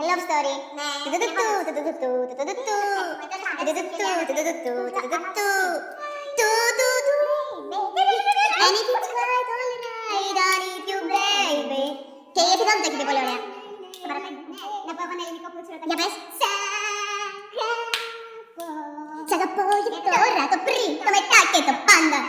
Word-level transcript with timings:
Love 0.00 0.20
story. 0.20 0.54
KFC 12.36 12.62
தான் 12.62 12.82
தக்கிட்டு 12.82 13.06
போல 13.06 13.20
சகப்போ 19.30 19.64
இப்போ 19.88 20.12
ரகப்பரி 20.36 20.84
தொமைட்டா 21.02 21.38
கேட்ட 21.52 21.72
பாந்தா 21.88 22.20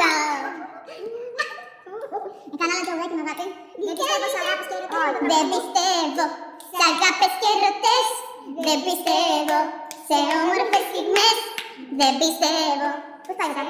πάντα. 0.00 0.10
Έκανα 2.54 2.72
άλλο 2.74 2.84
τραγουδάκι 2.86 3.14
με 3.18 3.24
αγάπη. 3.26 3.46
Δεν 3.86 3.94
πιστεύω 3.98 4.26
σε 4.34 4.38
αγάπης 4.44 4.66
και 4.70 4.76
ερωτές. 4.78 5.12
Δεν 5.32 5.44
πιστεύω 5.52 6.24
σε 6.76 6.84
αγάπες 6.92 7.32
και 7.40 7.48
ερωτές. 7.56 8.06
Δεν 8.66 8.78
πιστεύω 8.86 9.58
σε 10.08 10.16
όμορφες 10.38 10.84
στιγμές. 10.90 11.36
Δεν 12.00 12.12
πιστεύω. 12.20 12.88
Πώς 13.26 13.36
πάει 13.38 13.52
τα 13.56 13.62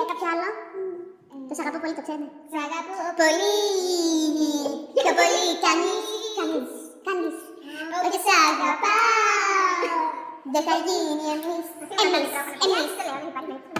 Ε, 0.00 0.04
κάποιο 0.10 0.26
άλλο; 0.32 0.48
Το 1.48 1.52
σ' 1.56 1.60
αγαπώ 1.62 1.78
πολύ, 1.82 1.94
το 1.98 2.02
ξέρετε. 2.06 2.28
Σ' 2.52 2.58
αγαπώ 2.66 2.96
πολύ. 3.20 3.56
Πιο 4.96 5.12
πολύ 5.18 5.44
κανείς. 5.64 6.06
Κανείς. 6.36 6.72
Κανείς. 7.06 7.38
Όχι 8.06 8.18
σ' 8.24 8.34
αγαπάω. 8.48 10.19
Δεν 10.42 10.62
θα 10.62 10.76
γίνει 10.86 11.24
εμείς. 11.36 11.66
Εμείς. 12.04 12.30
Εμείς. 12.64 12.90
Φιλί, 13.40 13.79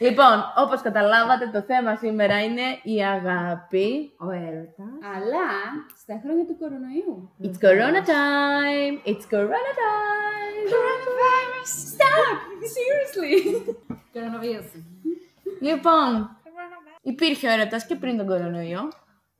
Λοιπόν, 0.00 0.36
όπως 0.56 0.80
καταλάβατε, 0.82 1.50
το 1.52 1.62
θέμα 1.62 1.96
σήμερα 1.96 2.44
είναι 2.44 2.62
η 2.82 3.04
αγάπη. 3.04 4.12
Ο 4.18 4.30
έρωτας. 4.30 4.92
Αλλά 5.14 5.48
στα 5.96 6.20
χρόνια 6.22 6.44
του 6.46 6.56
κορονοϊού. 6.58 7.30
It's 7.42 7.58
Corona 7.64 8.00
time! 8.14 8.94
It's 9.10 9.24
Corona 9.34 9.72
time! 9.80 10.64
Stop! 11.92 12.36
Seriously! 12.74 13.34
Κορονοβίωση. 14.12 14.84
Λοιπόν, 15.60 16.36
υπήρχε 17.02 17.48
ο 17.48 17.52
έρωτας 17.52 17.86
και 17.86 17.94
πριν 17.94 18.16
τον 18.16 18.26
κορονοϊό. 18.26 18.88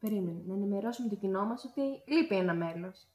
Περίμενε, 0.00 0.40
να 0.46 0.54
ενημερώσουμε 0.54 1.08
το 1.08 1.14
κοινό 1.14 1.44
μας 1.44 1.64
ότι 1.64 1.82
λείπει 2.06 2.36
ένα 2.36 2.54
μέλος. 2.54 3.06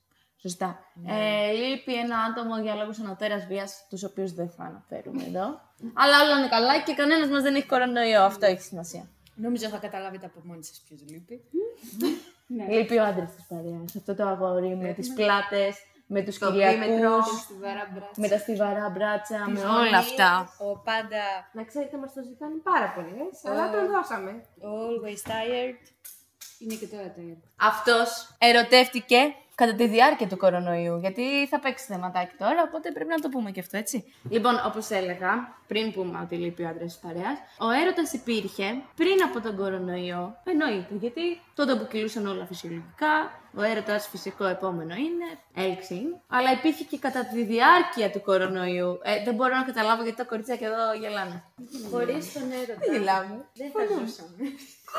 Σωστά. 0.46 0.80
Ε, 1.08 1.52
λείπει 1.52 1.94
ένα 1.96 2.18
άτομο 2.20 2.58
για 2.62 2.76
λόγους 2.76 3.00
ανωτέρας 3.00 3.46
βίας, 3.46 3.86
τους 3.90 4.04
οποίους 4.04 4.34
δεν 4.34 4.50
θα 4.50 4.64
αναφέρουμε 4.64 5.24
εδώ. 5.24 5.46
Αλλά 5.94 6.16
όλα 6.24 6.38
είναι 6.38 6.48
καλά 6.48 6.80
και 6.82 6.94
κανένας 6.94 7.30
μας 7.30 7.42
δεν 7.42 7.56
έχει 7.56 7.66
κορονοϊό. 7.66 8.22
Αυτό 8.24 8.46
έχει 8.46 8.62
σημασία. 8.62 9.04
Νομίζω 9.36 9.68
θα 9.68 9.78
καταλάβετε 9.78 10.26
από 10.26 10.40
μόνοι 10.44 10.64
σας 10.64 10.84
ποιος 10.88 11.00
λείπει. 11.10 11.42
Λείπει 12.70 12.98
ο 12.98 13.04
άντρας 13.04 13.36
της 13.36 13.46
παρέας. 13.50 13.96
Αυτό 13.96 14.16
το 14.16 14.28
αγόρι 14.28 14.76
με 14.76 14.94
τις 14.94 15.14
πλάτες, 15.14 15.76
με 16.08 16.22
τους 16.22 16.38
Το 16.38 16.52
δίμετρο. 16.52 16.76
κυριακούς, 16.86 17.40
Στιβαρά 17.42 17.88
μπράτσα. 17.94 18.22
με 18.22 18.28
τα 18.28 18.38
στιβαρά 18.38 18.90
μπράτσα, 18.90 19.50
με 19.50 19.60
Φωνή, 19.60 19.88
όλα 19.88 19.98
αυτά. 19.98 20.54
Ο 20.60 20.78
πάντα 20.80 21.23
Να 21.54 21.64
ξέρετε, 21.64 21.98
μας 21.98 22.14
το 22.14 22.22
ζητάνε 22.23 22.56
πάρα 22.64 22.88
πολύ, 22.96 23.16
ε, 23.44 23.50
αλλά 23.52 23.72
τον 23.72 23.88
δώσαμε. 23.92 24.32
always 24.62 25.22
tired. 25.32 25.80
Είναι 26.60 26.73
και 26.76 26.88
τώρα 26.88 27.14
tired. 27.17 27.42
Αυτός 27.55 28.36
ερωτεύτηκε 28.38 29.17
κατά 29.55 29.73
τη 29.73 29.88
διάρκεια 29.88 30.27
του 30.27 30.38
κορονοϊού, 30.38 30.98
γιατί 30.98 31.48
θα 31.48 31.60
παίξει 31.60 31.86
θεματάκι 31.86 32.36
τώρα, 32.38 32.64
οπότε 32.67 32.92
πρέπει 32.92 33.10
να 33.10 33.20
το 33.20 33.30
πούμε 33.30 33.52
και 33.52 33.60
αυτό, 33.60 33.77
έτσι. 33.77 34.14
Λοιπόν, 34.30 34.61
όπως 34.66 34.89
έλεγα, 34.89 35.55
πριν 35.67 35.93
πούμε 35.93 36.20
ότι 36.23 36.36
λείπει 36.36 36.64
ο 36.64 36.67
άντρας 36.67 36.92
της 36.93 37.02
παρέας, 37.02 37.38
ο 37.60 37.70
έρωτας 37.82 38.14
υπήρχε 38.14 38.82
πριν 38.95 39.23
από 39.27 39.42
τον 39.42 39.55
κορονοϊό, 39.55 40.38
εννοείται, 40.43 40.93
γιατί 40.99 41.42
τότε 41.55 41.76
που 41.76 41.88
κυλούσαν 41.88 42.27
όλα 42.27 42.45
φυσιολογικά, 42.45 43.14
ο 43.58 43.61
έρωτας 43.61 44.08
φυσικό 44.08 44.45
επόμενο 44.45 44.95
είναι, 44.95 45.27
έλξη, 45.67 46.02
αλλά 46.27 46.52
υπήρχε 46.52 46.83
και 46.83 46.98
κατά 46.98 47.26
τη 47.26 47.43
διάρκεια 47.43 48.11
του 48.11 48.22
κορονοϊού. 48.22 48.99
Ε, 49.04 49.23
δεν 49.23 49.36
μπορώ 49.36 49.55
να 49.55 49.64
καταλάβω 49.64 50.02
γιατί 50.04 50.17
τα 50.17 50.23
κορίτσια 50.23 50.58
εδώ 50.61 50.93
γελάνε. 50.99 51.43
Χωρίς 51.92 52.33
τον 52.33 52.52
έρωτα. 52.52 52.80
Δεν 52.80 52.93
γελάμε. 52.93 53.45
Δεν 53.54 53.72
θα 53.72 53.82
ζούσαμε. 53.86 54.36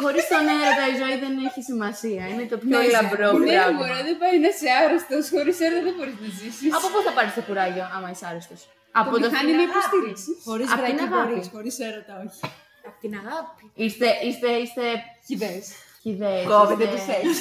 Χωρίς 0.03 0.25
τον 0.33 0.45
έρωτα 0.57 0.85
η 0.93 0.95
ζωή 1.03 1.17
δεν 1.25 1.33
έχει 1.49 1.61
σημασία. 1.71 2.23
Είναι 2.31 2.45
το 2.53 2.57
πιο 2.63 2.79
λαμπρό 2.97 3.29
Ναι, 3.33 3.47
πράγμα. 3.53 3.77
μωρέ, 3.79 3.99
δεν 4.09 4.17
πάει 4.23 4.37
να 4.45 4.49
είσαι 4.53 4.69
άρρωστος. 4.83 5.25
Χωρίς 5.35 5.57
έρωτα 5.65 5.83
δεν 5.89 5.95
μπορείς 5.97 6.17
να 6.25 6.29
ζήσεις. 6.39 6.71
Από 6.77 6.87
πού 6.93 6.99
θα 7.07 7.13
πάρεις 7.17 7.33
το 7.39 7.43
κουράγιο, 7.49 7.85
άμα 7.95 8.09
είσαι 8.13 8.25
άρρωστος; 8.31 8.61
Από 9.01 9.09
Το 9.13 9.19
μηχάνημα 9.23 9.59
φιλ- 9.63 9.71
υποστήριξης. 9.73 10.35
Χωρίς 10.49 10.69
Απ' 10.73 10.79
την 10.79 10.85
βρακή 10.97 11.05
αγάπη. 11.09 11.15
μπορείς, 11.33 11.47
χωρίς 11.55 11.75
έρωτα 11.89 12.15
όχι. 12.25 12.41
Απ' 12.89 12.99
την 13.03 13.13
αγάπη. 13.21 13.63
Είστε, 13.85 14.09
είστε, 14.27 14.49
είστε 14.65 14.85
Χιδές. 15.29 15.65
χιδέες. 16.05 16.45
Κόβει, 16.51 16.73
είστε- 16.73 16.81
δεν 16.83 16.89
τους 16.95 17.05
έχεις. 17.17 17.37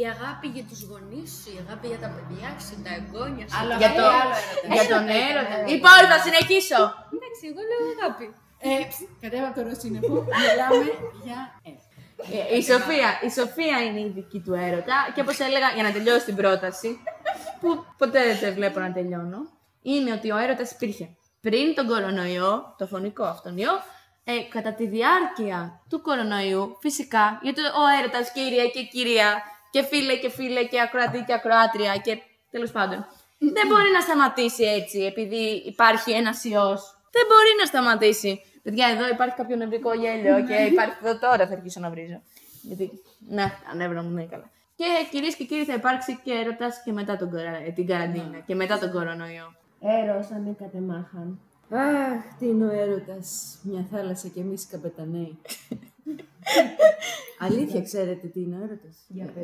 Η 0.00 0.02
αγάπη 0.14 0.46
για 0.56 0.64
τους 0.70 0.80
γονείς 0.90 1.28
σου, 1.40 1.48
η 1.56 1.58
αγάπη 1.64 1.86
για 1.92 2.00
τα 2.04 2.08
παιδιά 2.14 2.50
σου, 2.64 2.74
τα 2.86 2.90
εγγόνια 2.98 3.44
σου. 3.48 3.56
Άλλο 3.60 3.74
Για, 3.80 3.90
αγάπη, 3.92 4.00
το, 4.00 4.06
άλλο 4.20 4.34
έρωτα. 4.44 4.74
για 4.76 4.84
τον 4.92 5.04
έρωτα. 5.26 5.56
Λοιπόν, 5.72 6.00
θα 6.12 6.18
συνεχίσω. 6.26 6.80
Εντάξει, 7.14 7.42
εγώ 7.50 7.60
λέω 7.70 7.82
αγάπη. 7.96 8.26
Ε, 8.66 8.84
ψ, 8.88 8.96
κατέβα 9.20 9.46
από 9.46 9.60
το 9.60 9.68
ρωσίνεφο, 9.68 10.14
μιλάμε 10.42 10.84
για 11.24 11.60
έρωτα. 11.62 11.82
Ε, 12.52 12.56
η, 12.56 12.62
Σοφία, 12.62 13.08
η 13.26 13.30
Σοφία 13.30 13.78
είναι 13.86 14.00
η 14.00 14.12
δική 14.14 14.40
του 14.40 14.52
έρωτα 14.52 15.12
και 15.14 15.20
όπως 15.20 15.38
έλεγα, 15.38 15.68
για 15.74 15.82
να 15.82 15.92
τελειώσει 15.92 16.24
την 16.24 16.36
πρόταση, 16.36 16.98
που 17.60 17.84
ποτέ 17.98 18.20
δεν 18.40 18.54
βλέπω 18.54 18.80
να 18.80 18.92
τελειώνω, 18.92 19.38
είναι 19.82 20.12
ότι 20.12 20.30
ο 20.30 20.36
έρωτας 20.36 20.70
υπήρχε 20.70 21.16
πριν 21.40 21.74
τον 21.74 21.86
κορονοϊό, 21.86 22.74
το 22.78 22.86
φωνικό 22.86 23.24
αυτόν 23.24 23.56
ιό, 23.56 23.72
ε, 24.24 24.32
κατά 24.54 24.72
τη 24.74 24.86
διάρκεια 24.86 25.82
του 25.88 26.00
κορονοϊού, 26.00 26.76
φυσικά, 26.80 27.38
γιατί 27.42 27.60
ο 27.60 27.84
έρωτας 27.98 28.32
κύριε 28.32 28.66
και 28.68 28.82
κυρία 28.82 29.42
και 29.70 29.82
φίλε 29.82 30.16
και 30.16 30.30
φίλε 30.30 30.64
και 30.64 30.80
ακροατή 30.80 31.24
και 31.26 31.32
ακροάτρια 31.32 31.96
και 31.96 32.18
τέλος 32.50 32.70
πάντων, 32.70 33.06
δεν 33.38 33.66
μπορεί 33.68 33.90
να 33.92 34.00
σταματήσει 34.00 34.64
έτσι 34.64 34.98
επειδή 34.98 35.62
υπάρχει 35.66 36.10
ένας 36.10 36.44
ιός. 36.44 36.94
Δεν 37.16 37.24
μπορεί 37.28 37.52
να 37.58 37.64
σταματήσει. 37.64 38.40
Παιδιά, 38.64 38.86
εδώ 38.94 39.08
υπάρχει 39.08 39.34
κάποιο 39.34 39.56
νευρικό 39.56 39.94
γέλιο 39.94 40.44
και 40.46 40.54
υπάρχει 40.54 40.96
εδώ 41.04 41.18
τώρα 41.18 41.46
θα 41.46 41.52
αρχίσω 41.52 41.80
να 41.80 41.90
βρίζω. 41.90 42.20
Γιατί, 42.62 42.90
ναι, 43.28 43.44
τα 43.68 43.74
νεύρα 43.74 44.02
μου 44.02 44.08
δεν 44.08 44.18
είναι 44.18 44.28
καλά. 44.30 44.50
Και 44.76 44.84
κυρίες 45.10 45.34
και 45.36 45.44
κύριοι, 45.44 45.64
θα 45.64 45.74
υπάρξει 45.74 46.20
και 46.24 46.32
έρωτας 46.32 46.82
και 46.84 46.92
μετά 46.92 47.16
τον, 47.16 47.30
κορα- 47.30 47.62
ε, 47.66 47.70
την 47.74 47.86
καραντίνα 47.86 48.38
και 48.46 48.54
μετά 48.54 48.78
τον 48.78 48.90
κορονοϊό. 48.90 49.54
Έρος 49.80 50.30
αν 50.30 50.56
κατεμάχαν. 50.58 51.38
Αχ, 51.70 52.36
τι 52.38 52.46
είναι 52.46 52.64
ο 52.64 52.70
έρωτας, 52.70 53.58
μια 53.62 53.86
θάλασσα 53.92 54.28
και 54.28 54.40
εμείς 54.40 54.66
καπεταναίοι. 54.66 55.38
Αλήθεια, 57.38 57.82
ξέρετε 57.82 58.26
τι 58.26 58.40
είναι 58.40 58.56
ο 58.56 58.62
έρωτας; 58.64 58.96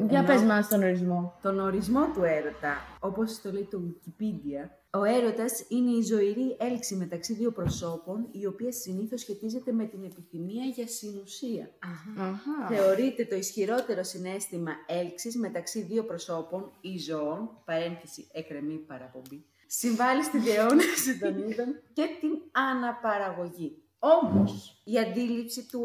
Για 0.09 0.25
πες 0.25 0.43
μας 0.43 0.69
τον 0.69 0.83
ορισμό. 0.83 1.35
Τον 1.43 1.61
ορισμό 1.61 2.07
του 2.15 2.23
έρωτα, 2.25 2.77
όπως 3.01 3.41
το 3.41 3.53
λέει 3.53 3.69
το 3.71 3.81
Wikipedia, 3.87 4.69
ο 4.93 5.05
έρωτας 5.05 5.65
είναι 5.69 5.91
η 5.91 6.03
ζωηρή 6.03 6.57
έλξη 6.59 6.95
μεταξύ 6.95 7.35
δύο 7.35 7.53
προσώπων, 7.53 8.29
η 8.31 8.47
οποία 8.47 8.73
συνήθως 8.73 9.21
σχετίζεται 9.21 9.73
με 9.73 9.85
την 9.85 10.05
επιθυμία 10.05 10.65
για 10.65 10.87
συνουσία. 10.87 11.71
Θεωρείται 12.69 13.25
το 13.25 13.37
ισχυρότερο 13.37 14.03
συνέστημα 14.03 14.73
έλξης 14.87 15.37
μεταξύ 15.37 15.83
δύο 15.83 16.05
προσώπων 16.05 16.73
ή 16.81 16.99
ζώων, 16.99 17.51
παρένθεση 17.65 18.29
εκρεμή 18.33 18.77
παραπομπή, 18.77 19.45
συμβάλλει 19.67 20.23
στη 20.23 20.39
διαιώνιση 20.39 21.19
των 21.21 21.39
είδων 21.39 21.81
και 21.93 22.07
την 22.21 22.31
αναπαραγωγή. 22.53 23.83
Όμως, 23.99 24.83
η 24.85 24.99
αντίληψη 24.99 25.69
του 25.71 25.83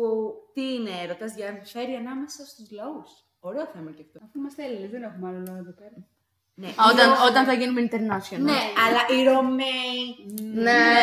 τι 0.54 0.74
είναι 0.74 0.92
έρωτας 1.04 1.34
διαφέρει 1.34 1.94
ανάμεσα 1.94 2.46
στους 2.46 2.72
λαούς. 2.72 3.10
Ωραίο 3.40 3.66
θέμα 3.66 3.92
και 3.92 4.02
αυτό. 4.02 4.20
Αφού 4.24 4.40
είμαστε 4.40 4.64
Έλληνες, 4.64 4.90
δεν 4.90 5.04
έχουμε 5.04 5.28
άλλο 5.28 5.44
λόγο 5.48 5.58
εδώ 5.58 5.72
πέρα. 5.72 6.08
Ναι, 6.58 6.68
Όταν, 6.92 7.08
οι 7.10 7.14
Ρο- 7.14 7.26
όταν 7.30 7.46
θα 7.46 7.54
γίνουμε 7.54 7.82
international. 7.90 8.40
Ναι, 8.40 8.60
αλλά 8.86 9.02
οι 9.20 9.24
Ρωμαίοι. 9.24 10.00
Ναι. 10.54 10.94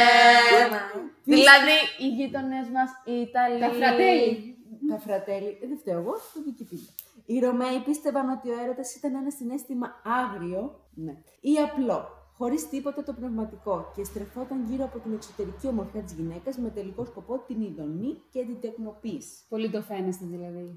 δηλαδή, 1.24 1.76
οι 1.98 2.06
γείτονε 2.08 2.56
μας, 2.72 2.90
οι 3.04 3.20
Ιταλοί. 3.20 3.58
Τα 3.60 3.70
φρατέλη. 3.70 4.56
Τα 4.90 4.98
φρατέλη. 4.98 5.58
Ε, 5.62 5.66
Δεν 5.66 5.78
φταίω 5.78 5.98
εγώ, 5.98 6.12
το 6.12 6.40
Wikipedia. 6.46 6.92
Οι 7.26 7.38
Ρωμαίοι 7.38 7.78
πίστευαν 7.84 8.28
ότι 8.30 8.48
ο 8.50 8.54
έρωτας 8.62 8.94
ήταν 8.94 9.14
ένα 9.14 9.30
συνέστημα 9.30 10.00
άγριο 10.04 10.80
ναι, 10.94 11.12
ή 11.40 11.52
απλό. 11.58 12.08
Χωρίς 12.36 12.68
τίποτα 12.68 13.02
το 13.02 13.12
πνευματικό 13.12 13.92
και 13.96 14.04
στρεφόταν 14.04 14.64
γύρω 14.68 14.84
από 14.84 14.98
την 14.98 15.12
εξωτερική 15.12 15.66
ομορφιά 15.66 16.02
της 16.02 16.12
γυναίκας 16.12 16.56
με 16.58 16.68
τελικό 16.70 17.04
σκοπό 17.04 17.38
την 17.46 17.60
ειδονή 17.62 18.22
και 18.30 18.40
την 18.40 18.60
τεκνοποίηση. 18.60 19.36
Πολύ 19.48 19.70
το 19.70 19.82
φαίνεστε 19.82 20.24
δηλαδή. 20.26 20.76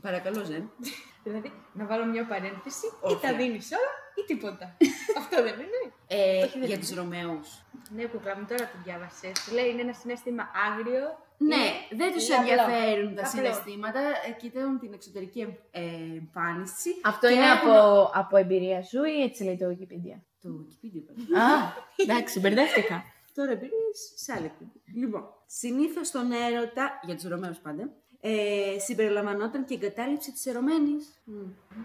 Παρακαλώ, 0.00 0.44
Ζεν. 0.44 0.70
Δηλαδή, 1.24 1.52
να 1.72 1.86
βάλω 1.86 2.04
μια 2.06 2.26
παρένθεση, 2.26 2.86
Όχι. 3.00 3.14
ή 3.14 3.18
τα 3.20 3.34
δίνεις 3.36 3.70
όλα 3.72 3.92
ή 4.20 4.22
τίποτα. 4.26 4.76
Αυτό 5.20 5.42
δεν 5.42 5.54
είναι. 5.64 5.92
Ε, 6.06 6.42
Όχι, 6.44 6.58
δεν 6.58 6.66
για 6.66 6.74
είναι. 6.74 6.84
τους 6.84 6.94
Ρωμαίους. 6.94 7.48
Ναι, 7.94 8.04
κούκλα 8.04 8.36
μου 8.38 8.44
τώρα 8.48 8.60
το 8.64 8.76
διάβασες. 8.84 9.52
Λέει 9.52 9.68
είναι 9.70 9.80
ένα 9.80 9.92
συνέστημα 9.92 10.42
άγριο. 10.68 11.04
Ναι, 11.38 11.54
είναι- 11.56 12.00
δεν 12.00 12.12
τους 12.12 12.26
είναι 12.28 12.36
απλό. 12.36 12.50
ενδιαφέρουν 12.50 13.14
τα 13.14 13.20
Απλό. 13.26 13.30
συναισθήματα, 13.34 14.00
ε, 14.00 14.30
κοιτάζουν 14.40 14.78
την 14.78 14.92
εξωτερική 14.92 15.40
εμ- 15.40 15.58
ε, 15.70 15.80
εμφάνιση. 16.20 16.90
Αυτό 17.04 17.26
Και 17.28 17.34
είναι 17.34 17.44
έχουν- 17.50 17.70
από, 17.70 18.10
από 18.14 18.36
εμπειρία 18.36 18.82
σου 18.82 19.04
ή 19.04 19.22
έτσι 19.22 19.44
λέει 19.44 19.56
το 19.56 19.66
Wikipedia; 19.72 20.18
Το 20.44 20.50
Wikipedia 20.60 20.94
είπα. 20.94 21.40
Α, 21.40 21.72
εντάξει, 21.96 22.40
μπερδεύτηκα. 22.40 23.02
Τώρα 23.34 23.50
εμπειρίε 23.50 23.90
σε 24.16 24.32
άλλη 24.32 24.44
εκπομπή. 24.44 24.70
Λοιπόν, 24.94 25.24
συνήθως 25.46 26.06
στον 26.06 26.32
έρωτα, 26.32 27.00
για 27.06 27.14
τους 27.14 27.24
Ρωμαίους 27.24 27.58
πάντα, 27.58 27.92
ε, 28.20 28.78
συμπεριλαμβανόταν 28.78 29.64
και 29.64 29.74
η 29.74 29.78
εγκατάλειψη 29.82 30.32
της 30.32 30.46
ερωμένης. 30.46 31.22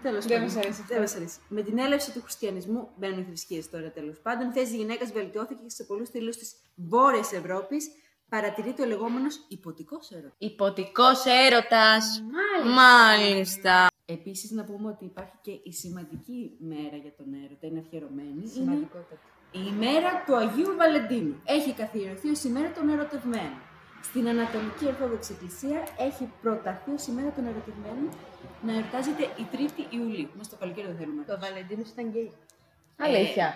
Τέλος 0.02 0.24
Δεν 0.26 0.32
πάντων. 0.36 0.42
μας 0.54 0.56
αρέσει 0.56 0.80
αυτό. 0.80 0.92
Δεν 0.92 1.00
μας 1.00 1.14
αρέσει. 1.14 1.38
Με 1.48 1.62
την 1.62 1.78
έλευση 1.78 2.12
του 2.12 2.22
χριστιανισμού, 2.22 2.88
μπαίνουν 2.96 3.18
οι 3.18 3.24
θρησκείες 3.24 3.70
τώρα 3.70 3.90
τέλος 3.90 4.18
πάντων, 4.20 4.48
η 4.48 4.52
θέση 4.52 4.66
της 4.66 4.74
γυναίκας 4.74 5.12
βελτιώθηκε 5.12 5.62
και 5.62 5.70
σε 5.70 5.84
πολλούς 5.84 6.10
τυλού 6.10 6.30
της 6.30 6.54
Βόρειας 6.74 7.32
Ευρώπης 7.32 7.88
παρατηρείται 8.28 8.82
ο 8.82 8.86
λεγόμενος 8.86 9.46
υποτικός 9.48 10.10
έρωτας. 10.10 10.34
Υποτικός 10.38 11.24
έρωτας. 11.24 12.22
Μάλιστα. 12.74 13.86
Επίσης, 14.16 14.50
να 14.50 14.64
πούμε 14.64 14.88
ότι 14.88 15.04
υπάρχει 15.04 15.36
και 15.40 15.50
η 15.62 15.72
σημαντική 15.72 16.56
μέρα 16.58 16.96
για 17.04 17.12
τον 17.18 17.26
έρωτα, 17.44 17.66
είναι 17.66 17.78
αφιερωμένη. 17.78 18.30
Είναι 18.36 18.46
Σημαντικότατο. 18.46 19.26
η 19.60 19.62
ημέρα 19.74 20.10
του 20.26 20.36
Αγίου 20.36 20.72
Βαλεντίνου. 20.80 21.34
Έχει 21.56 21.72
καθιερωθεί 21.72 22.28
ως 22.28 22.42
ημέρα 22.44 22.70
των 22.72 22.88
ερωτευμένων. 22.88 23.60
Στην 24.08 24.28
Ανατολική 24.28 24.84
Ορθόδοξη 24.86 25.32
Εκκλησία 25.32 25.80
έχει 25.98 26.24
προταθεί 26.42 26.90
ως 26.90 27.06
ημέρα 27.06 27.30
των 27.36 27.44
ερωτευμένων 27.46 28.08
να 28.66 28.72
εορτάζεται 28.76 29.22
η 29.42 29.44
3η 29.52 29.82
Ιουλίου. 29.98 30.28
Μας 30.36 30.48
το 30.48 30.56
καλοκαίρι 30.60 30.86
δεν 30.86 30.96
θέλουμε. 30.96 31.22
Το 31.30 31.38
Βαλεντίνος 31.40 31.88
ήταν 31.88 32.06
γκέι. 32.08 32.32
Αλήθεια. 32.96 33.54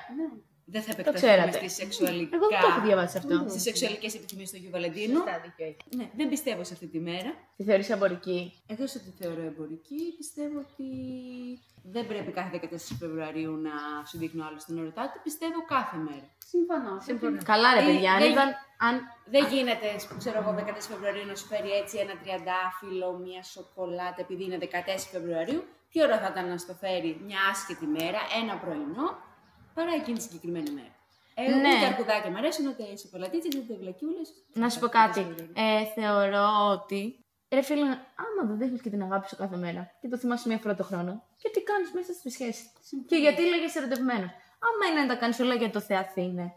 Δεν 0.66 0.82
θα 0.82 0.94
Το 0.94 1.00
επεκταθούμε 1.00 1.32
ξέρατε. 1.32 1.56
στις 1.58 1.74
σεξουαλικά. 1.74 2.36
Εγώ 2.36 2.46
δεν 2.48 2.60
το 2.60 2.66
έχω 2.66 2.80
διαβάσει 2.86 3.16
αυτό. 3.18 3.44
Στις 3.48 3.62
σεξουαλικές 3.62 4.14
επιθυμίες 4.14 4.50
του 4.50 4.56
Αγίου 4.56 4.70
Βαλεντίνου. 4.70 5.16
Σωστά, 5.16 5.40
δίκιο 5.44 5.64
έχεις. 5.66 5.96
Ναι, 5.98 6.06
δεν 6.16 6.28
πιστεύω 6.28 6.64
σε 6.64 6.72
αυτή 6.72 6.86
τη 6.86 6.98
μέρα. 6.98 7.30
Τη 7.56 7.62
θεωρείς 7.64 7.90
εμπορική; 7.90 8.40
Εκτό 8.66 8.82
ότι 8.82 9.10
θεωρώ 9.20 9.42
εμπορική, 9.42 10.02
πιστεύω 10.16 10.58
ότι 10.58 10.88
δεν 11.94 12.06
πρέπει 12.06 12.30
κάθε 12.32 12.60
14 12.62 12.96
Φεβρουαρίου 12.98 13.52
να 13.66 13.70
σου 14.08 14.18
δείχνει 14.18 14.40
ο 14.40 14.44
άλλο 14.48 14.58
τον 14.66 14.78
ερωτά 14.78 15.10
του. 15.12 15.20
Πιστεύω 15.22 15.58
κάθε 15.74 15.96
μέρα. 15.96 16.26
Συμφωνώ. 16.52 17.00
Συμφωνώ. 17.08 17.38
Καλά 17.44 17.74
ρε 17.74 17.80
Ε, 17.82 17.84
παιδιά, 17.88 18.12
αν 18.12 18.20
δεν- 18.20 18.32
ήταν... 18.32 18.48
Αν... 18.86 18.94
Δεν 19.34 19.44
γίνεται, 19.52 19.86
ξέρω 20.18 20.38
εγώ, 20.42 20.50
14 20.58 20.88
Φεβρουαρίου 20.92 21.26
να 21.26 21.34
σου 21.34 21.46
φέρει 21.46 21.70
έτσι 21.82 21.94
ένα 22.04 22.14
τριαντάφυλλο, 22.22 23.08
μια 23.26 23.42
σοκολάτα, 23.42 24.20
επειδή 24.26 24.44
είναι 24.44 24.58
14 24.60 24.66
Φεβρουαρίου. 25.12 25.62
Τι 25.90 26.02
ώρα 26.02 26.18
θα 26.22 26.28
ήταν 26.32 26.48
να 26.48 26.58
σου 26.58 26.66
το 26.66 26.74
φέρει 26.82 27.10
μια 27.26 27.38
άσχετη 27.50 27.86
μέρα, 27.86 28.20
ένα 28.42 28.54
πρωινό, 28.62 29.06
παρά 29.74 29.94
εκείνη 29.94 30.16
τη 30.16 30.22
συγκεκριμένη 30.22 30.70
μέρα. 30.70 30.92
Ε, 31.34 31.42
Ναι. 31.42 31.74
Ούτε 31.76 31.86
αρκουδάκια 31.86 32.30
μου 32.30 32.36
αρέσουν, 32.36 32.66
ούτε 32.66 32.82
οι 32.82 32.96
σοκολατίτσες, 32.98 33.54
ούτε 33.54 33.74
βλακιούλες. 33.80 34.28
Να 34.52 34.68
σου 34.68 34.78
πω 34.78 34.88
κάτι. 34.88 35.20
Ε, 35.54 35.84
θεωρώ 35.94 36.48
ότι. 36.70 37.18
Ρε 37.50 37.62
φίλε, 37.62 37.80
άμα 38.22 38.42
δεν 38.48 38.58
δείχνει 38.58 38.78
και 38.78 38.90
την 38.90 39.02
αγάπη 39.02 39.28
σου 39.28 39.36
κάθε 39.36 39.56
μέρα 39.56 39.90
και 40.00 40.08
το 40.08 40.16
θυμάσαι 40.18 40.48
μία 40.48 40.58
φορά 40.58 40.74
το 40.74 40.84
χρόνο, 40.84 41.22
και 41.42 41.50
τι 41.52 41.62
κάνεις 41.62 41.92
μέσα 41.92 42.12
στη 42.12 42.30
σχέση. 42.30 42.64
Και 43.06 43.16
γιατί 43.16 43.42
λέγε 43.42 43.68
ερωτευμένο; 43.74 44.26
Άμα 44.66 44.84
είναι 44.90 45.00
να 45.00 45.06
τα 45.06 45.16
κάνεις 45.20 45.40
όλα 45.40 45.54
για 45.54 45.70
το 45.70 45.80
Θεαθήνε 45.80 46.52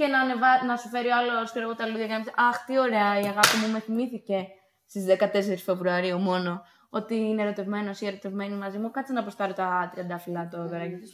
και 0.00 0.06
να, 0.06 0.20
ανεβα... 0.20 0.64
να 0.64 0.76
σου 0.76 0.88
φέρει 0.88 1.08
ο 1.08 1.16
άλλο 1.16 1.44
ξέρω 1.44 1.64
εγώ, 1.64 1.74
τα 1.74 1.86
λουλούδια 1.86 2.06
και 2.06 2.12
να 2.12 2.20
πεις 2.20 2.32
Αχ, 2.36 2.64
τι 2.64 2.78
ωραία, 2.78 3.20
η 3.20 3.26
αγάπη 3.26 3.56
μου 3.62 3.72
με 3.72 3.80
θυμήθηκε 3.80 4.46
στις 4.86 5.04
14 5.08 5.56
Φεβρουαρίου 5.64 6.18
μόνο 6.18 6.62
ότι 6.90 7.14
είναι 7.14 7.42
ερωτευμένος 7.42 8.00
ή 8.00 8.06
ερωτευμένη 8.06 8.54
μαζί 8.54 8.78
μου. 8.78 8.90
Κάτσε 8.90 9.12
να 9.12 9.22
προστάρω 9.22 9.52
τα 9.52 9.90
τριαντάφυλλα 9.92 10.48
το 10.48 10.66
δωράκι. 10.66 11.12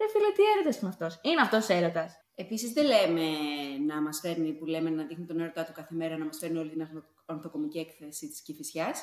Ρε 0.00 0.08
φίλε, 0.08 0.30
τι 0.36 0.42
έρωτα 0.52 0.78
είναι 0.80 0.88
αυτός; 0.88 1.18
Είναι 1.22 1.40
αυτός 1.40 1.68
έρωτα. 1.68 2.06
Επίσης, 2.34 2.72
δεν 2.72 2.84
λέμε 2.84 3.26
να 3.86 4.02
μας 4.02 4.20
φέρνει 4.20 4.52
που 4.52 4.64
λέμε 4.66 4.90
να 4.90 5.04
δείχνει 5.04 5.26
τον 5.26 5.40
ερωτά 5.40 5.64
του 5.64 5.72
κάθε 5.72 5.94
μέρα, 5.94 6.16
να 6.18 6.24
μας 6.24 6.38
φέρνει 6.38 6.58
όλη 6.58 6.70
την 6.70 6.80
ορθο- 6.80 7.04
ορθοκομική 7.26 7.78
έκθεση 7.78 8.28
της 8.28 8.40
κυφισιά. 8.42 8.94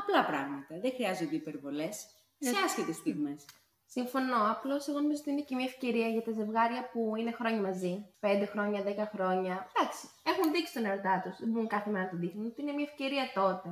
Απλά 0.00 0.24
πράγματα. 0.26 0.78
Δεν 0.80 0.92
χρειάζονται 0.94 1.34
υπερβολές 1.34 2.06
σε 2.38 2.56
άσχετες 2.64 2.96
στιγμές. 2.96 3.44
Συμφωνώ. 3.86 4.50
Απλώς 4.50 4.88
εγώ 4.88 5.00
νομίζω 5.00 5.20
ότι 5.20 5.30
είναι 5.30 5.40
και 5.40 5.54
μια 5.54 5.64
ευκαιρία 5.64 6.08
για 6.08 6.22
τα 6.22 6.32
ζευγάρια 6.32 6.88
που 6.92 7.16
είναι 7.16 7.32
χρόνια 7.32 7.60
μαζί. 7.60 8.06
5 8.20 8.46
χρόνια, 8.52 8.82
10 8.82 9.06
χρόνια. 9.14 9.70
Εντάξει, 9.76 10.08
έχουν 10.22 10.52
δείξει 10.52 10.72
τον 10.74 10.84
ερωτά 10.84 11.20
τους. 11.24 11.36
Δεν 11.38 11.48
μπορούν 11.48 11.68
κάθε 11.68 11.90
μέρα 11.90 12.04
να 12.04 12.10
το 12.10 12.16
δείχνουν. 12.16 12.46
Ότι 12.46 12.60
είναι 12.62 12.72
μια 12.72 12.86
ευκαιρία 12.90 13.24
τότε 13.34 13.68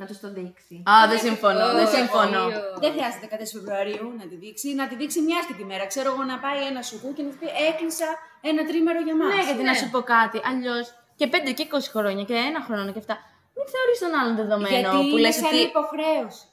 να 0.00 0.04
του 0.06 0.16
το 0.22 0.28
δείξει. 0.38 0.74
Α, 0.94 0.94
δεν 1.10 1.18
συμφωνώ. 1.26 1.66
Δεν 1.78 1.88
συμφωνώ. 1.96 2.44
Δεν 2.82 2.90
χρειάζεται 2.94 3.26
14 3.30 3.50
Φεβρουαρίου 3.56 4.06
να 4.20 4.24
τη 4.30 4.36
δείξει, 4.42 4.68
να 4.80 4.84
τη 4.88 4.94
δείξει 5.00 5.20
μια 5.26 5.36
άσχετη 5.40 5.64
μέρα. 5.70 5.86
Ξέρω 5.92 6.08
εγώ 6.12 6.22
να 6.32 6.36
πάει 6.44 6.60
ένα 6.70 6.82
σουκού 6.82 7.08
και 7.16 7.22
να 7.22 7.30
του 7.30 7.38
πει 7.40 7.48
Έκλεισα 7.70 8.08
ένα 8.50 8.62
τρίμερο 8.68 9.00
για 9.06 9.16
μας. 9.20 9.34
Ναι, 9.34 9.42
γιατί 9.48 9.62
να 9.70 9.74
σου 9.80 9.90
πω 9.94 10.00
κάτι. 10.16 10.38
Αλλιώς 10.50 10.86
και 11.18 11.26
5 11.32 11.52
και 11.56 11.66
20 11.70 11.78
χρόνια 11.94 12.24
και 12.30 12.34
ένα 12.50 12.60
χρόνο 12.66 12.92
και 12.94 12.98
αυτά. 13.04 13.14
Μην 13.56 13.66
θεωρείς 13.74 13.98
τον 14.04 14.12
άλλον 14.20 14.34
δεδομένο 14.42 14.76
Γιατί 14.78 14.96
που 15.10 15.16
είναι 15.18 15.20
λες 15.20 15.34
σαν 15.34 15.44
ότι. 15.46 15.56
υποχρέωση. 15.70 16.44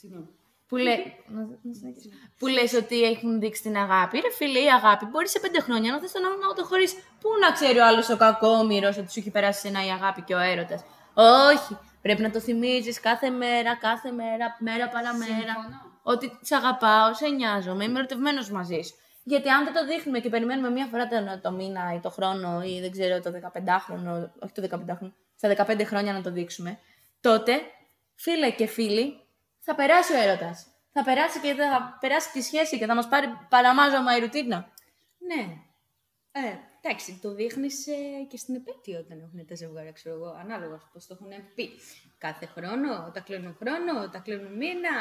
Συγγνώμη. 0.00 0.28
Που, 0.68 0.76
λέ... 0.76 0.94
να- 1.36 1.48
να 1.68 1.72
συνεχίσω. 1.78 2.08
που 2.38 2.46
λες 2.46 2.72
ότι 2.82 2.96
έχουν 3.12 3.40
δείξει 3.42 3.62
την 3.62 3.76
αγάπη. 3.84 4.14
Ρε 4.26 4.30
φίλε, 4.38 4.58
η 4.58 4.70
αγάπη 4.78 5.04
μπορεί 5.10 5.28
σε 5.28 5.40
πέντε 5.40 5.60
χρόνια 5.60 5.92
να 5.92 5.98
θες 6.00 6.12
τον 6.12 6.24
άλλον 6.26 6.38
να 6.38 6.54
το 6.54 6.64
χωρίσει. 6.64 6.96
Πού 7.20 7.28
να 7.42 7.50
ξέρει 7.56 7.78
ο 7.78 7.86
άλλος 7.86 8.08
ο 8.08 8.16
κακόμοιρος 8.16 8.96
ότι 8.98 9.10
σου 9.12 9.18
έχει 9.22 9.30
περάσει 9.30 9.68
ένα 9.68 9.80
η 9.86 9.90
αγάπη 9.98 10.22
και 10.22 10.34
ο 10.34 10.38
έρωτας. 10.38 10.80
Όχι. 11.54 11.72
Πρέπει 12.02 12.22
να 12.22 12.30
το 12.30 12.40
θυμίζεις 12.40 13.00
κάθε 13.00 13.30
μέρα, 13.30 13.76
κάθε 13.76 14.10
μέρα, 14.10 14.56
μέρα 14.58 14.88
παραμέρα. 14.88 15.54
Ότι 16.02 16.38
σε 16.40 16.54
αγαπάω, 16.54 17.14
σε 17.14 17.28
νοιάζομαι, 17.28 17.84
είμαι 17.84 17.98
ερωτευμένος 17.98 18.50
μαζί 18.50 18.80
σου. 18.82 18.94
Γιατί 19.22 19.48
αν 19.48 19.64
δεν 19.64 19.72
το 19.72 19.86
δείχνουμε 19.86 20.18
και 20.18 20.28
περιμένουμε 20.28 20.70
μία 20.70 20.86
φορά 20.86 21.06
το, 21.06 21.40
το 21.42 21.50
μήνα 21.50 21.94
ή 21.94 22.00
το 22.00 22.10
χρόνο 22.10 22.62
ή 22.62 22.80
δεν 22.80 22.90
ξέρω 22.90 23.20
το 23.20 23.30
15χρονο, 23.30 24.28
όχι 24.38 24.52
το 24.52 24.68
15χρονο, 24.70 25.12
στα 25.36 25.66
15 25.66 25.84
χρόνια 25.84 26.12
να 26.12 26.22
το 26.22 26.30
δείξουμε, 26.30 26.78
τότε 27.20 27.60
φίλε 28.14 28.50
και 28.50 28.66
φίλοι 28.66 29.20
θα 29.60 29.74
περάσει 29.74 30.12
ο 30.12 30.16
έρωτας. 30.16 30.66
Θα 30.92 31.04
περάσει 31.04 31.40
και 31.40 31.54
θα 31.54 31.96
περάσει 32.00 32.32
τη 32.32 32.42
σχέση 32.42 32.78
και 32.78 32.86
θα 32.86 32.94
μας 32.94 33.08
πάρει 33.08 33.26
παραμάζωμα 33.48 34.16
η 34.16 34.20
ρουτίνα. 34.20 34.68
Ναι. 35.18 35.56
Ε, 36.32 36.56
εντάξει, 36.80 37.18
το 37.22 37.34
δείχνεις 37.34 37.86
και 38.28 38.36
στην 38.36 38.54
επέτειο 38.54 38.98
όταν 38.98 39.18
έχουν 39.20 39.46
τα 39.46 39.54
ζευγάρια, 39.54 39.92
ξέρω 39.92 40.14
εγώ, 40.14 40.36
ανάλογα 40.42 40.80
πώς 40.92 41.06
το 41.06 41.16
έχουν 41.18 41.32
πει. 41.54 41.70
Κάθε 42.18 42.46
χρόνο, 42.46 43.04
όταν 43.08 43.22
κλείνουν 43.22 43.56
χρόνο, 43.60 44.02
όταν 44.02 44.22
κλείνουν 44.22 44.52
μήνα. 44.56 44.94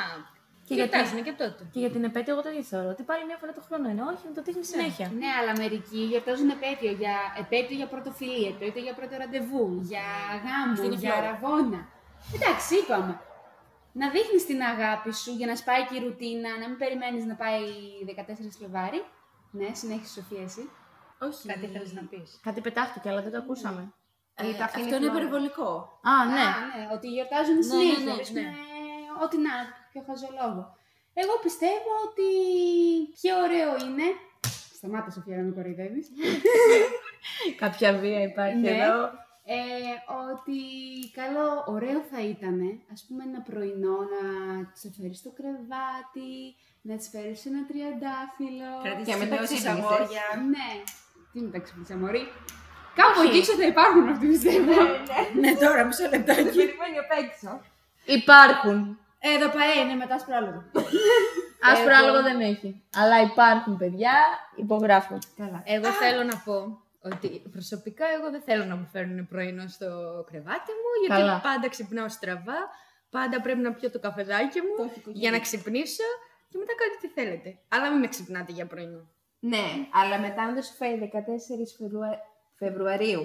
Και 0.67 0.75
Και 0.75 0.81
γιατί- 0.81 0.95
γιορτάζουν 0.95 1.23
και 1.23 1.31
τότε. 1.43 1.61
Και 1.73 1.79
για 1.79 1.89
την 1.95 2.03
επέτειο, 2.03 2.33
εγώ 2.33 2.41
το 2.41 2.49
ίδιο 2.49 2.63
θεωρώ 2.63 2.89
ότι 2.89 3.03
πάλι 3.03 3.25
μία 3.25 3.37
φορά 3.41 3.51
το 3.53 3.61
χρόνο 3.67 3.89
είναι. 3.89 4.01
Όχι, 4.01 4.23
να 4.29 4.33
το 4.37 4.41
δείχνεις 4.41 4.67
συνέχεια. 4.67 5.07
Ναι, 5.21 5.27
αλλά 5.39 5.51
μερικοί 5.57 5.97
γιορτάζουν 6.11 6.49
επέτειο 6.49 6.91
για, 6.91 7.15
επέτειο 7.43 7.75
για 7.81 7.87
πρωτοφιλή, 7.87 8.45
επέτειο 8.47 8.81
για 8.87 8.93
πρώτο 8.99 9.13
ραντεβού, 9.17 9.65
για 9.91 10.05
γάμο, 10.45 10.71
Αυτή 10.73 10.85
είναι 10.85 10.95
η 10.95 10.97
για 10.97 11.11
φλόγα. 11.13 11.27
ραβόνα. 11.31 11.79
Εντάξει, 12.35 12.75
είπαμε. 12.81 13.13
Να 13.99 14.09
δείχνεις 14.09 14.45
την 14.45 14.61
αγάπη 14.61 15.13
σου 15.13 15.31
για 15.39 15.47
να 15.51 15.55
σπάει 15.55 15.83
και 15.87 15.95
η 15.95 15.99
ρουτίνα, 16.05 16.49
να 16.61 16.65
μην 16.69 16.77
περιμένεις 16.77 17.23
να 17.25 17.35
πάει 17.35 17.61
14 18.05 18.51
Φλεβάρι. 18.57 19.01
Ναι, 19.51 19.69
συνέχισε 19.73 20.11
Σοφία 20.21 20.43
εσύ. 20.43 20.69
Όχι. 21.27 21.47
Κάτι 21.47 21.65
ήθελε 21.65 21.89
να 21.99 22.03
πεις. 22.11 22.39
Κάτι 22.43 22.61
πετάχτηκε, 22.61 23.09
αλλά 23.09 23.21
δεν 23.21 23.31
το 23.31 23.37
ακούσαμε. 23.37 23.93
Ε, 24.35 24.47
Ή 24.49 24.53
τα 24.59 24.63
αφήνεις 24.65 24.85
αυτό 24.85 24.95
είναι 24.97 25.05
φλόγα. 25.05 25.17
υπερβολικό. 25.19 25.71
Α, 26.11 26.13
ναι. 26.25 26.39
Α, 26.49 26.51
ναι, 26.69 26.81
ότι 26.95 27.07
γιορτάζουν 27.15 27.55
ναι, 27.57 27.61
συνέχεια. 27.63 28.03
ναι, 28.13 28.21
ας 28.21 28.27
πούμε, 28.27 28.41
ναι. 28.41 28.53
Ό,τι 29.23 29.37
να, 29.45 29.53
πιο 29.91 30.01
χαζολόγο. 30.07 30.63
Εγώ 31.21 31.33
πιστεύω 31.45 31.91
ότι 32.07 32.27
πιο 33.19 33.33
ωραίο 33.45 33.71
είναι. 33.85 34.07
Σταμάτα, 34.77 35.09
Σοφία, 35.11 35.35
να 35.37 35.43
με 35.43 35.51
κοροϊδεύεις. 35.57 36.07
Κάποια 37.63 37.93
βία 38.01 38.21
υπάρχει 38.21 38.57
Ναι. 38.57 38.69
εδώ. 38.69 38.99
Ε, 39.51 39.61
ότι 40.33 40.59
καλό, 41.19 41.47
ωραίο 41.67 41.99
θα 42.11 42.21
ήταν, 42.33 42.57
ας 42.93 43.05
πούμε, 43.07 43.23
ένα 43.23 43.41
πρωινό 43.41 43.97
να 44.13 44.23
τις 44.71 44.81
φέρει 44.97 45.15
στο 45.15 45.31
κρεβάτι, 45.37 46.31
να 46.81 46.95
τις 46.97 47.07
φέρεις 47.09 47.45
ένα 47.45 47.65
τριαντάφυλλο. 47.69 48.71
Κρατήσεις 48.83 49.15
μετά 49.15 49.25
σημειώσεις 49.25 49.57
ξύπνησες. 49.57 49.83
αγόρια. 49.91 50.25
Ναι. 50.53 50.69
Τι 51.31 51.39
μετά 51.41 51.59
ξυπνήσα, 51.59 51.95
μωρή; 51.95 52.31
Κάπου 52.99 53.21
εκεί 53.27 53.37
έξω 53.37 53.53
θα 53.53 53.65
υπάρχουν 53.65 54.09
αυτοί, 54.09 54.27
πιστεύω. 54.27 54.73
Ναι, 55.41 55.51
τώρα 55.63 55.85
μισό 55.85 56.03
λεπτάκι. 56.09 56.41
Περιμένει 56.41 56.97
απ' 57.03 57.15
έξω. 57.23 57.61
Υπάρχουν. 58.05 58.99
Εδώ 59.19 59.47
πάει, 59.49 59.73
είναι 59.83 59.95
μετά 59.95 60.19
σπράλογο. 60.19 60.63
Άσπρο 61.71 61.93
άλογο 61.99 62.21
δεν 62.21 62.39
έχει. 62.39 62.83
Αλλά 62.95 63.21
υπάρχουν 63.21 63.77
παιδιά, 63.77 64.13
υπογράφω. 64.55 65.17
Καλά. 65.37 65.63
Εγώ 65.65 65.89
θέλω 65.89 66.23
να 66.23 66.35
πω 66.45 66.81
ότι 67.01 67.41
προσωπικά 67.51 68.05
εγώ 68.17 68.29
δεν 68.31 68.41
θέλω 68.41 68.65
να 68.65 68.75
μου 68.75 68.87
φέρουν 68.91 69.27
πρωινό 69.27 69.67
στο 69.67 69.89
κρεβάτι 70.29 70.71
μου, 70.79 70.89
γιατί 71.07 71.21
Καλά. 71.21 71.39
πάντα 71.39 71.69
ξυπνάω 71.69 72.09
στραβά, 72.09 72.59
πάντα 73.09 73.41
πρέπει 73.41 73.59
να 73.59 73.71
πιω 73.73 73.91
το 73.91 73.99
καφεδάκι 73.99 74.59
μου 74.61 74.91
για 75.21 75.31
να 75.31 75.39
ξυπνήσω 75.39 76.09
και 76.49 76.57
μετά 76.57 76.73
κάνετε 76.79 76.97
τι 77.01 77.07
θέλετε. 77.07 77.57
Αλλά 77.67 77.89
μην 77.89 77.99
με 77.99 78.07
ξυπνάτε 78.07 78.51
για 78.51 78.65
πρωινό. 78.65 79.07
Ναι, 79.51 79.65
αλλά 79.99 80.15
μετά 80.25 80.41
αν 80.47 80.53
δεν 80.55 80.63
σου 80.67 80.73
φέρει 80.79 80.97
14 80.97 81.75
Φεβρουα- 81.79 82.19
Φεβρουαρίου 82.61 83.23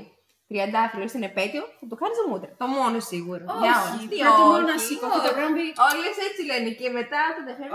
τριαντάφυλλο 0.51 1.07
στην 1.13 1.23
επέτειο, 1.31 1.63
θα 1.81 1.87
το 1.91 1.97
κάνεις 2.01 2.19
μούτρα. 2.31 2.51
Το 2.63 2.67
μόνο 2.77 2.97
σίγουρο. 3.11 3.43
Όχι, 3.55 3.63
Για 3.65 3.75
όλες. 3.87 4.01
Τι 4.11 4.17
πρέπει 4.23 4.43
μόνο 4.53 4.65
όχι, 4.65 4.71
να 4.73 4.77
σηκωθεί 4.87 5.21
το 5.27 5.31
όχι. 5.31 5.37
γράμμι. 5.39 5.67
Όλες 5.91 6.15
έτσι 6.29 6.41
λένε 6.51 6.71
και 6.81 6.89
μετά 6.99 7.21
θα 7.37 7.41
τα 7.47 7.53
φέρουν. 7.59 7.75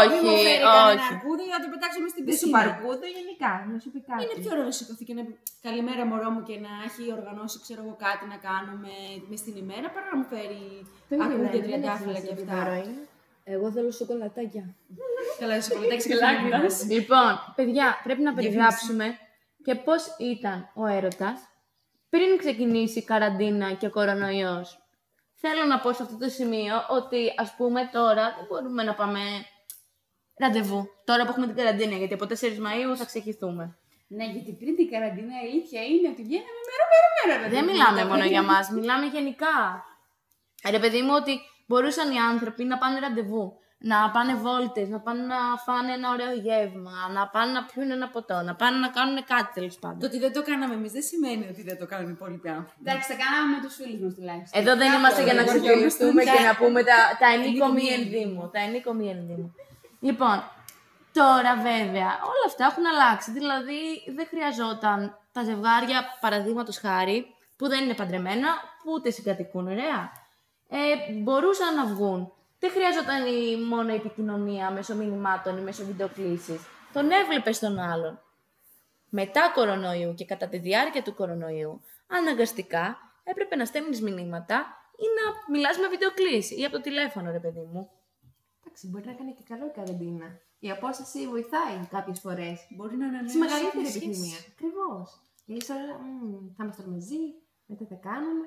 Όχι, 0.00 0.08
Μην 0.12 0.20
μου 0.26 0.36
φέρει 0.46 0.64
κανένα 0.76 1.02
όχι. 1.04 1.08
αρκούδι 1.12 1.44
να 1.54 1.58
το 1.62 1.66
πετάξουμε 1.72 2.08
στην 2.12 2.22
Δεν 2.28 2.34
σου 2.38 2.46
πισίνα. 2.46 2.56
παρκούδο 2.58 3.06
γενικά, 3.16 3.52
να 3.70 3.76
σου 3.82 3.88
πει 3.92 4.00
κάτι. 4.08 4.20
Είναι 4.22 4.36
πιο 4.42 4.50
ωραίο 4.54 4.64
να 4.70 4.74
σηκωθεί 4.78 5.04
και 5.08 5.14
να 5.18 5.22
πει 5.26 5.32
Καλημέρα, 5.66 6.02
μωρό 6.10 6.28
μου, 6.34 6.42
και 6.48 6.56
να 6.66 6.72
έχει 6.88 7.02
οργανώσει 7.18 7.56
ξέρω 7.64 7.80
εγώ, 7.84 7.94
κάτι 8.06 8.24
να 8.32 8.38
κάνουμε 8.48 8.92
μες 9.28 9.38
στην 9.42 9.54
ημέρα 9.64 9.86
παρά 9.94 10.06
να 10.12 10.16
μου 10.20 10.26
φέρει 10.32 10.62
Το 11.08 11.12
ίδιο 11.14 11.24
αρκούδια, 11.26 11.50
λένε, 11.52 11.54
δεν 11.58 11.62
τριαντάφυλλα 11.66 12.16
έχει 12.18 12.26
και 12.28 12.34
σημασία 12.34 12.46
τι 12.46 12.52
αυτά. 12.58 13.15
Δώρο 13.46 13.56
είναι. 13.56 13.56
Εγώ 13.56 13.70
θέλω 13.72 13.90
σοκολατάκια. 13.90 14.74
Καλά, 15.38 15.62
σοκολατάκι 15.62 16.08
και 16.08 16.14
λάκτα. 16.14 16.62
Λοιπόν, 16.90 17.52
παιδιά, 17.54 18.00
πρέπει 18.02 18.22
να 18.22 18.34
περιγράψουμε 18.34 19.18
και 19.64 19.74
πώς 19.74 20.16
ήταν 20.18 20.70
ο 20.74 20.86
έρωτας 20.86 21.40
πριν 22.08 22.36
ξεκινήσει 22.38 22.98
η 22.98 23.04
καραντίνα 23.04 23.72
και 23.72 23.86
ο 23.86 23.90
κορονοϊός. 23.90 24.80
Θέλω 25.34 25.64
να 25.64 25.78
πω 25.78 25.92
σε 25.92 26.02
αυτό 26.02 26.18
το 26.18 26.28
σημείο 26.28 26.74
ότι 26.88 27.32
ας 27.36 27.54
πούμε 27.56 27.88
τώρα 27.92 28.34
δεν 28.36 28.46
μπορούμε 28.48 28.82
να 28.82 28.94
πάμε 28.94 29.20
ραντεβού. 30.38 30.88
Τώρα 31.04 31.22
που 31.24 31.30
έχουμε 31.30 31.46
την 31.46 31.56
καραντίνα, 31.56 31.96
γιατί 31.96 32.14
από 32.14 32.24
4 32.24 32.32
Μαΐου 32.64 32.96
θα 32.96 33.04
ξεχυθούμε. 33.04 33.76
Ναι, 34.08 34.24
γιατί 34.24 34.52
πριν 34.52 34.76
την 34.76 34.90
καραντίνα 34.90 35.32
η 35.42 35.46
αλήθεια 35.48 35.82
είναι 35.84 36.08
ότι 36.08 36.22
βγαίναμε 36.22 36.60
μέρα 36.70 36.84
μέρα 36.92 37.08
μέρα. 37.16 37.34
ρε 37.42 37.48
Δεν 37.54 37.64
παιδί 37.64 37.66
μου, 37.66 37.72
μιλάμε 37.72 37.98
τα 38.00 38.06
μόνο 38.06 38.22
παιδιά. 38.22 38.30
για 38.30 38.42
μας, 38.42 38.70
μιλάμε 38.70 39.06
γενικά. 39.06 39.84
Ε, 40.62 40.70
Ρε 40.70 40.78
παιδί 40.78 41.02
μου 41.02 41.12
ότι 41.20 41.40
μπορούσαν 41.66 42.12
οι 42.12 42.18
άνθρωποι 42.18 42.64
να 42.64 42.78
πάνε 42.78 42.98
ραντεβού, 42.98 43.58
να 43.78 44.10
πάνε 44.10 44.34
βόλτες, 44.34 44.88
να 44.88 45.00
πάνε 45.00 45.22
να 45.22 45.36
φάνε 45.64 45.92
ένα 45.92 46.10
ωραίο 46.10 46.32
γεύμα, 46.46 46.92
να 47.16 47.28
πάνε 47.28 47.52
να 47.52 47.64
πιούν 47.64 47.90
ένα 47.90 48.08
ποτό, 48.08 48.42
να 48.42 48.54
πάνε 48.54 48.76
να 48.78 48.88
κάνουν 48.88 49.24
κάτι 49.24 49.52
τέλος 49.54 49.76
πάντων. 49.78 49.98
Το 49.98 50.06
ότι 50.06 50.18
δεν 50.18 50.32
το 50.32 50.42
κάναμε 50.42 50.74
εμείς 50.74 50.92
δεν 50.92 51.02
σημαίνει 51.02 51.46
ότι 51.50 51.62
δεν 51.62 51.78
το 51.78 51.86
κάνουν 51.86 52.08
οι 52.08 52.14
υπόλοιποι 52.18 52.48
άνθρωποι. 52.48 52.80
Εντάξει, 52.84 53.08
τα 53.08 53.16
κάναμε 53.22 53.46
με 53.54 53.60
τους 53.64 53.74
φίλους 53.74 54.00
μας 54.04 54.14
τουλάχιστον. 54.14 54.60
Εδώ 54.60 54.76
δεν 54.76 54.92
είμαστε 54.92 55.22
για 55.22 55.34
να 55.34 55.40
εγώ 55.40 55.48
ξεφυλιστούμε 55.48 56.22
και 56.24 56.30
και 56.30 56.44
να 56.48 56.54
πούμε 56.60 56.80
τα, 56.90 56.98
τα 57.20 57.28
ενίκο 57.34 57.66
μη 57.76 57.84
ενίκο 57.86 57.86
μη 57.86 57.86
ενδύμου. 57.96 58.50
Τα 58.54 58.60
ενίκο 58.66 58.92
μη 58.98 59.06
ενδύμου. 59.14 59.48
Λοιπόν, 60.00 60.36
τώρα 61.12 61.52
βέβαια 61.68 62.10
όλα 62.32 62.44
αυτά 62.50 62.64
έχουν 62.70 62.84
αλλάξει. 62.92 63.28
Δηλαδή 63.38 63.80
δεν 64.16 64.26
χρειαζόταν 64.32 64.98
τα 65.32 65.42
ζευγάρια, 65.48 65.98
παραδείγματος 66.20 66.78
χάρη, 66.78 67.26
που 67.56 67.68
δεν 67.68 67.84
είναι 67.84 67.94
παντρεμένα, 67.94 68.48
που 68.82 68.88
ούτε 68.96 69.10
συγκατοικούν, 69.10 69.66
ωραία. 69.68 70.00
Ε, 70.68 71.12
μπορούσαν 71.12 71.74
να 71.74 71.86
βγουν. 71.86 72.32
Δεν 72.58 72.70
χρειαζόταν 72.70 73.26
η, 73.26 73.56
μόνο 73.64 73.92
η 73.92 73.94
επικοινωνία 73.94 74.70
μέσω 74.70 74.94
μηνυμάτων 74.94 75.58
ή 75.58 75.60
μέσω 75.60 75.84
βιντεοκλήσης. 75.84 76.60
Τον 76.92 77.10
έβλεπε 77.10 77.50
τον 77.60 77.78
άλλον. 77.78 78.20
Μετά 79.08 79.50
κορονοϊού 79.54 80.14
και 80.14 80.24
κατά 80.24 80.48
τη 80.48 80.58
διάρκεια 80.58 81.02
του 81.02 81.14
κορονοϊού, 81.14 81.80
αναγκαστικά 82.06 82.96
έπρεπε 83.24 83.56
να 83.56 83.64
στέλνεις 83.64 84.02
μηνύματα 84.02 84.66
ή 84.96 85.04
να 85.18 85.54
μιλάς 85.56 85.78
με 85.78 85.88
βιντεοκλήση 85.88 86.60
ή 86.60 86.64
από 86.64 86.74
το 86.76 86.80
τηλέφωνο, 86.80 87.30
ρε 87.30 87.38
παιδί 87.38 87.68
μου. 87.72 87.90
Εντάξει, 88.64 88.88
μπορεί 88.88 89.06
να 89.06 89.12
κάνει 89.12 89.34
και 89.34 89.42
καλό 89.48 89.66
η 89.66 89.70
καραντίνα. 89.70 90.38
Η 90.58 90.70
απόσταση 90.70 91.28
βοηθάει 91.28 91.86
κάποιες 91.90 92.20
φορές. 92.20 92.66
Μπορεί 92.76 92.96
να 92.96 93.06
ανανεώσει 93.06 93.28
Στη 93.30 93.38
μεγαλύτερη 93.38 93.82
τις 93.84 93.92
σχέσεις. 93.92 94.06
επιθυμία. 94.06 94.38
Ακριβώς. 94.52 95.20
Γιατί 95.44 95.66
τώρα 95.66 95.82
μμ, 95.82 96.54
θα 96.56 96.62
είμαστε 96.64 96.82
όλοι 96.82 96.90
μαζί, 96.92 97.20
μετά 97.66 97.84
θα 97.88 97.94
κάνουμε. 98.08 98.46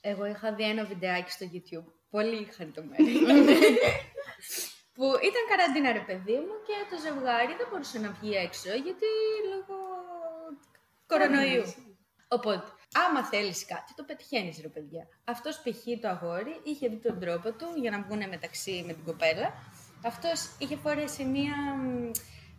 Εγώ 0.00 0.24
είχα 0.26 0.54
δει 0.54 0.64
ένα 0.64 0.84
βιντεάκι 0.84 1.30
στο 1.30 1.46
YouTube. 1.52 1.92
Πολύ 2.10 2.48
χαριτωμένο. 2.56 3.04
που 4.94 5.06
ήταν 5.06 5.42
καραντίνα 5.48 5.92
ρε 5.92 6.04
παιδί 6.08 6.32
μου 6.32 6.54
και 6.66 6.76
το 6.90 6.96
ζευγάρι 7.00 7.54
δεν 7.58 7.66
μπορούσε 7.70 7.98
να 7.98 8.10
βγει 8.10 8.34
έξω 8.34 8.68
γιατί 8.68 9.08
λόγω 9.50 9.76
κορονοϊού. 11.06 11.64
Οπότε, 12.28 12.64
άμα 12.92 13.24
θέλεις 13.24 13.66
κάτι, 13.66 13.94
το 13.94 14.02
πετυχαίνεις 14.04 14.58
ρε 14.60 14.68
παιδιά. 14.68 15.08
Αυτός 15.24 15.56
π.χ. 15.62 16.00
το 16.00 16.08
αγόρι 16.08 16.60
είχε 16.64 16.88
δει 16.88 16.96
τον 16.96 17.20
τρόπο 17.20 17.52
του 17.52 17.66
για 17.76 17.90
να 17.90 18.02
βγουν 18.02 18.28
μεταξύ 18.28 18.84
με 18.86 18.92
την 18.92 19.04
κοπέλα. 19.04 19.52
Αυτός 20.04 20.56
είχε 20.58 20.76
φορέσει 20.76 21.24
μία 21.24 21.56
μ, 21.76 22.10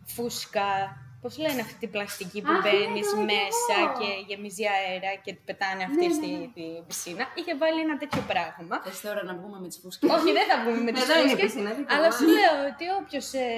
φούσκα, 0.04 0.96
πώς 1.22 1.38
λένε 1.44 1.60
αυτή 1.66 1.76
την 1.82 1.90
πλαστική 1.94 2.38
που 2.42 2.52
Αχ, 2.52 2.62
ναι, 2.62 2.70
μπαίνεις 2.70 3.06
το 3.10 3.16
είδα 3.16 3.24
μέσα 3.32 3.74
εγώ. 3.82 3.92
και 3.98 4.08
γεμίζει 4.28 4.64
αέρα 4.74 5.12
και 5.24 5.32
πετάνε 5.46 5.82
αυτή 5.88 6.06
στη 6.18 6.30
τη 6.56 6.64
πισίνα. 6.88 7.24
Είχε 7.38 7.52
βάλει 7.62 7.80
ένα 7.86 7.96
τέτοιο 8.02 8.22
πράγμα. 8.32 8.74
Θες 8.84 9.00
τώρα 9.06 9.22
να 9.28 9.34
βγούμε 9.38 9.58
με 9.62 9.68
τις 9.70 9.78
φούσκες; 9.82 10.10
Όχι, 10.16 10.30
δεν 10.38 10.46
θα 10.50 10.56
βγούμε 10.62 10.80
με 10.86 10.92
τις 10.92 11.02
Εδώ 11.02 11.14
είναι 11.20 11.22
η 11.22 11.28
φούσκες, 11.30 11.46
πισίνα, 11.52 11.70
δίπλα. 11.78 11.92
αλλά 11.96 12.08
σου 12.16 12.26
λέω 12.36 12.54
ότι 12.70 12.84
όποιος 13.00 13.26
ε, 13.44 13.48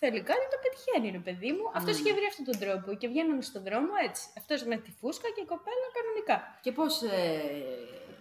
θέλει 0.00 0.20
κάτι 0.30 0.44
το 0.52 0.56
πετυχαίνει 0.64 1.08
ρε 1.18 1.22
παιδί 1.26 1.50
μου. 1.56 1.64
Αυτός 1.78 1.94
είχε 1.98 2.12
βρει 2.18 2.26
αυτόν 2.32 2.44
τον 2.50 2.56
τρόπο 2.62 2.88
και 3.00 3.06
βγαίνουν 3.12 3.38
στον 3.50 3.62
δρόμο 3.68 3.92
έτσι. 4.08 4.22
Αυτός 4.40 4.58
με 4.70 4.76
τη 4.84 4.90
φούσκα 5.00 5.28
και 5.34 5.42
η 5.46 5.48
κοπέλα 5.52 5.86
κανονικά. 5.96 6.36
Και 6.64 6.70
πώς... 6.78 6.92
Ε... 7.02 7.16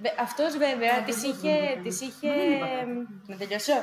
Βε- 0.03 0.20
Αυτός 0.27 0.51
βέβαια 0.58 0.96
της 1.08 1.24
είχε, 1.24 1.53
της 1.84 2.01
είχε, 2.01 2.32
να 3.27 3.36
τελειώσω, 3.38 3.74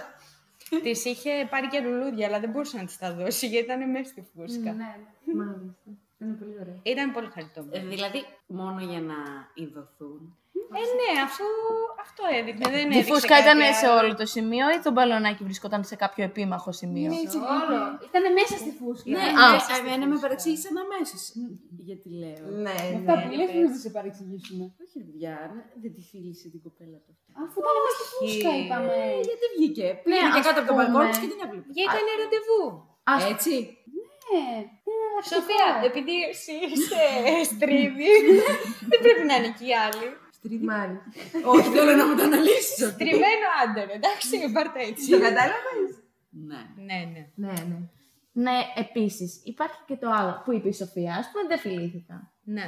της 0.82 1.04
είχε 1.04 1.46
πάρει 1.50 1.68
και 1.68 1.80
λουλούδια 1.80 2.26
αλλά 2.26 2.40
δεν 2.40 2.50
μπορούσε 2.50 2.76
να 2.76 2.84
της 2.84 2.98
τα 2.98 3.14
δώσει 3.14 3.46
γιατί 3.46 3.64
ήταν 3.64 3.90
μέσα 3.90 4.04
στη 4.04 4.24
φούσκα. 4.34 4.72
Ναι, 4.72 4.96
Μάλιστα. 5.34 5.90
Είναι 6.18 6.32
πολύ 6.34 6.56
ωραίο. 6.60 6.80
Ήταν 6.82 7.12
πολύ 7.12 7.28
χαριτωμένο. 7.34 7.84
Ε, 7.86 7.88
δηλαδή, 7.88 8.20
μόνο 8.46 8.80
για 8.80 9.00
να 9.00 9.14
ειδωθούν. 9.54 10.36
Ε, 10.74 10.84
ναι, 11.00 11.20
αφού 11.26 11.44
αυτό 12.00 12.22
έδειχνε. 12.38 12.64
Δεν 12.76 12.90
Η 12.90 12.96
έδειξε 12.96 13.12
φούσκα 13.12 13.28
κάτι 13.28 13.42
ήταν 13.42 13.60
άλλο. 13.60 13.74
σε 13.80 13.86
όλο 13.98 14.14
το 14.14 14.26
σημείο 14.26 14.66
ή 14.76 14.78
το 14.86 14.90
μπαλονάκι 14.92 15.44
βρισκόταν 15.44 15.84
σε 15.84 15.96
κάποιο 15.96 16.24
επίμαχο 16.24 16.72
σημείο; 16.72 17.10
Όλο. 17.62 17.78
Ήταν 18.08 18.24
μέσα 18.38 18.54
στη 18.62 18.70
φούσκα. 18.78 19.10
Ναι, 19.10 19.18
Α. 19.42 19.44
ναι, 19.52 19.58
εμένα 19.80 20.06
με 20.12 20.18
παρεξήγησαν 20.24 20.74
αμέσως. 20.84 21.22
Γιατί 21.88 22.08
λέω. 22.22 22.44
ναι. 22.64 22.76
Αυτά 22.98 23.12
που 23.22 23.28
λες 23.38 23.50
δεν 23.52 23.70
θα 23.72 23.78
σε 23.84 23.90
παρεξηγήσουμε. 23.96 24.64
Όχι, 24.82 24.94
ρε 24.98 25.04
παιδιά, 25.04 25.34
να- 25.54 25.66
δεν 25.82 25.92
τη 25.94 26.00
φίλησε 26.10 26.48
την 26.54 26.60
κοπέλα 26.62 26.98
του. 27.06 27.12
Αφού 27.42 27.56
ήταν 27.62 27.74
μέσα 27.84 27.94
στη 27.98 28.04
φούσκα, 28.14 28.50
είπαμε. 28.60 28.96
Γιατί 29.28 29.44
βγήκε. 29.54 29.86
Πήγαινε 30.04 30.30
και 30.34 30.40
ας 30.42 30.46
κάτω 30.46 30.58
από 30.62 30.68
το 30.68 30.72
πούμε. 30.74 30.84
μπαλκόνι 30.84 31.08
της 31.12 31.18
και 31.22 31.28
την 31.32 31.40
έβλεπε. 31.44 31.68
Γιατί 31.78 31.96
ήταν 32.04 32.04
ραντεβού. 32.22 32.62
Ας- 33.12 33.24
Έτσι. 33.32 33.54
Ναι, 34.32 34.46
Σοφία, 35.30 35.68
επειδή 35.90 36.14
εσύ 36.32 36.54
είσαι 36.72 37.02
στρίβη, 37.52 38.12
δεν 38.90 38.98
πρέπει 39.04 39.24
να 39.30 39.34
είναι 39.38 39.50
και 39.58 39.64
οι 39.70 39.74
άλλοι. 39.86 40.06
Μάλιστα. 40.70 41.04
Όχι, 41.52 41.68
θέλω 41.76 41.92
να 42.00 42.04
μου 42.06 42.14
το 42.16 42.22
αναλύσεις. 42.22 42.78
Τριμμένο 43.00 43.46
άντερα, 43.62 43.92
εντάξει, 43.98 44.52
πάρτε 44.56 44.80
έτσι. 44.90 45.10
Το 45.10 45.18
κατάλαβες. 45.26 45.90
Ναι. 46.50 46.60
Ναι, 46.88 46.98
ναι. 47.12 47.22
Ναι, 47.34 47.52
ναι. 47.70 47.78
Ναι, 48.44 48.56
επίσης 48.74 49.42
υπάρχει 49.44 49.80
και 49.86 49.96
το 49.96 50.10
άλλο 50.18 50.42
που 50.44 50.52
είπε 50.52 50.68
η 50.68 50.72
Σοφία. 50.72 51.12
Α 51.14 51.22
πούμε, 51.32 51.44
δεν 51.48 51.58
φιλήθηκαν. 51.58 52.30
Ναι. 52.44 52.66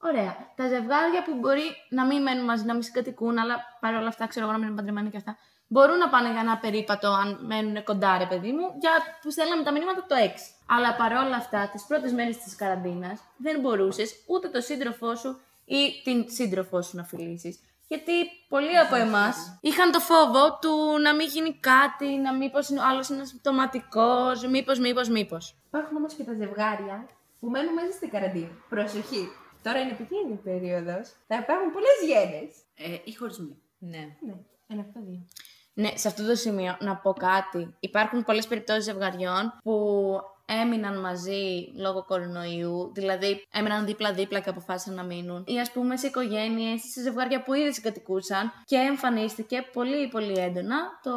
Ωραία. 0.00 0.36
Τα 0.56 0.68
ζευγάρια 0.68 1.22
που 1.24 1.34
μπορεί 1.34 1.62
να 1.88 2.06
μην 2.06 2.22
μένουν 2.22 2.44
μαζί, 2.44 2.64
να 2.64 2.72
μην 2.72 2.82
συγκατοικούν, 2.82 3.38
αλλά 3.38 3.54
παρόλα 3.80 4.08
αυτά 4.08 4.26
ξέρω 4.26 4.44
εγώ 4.44 4.52
να 4.52 4.58
μην 4.58 4.68
είναι 4.68 4.76
παντρεμένοι 4.76 5.10
και 5.10 5.16
αυτά. 5.16 5.36
Μπορούν 5.66 5.98
να 5.98 6.08
πάνε 6.08 6.30
για 6.30 6.40
ένα 6.40 6.58
περίπατο 6.58 7.08
αν 7.08 7.38
μένουν 7.46 7.84
κοντά, 7.84 8.18
ρε 8.18 8.26
παιδί 8.26 8.52
μου, 8.52 8.66
για 8.80 8.90
που 9.22 9.30
στέλναμε 9.30 9.62
τα 9.62 9.72
μηνύματα 9.72 10.04
το 10.08 10.14
6. 10.14 10.28
Αλλά 10.66 10.94
παρόλα 10.94 11.36
αυτά, 11.36 11.68
τις 11.72 11.84
πρώτες 11.84 12.12
μέρες 12.12 12.38
της 12.38 12.56
καραντίνας 12.56 13.20
δεν 13.36 13.60
μπορούσες 13.60 14.24
ούτε 14.26 14.48
το 14.48 14.60
σύντροφό 14.60 15.14
σου 15.14 15.40
ή 15.64 16.02
την 16.04 16.24
σύντροφό 16.28 16.82
σου 16.82 16.96
να 16.96 17.04
φιλήσεις. 17.04 17.58
Γιατί 17.88 18.12
πολλοί 18.48 18.78
από 18.78 18.94
εμάς 18.94 19.58
είχαν 19.60 19.90
το 19.90 20.00
φόβο 20.00 20.58
του 20.60 20.98
να 21.02 21.14
μην 21.14 21.26
γίνει 21.26 21.58
κάτι, 21.60 22.06
να 22.06 22.34
μήπως 22.34 22.70
ο 22.70 22.74
άλλος 22.90 23.08
είναι 23.08 23.24
συμπτωματικό, 23.24 24.32
μήπως, 24.50 24.78
μήπως, 24.78 25.08
μήπως. 25.08 25.54
Υπάρχουν 25.66 25.96
όμως 25.96 26.14
και 26.14 26.22
τα 26.22 26.32
ζευγάρια 26.32 27.06
που 27.40 27.48
μένουν 27.48 27.72
μέσα 27.72 27.92
στην 27.92 28.10
καραντίνα. 28.10 28.48
Προσοχή. 28.68 29.28
Τώρα 29.62 29.80
είναι 29.80 29.90
επικίνδυνη 29.90 30.38
περίοδος. 30.44 31.08
Θα 31.26 31.36
υπάρχουν 31.36 31.72
πολλές 31.72 31.98
γέννε. 32.06 32.50
Ε, 32.74 32.98
ή 33.04 33.14
χωρισμοί. 33.14 33.56
Ναι. 33.78 34.16
Ναι, 34.26 34.34
ένα 34.66 34.80
αυτό 34.80 35.00
δύο. 35.06 35.26
Ναι, 35.74 35.90
σε 35.94 36.08
αυτό 36.08 36.26
το 36.26 36.34
σημείο 36.34 36.76
να 36.80 36.96
πω 36.96 37.12
κάτι. 37.12 37.74
Υπάρχουν 37.80 38.24
πολλές 38.24 38.46
περιπτώσεις 38.46 38.84
ζευγαριών 38.84 39.58
που 39.62 40.20
έμειναν 40.62 41.00
μαζί 41.00 41.72
λόγω 41.76 42.04
κορονοϊού, 42.04 42.92
δηλαδή 42.94 43.46
έμειναν 43.52 43.84
δίπλα-δίπλα 43.84 44.40
και 44.40 44.50
αποφάσισαν 44.50 44.94
να 44.94 45.02
μείνουν. 45.02 45.44
Ή 45.46 45.60
ας 45.60 45.70
πούμε 45.70 45.96
σε 45.96 46.06
οικογένειες, 46.06 46.80
σε 46.92 47.00
ζευγάρια 47.00 47.42
που 47.42 47.54
ήδη 47.54 47.72
συγκατοικούσαν 47.72 48.52
και 48.64 48.76
εμφανίστηκε 48.76 49.68
πολύ 49.72 50.08
πολύ 50.08 50.38
έντονα 50.38 50.76
το, 51.02 51.12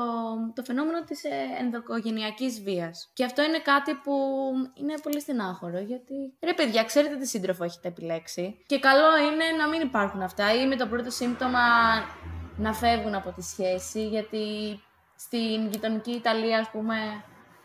το 0.55 0.63
φαινόμενο 0.63 1.03
της 1.03 1.23
ε, 1.23 1.29
ενδοκογενειακής 1.59 2.61
βίας. 2.61 3.09
Και 3.13 3.23
αυτό 3.25 3.43
είναι 3.43 3.59
κάτι 3.59 3.93
που 3.93 4.13
είναι 4.73 4.93
πολύ 5.03 5.19
στενάχωρο 5.21 5.79
γιατί 5.79 6.33
ρε 6.39 6.53
παιδιά, 6.53 6.83
ξέρετε 6.83 7.15
τι 7.15 7.27
σύντροφο 7.27 7.63
έχετε 7.63 7.87
επιλέξει; 7.87 8.63
Και 8.65 8.79
καλό 8.79 9.17
είναι 9.17 9.57
να 9.57 9.67
μην 9.67 9.81
υπάρχουν 9.81 10.21
αυτά 10.21 10.53
ή 10.53 10.67
με 10.67 10.75
το 10.75 10.87
πρώτο 10.87 11.09
σύμπτωμα 11.09 11.59
να 12.57 12.73
φεύγουν 12.73 13.15
από 13.15 13.31
τη 13.31 13.41
σχέση, 13.41 14.07
γιατί 14.07 14.45
στην 15.15 15.67
γειτονική 15.71 16.11
Ιταλία, 16.11 16.59
ας 16.59 16.69
πούμε, 16.69 16.95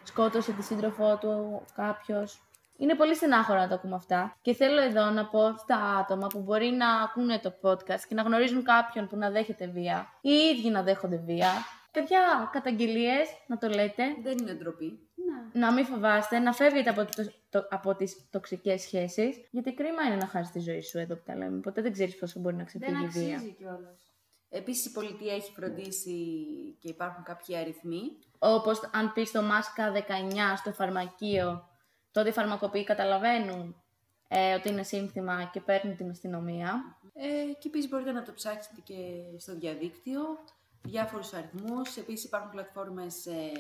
σκότωσε 0.07 0.53
τη 0.53 0.63
σύντροφό 0.63 1.17
του 1.21 1.63
κάποιος. 1.75 2.41
Είναι 2.79 2.95
πολύ 2.95 3.15
στενάχωρο 3.15 3.59
να 3.59 3.69
το 3.69 3.75
ακούμε 3.75 3.95
αυτά. 3.95 4.37
Και 4.43 4.55
θέλω 4.55 4.81
εδώ 4.81 5.11
να 5.11 5.27
πω 5.27 5.57
στα 5.57 5.77
άτομα 5.77 6.27
που 6.27 6.39
μπορεί 6.41 6.67
να 6.71 6.89
ακούνε 7.03 7.39
το 7.39 7.53
podcast 7.63 8.01
και 8.09 8.15
να 8.15 8.23
γνωρίζουν 8.23 8.63
κάποιον 8.65 9.07
που 9.09 9.17
να 9.17 9.31
δέχεται 9.31 9.67
βία 9.67 10.07
ή 10.21 10.31
οι 10.31 10.57
ίδιοι 10.59 10.71
να 10.71 10.83
δέχονται 10.83 11.17
βία. 11.27 11.49
παιδιά, 11.93 12.49
καταγγελίες, 12.53 13.29
να 13.47 13.59
το 13.59 13.69
λέτε. 13.69 14.03
Δεν 14.23 14.39
είναι 14.39 14.53
ντροπή. 14.53 14.99
Να. 15.55 15.67
Να 15.67 15.73
μην 15.73 15.85
φοβάστε, 15.85 16.39
να 16.39 16.53
φεύγετε 16.53 16.91
από, 16.91 17.05
το, 17.05 17.31
το- 17.51 17.67
από 17.71 17.95
τις 17.95 18.29
τοξικές 18.31 18.81
σχέσεις, 18.83 19.37
γιατί 19.51 19.75
κρίμα 19.75 20.03
είναι 20.03 20.17
να 20.17 20.27
χάσεις 20.27 20.53
τη 20.53 20.59
ζωή 20.61 20.83
σου 20.83 20.99
εδώ 20.99 21.15
που 21.15 21.23
τα 21.27 21.37
λέμε. 21.37 21.61
Ποτέ 21.61 21.83
δεν 21.83 21.93
ξέρεις 21.93 22.17
πόσο 22.19 22.41
μπορεί 22.41 22.57
να 22.57 22.65
Δεν 22.73 22.81
ξεφύγει 22.81 23.05
η 23.05 23.09
βία. 23.25 23.35
αξίζει 23.35 23.53
κιόλας. 23.59 24.06
Επίσης 24.57 24.87
η 24.87 24.93
πολιτεία 24.93 25.35
έχει 25.35 25.53
φροντίσει 25.53 26.37
και 26.81 26.89
υπάρχουν 26.89 27.25
κάποιοι 27.25 27.57
αριθμοί. 27.57 28.03
Όπως 28.39 28.91
αν 28.93 29.13
πεις 29.13 29.31
το 29.31 29.43
μάσκα 29.43 29.93
19 29.93 29.99
στο 30.57 30.73
φαρμακείο, 30.73 31.69
τότε 32.13 32.29
οι 32.29 32.33
φαρμακοποιοί 32.33 32.85
καταλαβαίνουν 32.85 33.83
ε, 34.29 34.55
ότι 34.55 34.69
είναι 34.69 34.83
σύνθημα 34.83 35.51
και 35.53 35.61
παίρνουν 35.61 35.97
την 35.97 36.11
αστυνομία. 36.11 36.99
Ε, 37.15 37.53
και 37.59 37.69
επίσης 37.69 37.89
μπορείτε 37.91 38.13
να 38.13 38.23
το 38.23 38.33
ψάξετε 38.33 38.81
και 38.85 38.95
στο 39.39 39.55
διαδίκτυο, 39.55 40.23
διάφορους 40.83 41.33
αριθμούς. 41.33 41.97
Επίσης 41.97 42.25
υπάρχουν 42.25 42.51
πλατφόρμες 42.51 43.27
ε, 43.27 43.53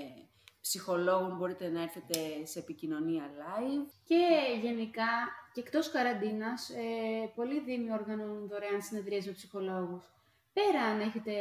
ψυχολόγων, 0.60 1.36
μπορείτε 1.36 1.68
να 1.68 1.82
έρθετε 1.82 2.44
σε 2.44 2.58
επικοινωνία 2.58 3.30
live. 3.30 3.90
Και 4.04 4.24
γενικά, 4.62 5.08
και 5.52 5.60
εκτός 5.60 5.90
καραντίνας, 5.90 6.70
ε, 6.70 7.32
πολλοί 7.34 7.60
δήμοι 7.60 7.92
οργανώνουν 7.92 8.48
δωρεάν 8.48 8.82
συνεδρίες 8.82 9.26
με 9.26 9.32
ψυχολόγους. 9.32 10.15
Πέρα 10.56 10.84
αν 10.84 11.00
έχετε 11.00 11.32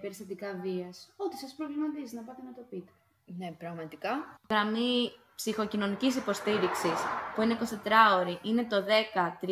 περιστατικά 0.00 0.58
βίας, 0.62 1.12
ό,τι 1.16 1.36
σας 1.36 1.54
προβληματίζει 1.54 2.14
να 2.14 2.22
πάτε 2.22 2.42
να 2.44 2.52
το 2.54 2.62
πείτε. 2.70 2.92
Ναι, 3.38 3.52
πραγματικά. 3.58 4.38
Γραμμή 4.50 5.12
ψυχοκοινωνικής 5.34 6.16
υποστήριξης 6.16 6.98
που 7.34 7.42
είναι 7.42 7.58
24 7.84 8.18
ώρη 8.18 8.38
είναι 8.42 8.64
το 8.64 8.84
10 8.84 9.36
36 9.40 9.46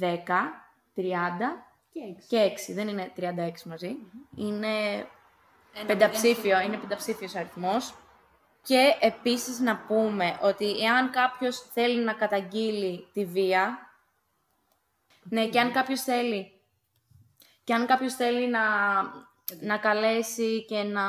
10 0.00 0.06
30 0.94 1.06
Και 1.92 2.00
έξι. 2.00 2.28
και 2.28 2.72
6. 2.72 2.74
Δεν 2.74 2.88
είναι 2.88 3.12
36 3.16 3.62
μαζί. 3.64 3.96
Είναι 4.36 5.06
πενταψήφιο, 5.86 6.60
είναι 6.60 6.76
πενταψήφιος 6.76 7.34
αριθμός. 7.34 7.94
Και 8.62 8.96
επίσης 9.00 9.58
να 9.58 9.76
πούμε 9.76 10.38
ότι 10.42 10.84
εάν 10.84 11.10
κάποιος 11.10 11.60
θέλει 11.60 12.00
να 12.00 12.12
καταγγείλει 12.12 13.06
τη 13.12 13.24
βία, 13.24 13.90
ναι, 15.22 15.48
και 15.48 15.60
αν 15.60 15.72
κάποιος 15.72 16.02
θέλει, 16.02 16.59
και 17.70 17.76
αν 17.76 17.86
κάποιος 17.86 18.14
θέλει 18.14 18.48
να, 18.48 18.60
να 19.60 19.76
καλέσει 19.76 20.64
και 20.64 20.82
να, 20.82 21.02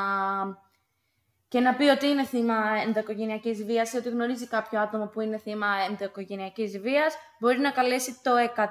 και 1.47 1.59
να 1.59 1.75
πει 1.75 1.83
ότι 1.83 2.07
είναι 2.07 2.25
θύμα 2.25 2.55
ενδοοικογενειακής 2.85 3.63
βίας 3.63 3.93
ή 3.93 3.97
ότι 3.97 4.09
γνωρίζει 4.09 4.47
κάποιο 4.47 4.79
άτομο 4.79 5.07
που 5.07 5.21
είναι 5.21 5.37
θύμα 5.37 5.67
ενδοοικογενειακής 5.89 6.79
βίας, 6.79 7.15
μπορεί 7.39 7.59
να 7.59 7.71
καλέσει 7.71 8.19
το 8.23 8.31
100 8.55 8.61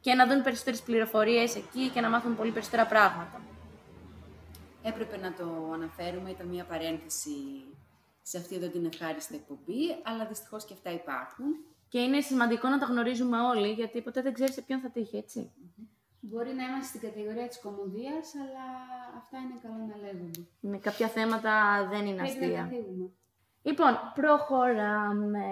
και 0.00 0.14
να 0.14 0.26
δουν 0.26 0.42
περισσότερες 0.42 0.80
πληροφορίες 0.80 1.56
εκεί 1.56 1.88
και 1.88 2.00
να 2.00 2.08
μάθουν 2.08 2.36
πολύ 2.36 2.50
περισσότερα 2.50 2.86
πράγματα. 2.86 3.51
Έπρεπε 4.82 5.16
να 5.16 5.32
το 5.32 5.70
αναφέρουμε, 5.72 6.30
ήταν 6.30 6.46
μια 6.46 6.64
παρένθεση 6.64 7.30
σε 8.22 8.38
αυτή 8.38 8.54
εδώ 8.54 8.68
την 8.68 8.84
ευχάριστη 8.84 9.34
εκπομπή, 9.34 9.82
αλλά 10.02 10.26
δυστυχώς 10.26 10.64
και 10.64 10.72
αυτά 10.72 10.90
υπάρχουν. 10.90 11.46
Και 11.88 11.98
είναι 11.98 12.20
σημαντικό 12.20 12.68
να 12.68 12.78
τα 12.78 12.86
γνωρίζουμε 12.86 13.40
όλοι, 13.40 13.72
γιατί 13.72 14.00
ποτέ 14.02 14.22
δεν 14.22 14.32
ξέρεις 14.32 14.54
σε 14.54 14.62
ποιον 14.62 14.80
θα 14.80 14.90
τύχει, 14.90 15.16
έτσι. 15.16 15.50
Μπορεί 16.20 16.52
να 16.52 16.64
είμαστε 16.64 16.98
στην 16.98 17.00
κατηγορία 17.00 17.48
της 17.48 17.60
κομμωδίας, 17.60 18.34
αλλά 18.34 18.64
αυτά 19.16 19.38
είναι 19.38 19.58
καλό 19.62 19.74
να 19.90 19.96
λέγονται. 20.06 20.40
Με 20.60 20.78
κάποια 20.78 21.08
θέματα 21.08 21.86
δεν 21.90 22.06
είναι 22.06 22.22
Πρέπει 22.22 22.46
να 22.46 22.52
τα 22.52 22.60
αστεία. 22.62 22.66
φύγουμε. 22.70 23.10
Λοιπόν, 23.62 23.98
προχωράμε. 24.14 25.46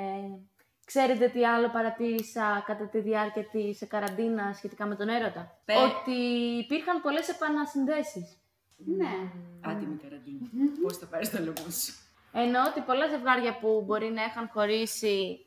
Ξέρετε 0.85 1.29
τι 1.29 1.47
άλλο 1.47 1.69
παρατήρησα 1.71 2.63
κατά 2.67 2.89
τη 2.89 3.01
διάρκεια 3.01 3.45
της 3.45 3.87
καραντίνας 3.89 4.57
σχετικά 4.57 4.87
με 4.87 4.95
τον 4.95 5.09
έρωτα; 5.09 5.61
Πε. 5.65 5.73
Ότι 5.73 6.21
υπήρχαν 6.65 7.01
πολλές 7.01 7.29
επανασυνδέσεις. 7.29 8.40
Ναι. 8.85 9.33
Άτιμη 9.61 9.97
καραντίνα. 10.03 10.39
Πώς 10.83 10.97
θα 10.97 11.07
πάρεις 11.07 11.31
το 11.31 11.39
λόγο 11.39 11.71
σου; 11.71 11.95
Εννοώ 12.33 12.63
ότι 12.67 12.81
πολλά 12.81 13.09
ζευγάρια 13.09 13.59
που 13.59 13.83
μπορεί 13.87 14.11
να 14.11 14.25
είχαν 14.25 14.49
χωρίσει 14.53 15.47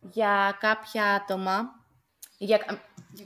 για 0.00 0.56
κάποια 0.60 1.04
άτομα, 1.04 1.80
για... 2.38 2.80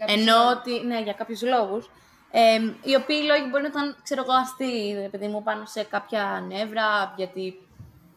εννοώ 0.06 0.50
ότι, 0.50 0.80
ναι, 0.86 1.02
για 1.02 1.12
κάποιους 1.12 1.42
λόγους, 1.42 1.90
ε, 2.30 2.58
οι 2.82 2.94
οποίοι 2.94 3.22
λόγοι 3.26 3.46
μπορεί 3.50 3.62
να 3.62 3.68
ήταν, 3.68 3.96
ξέρω 4.02 4.22
εγώ, 4.22 4.32
αστείοι, 4.32 4.94
ρε 5.00 5.08
παιδί 5.08 5.28
μου, 5.28 5.42
πάνω 5.42 5.64
σε 5.64 5.84
κάποια 5.84 6.44
νεύρα, 6.48 7.14
γιατί 7.16 7.68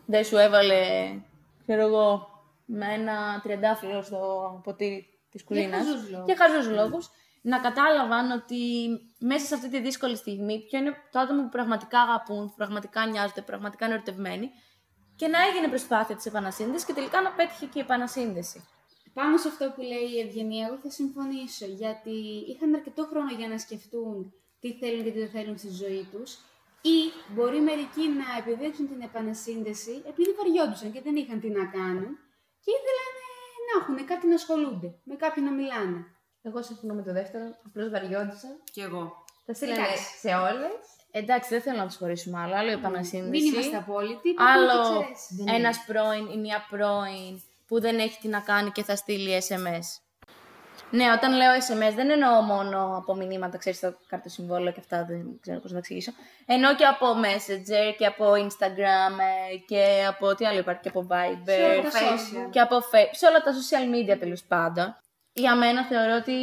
δεν 0.06 0.24
σου 0.24 0.38
έβαλε, 0.38 1.12
ξέρω 1.64 1.82
εγώ, 1.82 2.28
με 2.66 2.94
ένα 2.94 3.40
τριαντάφυλλο 3.44 4.02
στο 4.02 4.62
ποτήρι 4.64 5.08
της 5.32 5.44
κουζίνας. 5.44 5.86
χαζούς 5.86 6.10
λόγους. 6.10 6.26
Για 6.26 6.36
χαζούς 6.38 6.70
λόγους. 6.70 7.10
Να 7.42 7.60
κατάλαβαν 7.60 8.32
ότι 8.32 8.88
μέσα 9.20 9.46
σε 9.46 9.56
αυτή 9.56 9.70
τη 9.70 9.80
δύσκολη 9.80 10.16
στιγμή, 10.16 10.66
ποιο 10.70 10.80
είναι 10.80 10.94
το 11.12 11.20
άτομο 11.20 11.42
που 11.42 11.50
πραγματικά 11.50 12.02
αγαπούν, 12.02 12.48
που 12.48 12.54
πραγματικά 12.56 13.06
νοιάζονται, 13.06 13.42
πραγματικά 13.42 13.86
είναι 13.86 13.94
ερωτευμένοι, 13.94 14.50
και 15.16 15.28
να 15.28 15.40
έγινε 15.48 15.68
προσπάθεια 15.68 16.16
της 16.16 16.26
επανασύνδεσης 16.26 16.86
και 16.86 16.94
τελικά 16.94 17.22
να 17.22 17.32
πέτυχε 17.32 17.66
και 17.66 17.80
η 17.80 17.82
επανασύνδεση. 17.82 18.68
Πάνω 19.14 19.38
σε 19.38 19.48
αυτό 19.48 19.72
που 19.76 19.82
λέει 19.82 20.08
η 20.16 20.20
Ευγενία, 20.20 20.68
εγώ 20.68 20.78
θα 20.78 20.90
συμφωνήσω, 20.90 21.66
γιατί 21.66 22.16
είχαν 22.50 22.74
αρκετό 22.76 23.04
χρόνο 23.06 23.32
για 23.38 23.48
να 23.48 23.58
σκεφτούν 23.58 24.34
τι 24.60 24.74
θέλουν 24.74 25.04
και 25.04 25.12
τι 25.12 25.20
δεν 25.20 25.30
θέλουν 25.30 25.58
στη 25.58 25.70
ζωή 25.70 26.08
τους 26.12 26.38
ή 26.82 26.98
μπορεί 27.34 27.60
μερικοί 27.62 28.06
να 28.22 28.28
επιδείξουν 28.40 28.88
την 28.88 29.02
επανασύνδεση 29.02 30.04
επειδή 30.12 30.32
βαριόντουσαν 30.38 30.92
και 30.92 31.02
δεν 31.02 31.16
είχαν 31.16 31.40
τι 31.40 31.50
να 31.50 31.66
κάνουν 31.66 32.12
και 32.64 32.72
ήθελαν 32.78 33.12
ε, 33.24 33.58
να 33.68 33.74
έχουν 33.80 33.98
κάτι 34.12 34.28
να 34.28 34.36
ασχολούνται, 34.36 34.90
με 35.04 35.16
κάποιον 35.16 35.46
να 35.46 35.52
μιλάνε. 35.52 36.00
Εγώ 36.42 36.62
συμφωνώ 36.64 36.94
με 36.94 37.02
το 37.04 37.14
δεύτερο, 37.14 37.44
απλώς 37.66 37.90
βαριόντουσα. 37.90 38.48
Κι 38.72 38.82
εγώ. 38.82 39.26
Τα 39.46 39.54
στείλανε 39.54 39.80
Εντάξει. 39.82 40.18
σε 40.20 40.28
όλες. 40.36 40.72
Εντάξει, 41.12 41.50
δεν 41.50 41.62
θέλω 41.62 41.78
να 41.78 41.86
τους 41.88 41.96
χωρίσουμε 41.96 42.40
άλλο. 42.42 42.56
Άλλο 42.56 42.70
η 42.70 42.74
επανασύνδεση. 42.74 43.44
Μην 43.44 43.54
είμαστε 43.54 43.78
απόλυτοι, 43.78 44.30
υπάρχουν 44.30 44.66
και 44.68 44.72
Άλλο 44.72 45.00
εξαιρέσεις. 45.00 45.44
ένας 45.56 45.84
πρώην 45.86 46.26
ή 46.34 46.38
μια 46.38 46.66
πρώην 46.70 47.42
που 47.68 47.80
δεν 47.82 48.00
έχει 48.00 48.20
τι 48.20 48.28
να 48.28 48.40
κάνει 48.40 48.70
και 48.72 48.84
θα 48.84 48.96
στείλει 48.96 49.44
SMS. 49.50 49.88
Ναι, 50.92 51.12
όταν 51.12 51.36
λέω 51.36 51.52
SMS 51.54 51.94
δεν 51.96 52.10
εννοώ 52.10 52.42
μόνο 52.42 52.98
από 52.98 53.16
μηνύματα, 53.16 53.58
ξέρεις, 53.58 53.80
το 53.80 53.94
καρτοσυμβόλαιο 54.08 54.72
και 54.74 54.80
αυτά, 54.80 55.06
δεν 55.06 55.40
ξέρω 55.42 55.60
πώς 55.60 55.72
να 55.72 55.78
εξηγήσω. 55.78 56.12
Εννοώ 56.46 56.76
και 56.76 56.86
από 56.86 57.06
Messenger 57.24 57.96
και 57.98 58.06
από 58.06 58.32
Instagram 58.32 59.14
ε, 59.52 59.58
και 59.68 60.06
από 60.08 60.36
τι 60.36 60.46
άλλο 60.46 60.60
υπάρχει, 60.60 60.82
και 60.82 60.90
από 60.90 61.02
Σε 61.02 61.14
όλα 61.14 61.34
Viber 61.46 61.84
τα 61.84 61.90
social. 62.00 62.50
και 62.52 62.60
από 62.60 62.78
Facebook, 62.78 63.12
σε 63.12 63.26
όλα 63.28 63.42
τα 63.42 63.52
social 63.52 63.96
media 63.96 64.20
τέλος 64.20 64.44
πάντων. 64.44 64.96
Για 65.34 65.56
μένα 65.56 65.86
θεωρώ 65.86 66.16
ότι. 66.16 66.34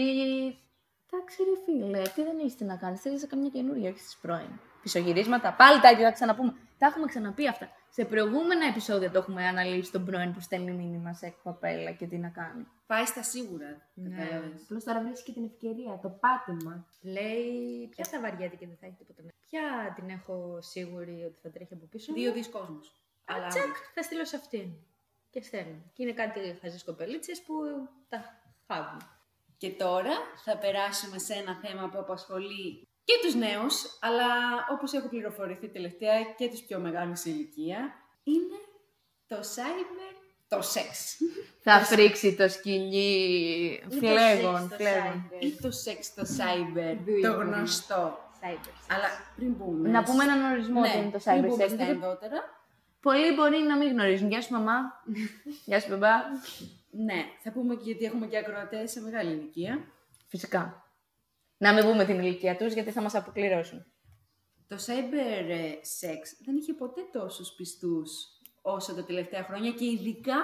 Εντάξει, 1.11 1.43
ρε 1.43 1.63
φίλε, 1.65 2.03
τι 2.03 2.23
δεν 2.23 2.39
έχεις 2.39 2.55
τι 2.57 2.65
να 2.65 2.77
κάνεις. 2.77 3.01
Θέλεις 3.01 3.21
σε 3.21 3.27
καμιά 3.27 3.49
καινούργια, 3.49 3.91
όχι 3.91 3.99
στι 3.99 4.17
πρώην. 4.21 4.61
Πισωγυρίσματα, 4.83 5.53
πάλι 5.53 5.81
τα 5.81 5.91
ίδια 5.91 6.07
θα 6.07 6.13
ξαναπούμε. 6.13 6.55
Τα 6.79 6.87
έχουμε 6.87 7.07
ξαναπεί 7.07 7.49
αυτά. 7.49 7.71
Σε 7.91 8.05
προηγούμενα 8.05 8.67
επεισόδια 8.67 9.11
το 9.11 9.19
έχουμε 9.19 9.47
αναλύσει 9.47 9.93
τον 9.93 10.05
πρώην 10.05 10.33
που 10.33 10.41
στέλνει 10.41 10.73
μήνυμα 10.73 11.13
σε 11.13 11.35
κοπέλα 11.43 11.91
και 11.91 12.07
τι 12.07 12.17
να 12.19 12.29
κάνει. 12.29 12.67
Πάει 12.87 13.05
στα 13.05 13.23
σίγουρα. 13.23 13.89
Κατάλαβες. 14.03 14.63
Απλώς 14.63 14.85
τώρα 14.85 15.01
βρίσκει 15.01 15.33
την 15.33 15.45
ευκαιρία, 15.45 15.99
το 16.03 16.09
πάτημα. 16.09 16.87
Λέει, 17.03 17.89
ποια 17.91 18.05
θα 18.05 18.21
βαριέται 18.21 18.57
και 18.57 18.67
δεν 18.67 18.77
θα 18.81 18.87
έχει 18.87 18.95
τίποτα 18.95 19.23
να 19.23 19.31
Ποια 19.51 19.93
την 19.95 20.09
έχω 20.09 20.59
σίγουρη 20.61 21.25
ότι 21.27 21.39
θα 21.43 21.51
τρέχει 21.51 21.75
από 21.75 21.87
πίσω. 21.87 22.13
μου; 22.13 22.19
Δύο 22.19 22.33
δις 22.33 22.49
κόσμος. 22.49 22.95
Αλλά 23.25 23.47
Τσακ, 23.47 23.75
θα 23.95 24.03
στείλω 24.03 24.25
σε 24.25 24.37
αυτήν. 24.37 24.69
Και 25.31 25.43
στέλνω. 25.43 25.83
Και 25.93 26.03
είναι 26.03 26.13
κάτι 26.13 26.59
χαζές 26.61 26.85
κοπελίτσες 26.85 27.43
που 27.43 27.55
τα 28.09 28.41
χάβουν. 28.67 29.01
Και 29.59 29.71
τώρα 29.71 30.13
θα 30.45 30.59
περάσουμε 30.59 31.19
σε 31.19 31.35
ένα 31.35 31.59
θέμα 31.63 31.89
που 31.89 31.99
απασχολεί 31.99 32.89
και 33.05 33.13
τους 33.23 33.35
νέους, 33.35 33.99
αλλά 34.01 34.27
όπως 34.71 34.93
έχω 34.93 35.09
πληροφορηθεί 35.09 35.69
τελευταία 35.69 36.23
και 36.37 36.49
τους 36.49 36.61
πιο 36.61 36.79
μεγάλους 36.79 37.21
σε 37.21 37.31
ηλικία, 37.31 37.93
είναι 38.23 38.59
το 39.27 39.37
cyber, 39.37 40.15
το 40.49 40.63
σεξ. 40.63 41.17
Θα 41.61 41.81
φρίξει 41.85 42.35
το 42.37 42.49
σκυλί 42.49 43.65
Ή 43.65 43.83
το 43.91 43.97
φλέγον, 43.97 44.57
σεξ 44.59 44.67
στο 44.67 44.77
φλέγον. 44.77 45.31
cyber. 45.31 45.43
Ή 45.43 45.51
το 45.63 45.71
σεξ, 45.71 46.15
το 46.15 46.23
cyber, 46.23 46.97
Δύο 47.05 47.31
το 47.31 47.37
μπορεί. 47.37 47.49
γνωστό. 47.49 48.19
Cyber. 48.43 48.71
Αλλά 48.91 49.09
πριν 49.37 49.57
πούμε... 49.59 49.89
Να 49.89 50.03
πούμε 50.03 50.25
έναν 50.25 50.53
ορισμό 50.53 50.81
ναι, 50.81 50.91
τι 50.91 50.99
είναι 50.99 51.11
το 51.11 51.19
πριν 51.25 51.43
cyber 51.45 51.49
πούμε 51.49 51.65
sex. 51.65 51.67
στα 51.69 51.77
γιατί 51.77 51.91
ενδότερα, 51.93 52.55
Πολλοί 53.01 53.35
μπορεί 53.35 53.59
να 53.59 53.77
μην 53.77 53.89
γνωρίζουν. 53.89 54.29
Γεια 54.29 54.41
σου, 54.43 54.53
μαμά. 54.53 55.03
Γεια 55.65 55.81
σου, 55.81 55.89
μπαμπά. 55.89 56.13
Ναι, 57.05 57.25
θα 57.43 57.53
πούμε 57.53 57.75
και 57.75 57.83
γιατί 57.85 58.05
έχουμε 58.05 58.27
και 58.27 58.39
ακροατές 58.39 58.91
σε 58.91 59.01
μεγάλη 59.01 59.33
ηλικία. 59.33 59.93
Φυσικά. 60.29 60.91
Να 61.59 61.73
μην 61.73 61.85
πούμε 61.85 62.05
την 62.05 62.19
ηλικία 62.19 62.57
τους 62.57 62.73
γιατί 62.73 62.91
θα 62.91 63.01
μας 63.03 63.15
αποκληρώσουν. 63.15 63.87
Το 64.69 64.77
cyber 64.77 65.49
ε, 65.49 65.73
sex 66.01 66.21
δεν 66.45 66.57
είχε 66.57 66.73
ποτέ 66.73 67.01
τόσους 67.13 67.49
πιστούς 67.51 68.11
όσο 68.63 68.95
τα 68.95 69.05
τελευταία 69.05 69.43
χρόνια 69.45 69.71
και 69.73 69.85
ειδικά 69.85 70.37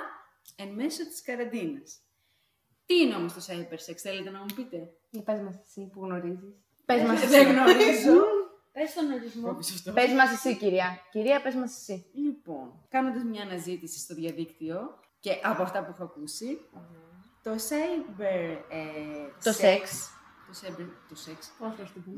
εν 0.56 0.68
μέσω 0.68 1.06
της 1.06 1.22
καραντίνας. 1.22 2.00
Τι 2.86 2.94
είναι 2.94 3.14
όμως 3.14 3.32
το 3.32 3.40
cyber 3.48 3.90
sex, 3.90 3.94
θέλετε 3.96 4.30
να 4.30 4.38
μου 4.38 4.46
πείτε; 4.54 4.92
Για 5.10 5.22
πες 5.22 5.40
μας 5.40 5.54
εσύ 5.66 5.90
που 5.92 6.04
γνωρίζεις. 6.04 6.54
Πες 6.84 7.02
μας 7.02 7.20
Δεν 7.28 7.40
εσύ. 7.40 7.52
γνωρίζω. 7.52 8.20
Πες 8.72 8.94
τον 8.94 9.10
ορισμό. 9.12 9.48
Κόβεις 9.48 9.74
αυτό. 9.74 9.92
Πες 9.92 10.12
μας 10.12 10.32
εσύ, 10.32 10.56
κυρία. 10.56 10.98
Κυρία, 11.10 11.42
πες 11.42 11.54
μας 11.54 11.76
εσύ. 11.76 12.06
Λοιπόν, 12.14 12.86
κάνοντας 12.88 13.22
μια 13.24 13.42
αναζήτηση 13.42 13.98
στο 13.98 14.14
διαδίκτυο 14.14 14.98
και 15.22 15.40
από 15.42 15.62
αυτά 15.62 15.84
που 15.84 15.90
έχω 15.94 16.04
ακούσει, 16.04 16.58
το 17.42 17.50
cyber 17.50 18.58
ε, 18.68 18.82
Το 19.44 19.52
σεξ. 19.52 20.10
Το, 20.46 20.58
cyber, 20.62 20.86
το 21.08 21.14
σεξ. 21.14 21.52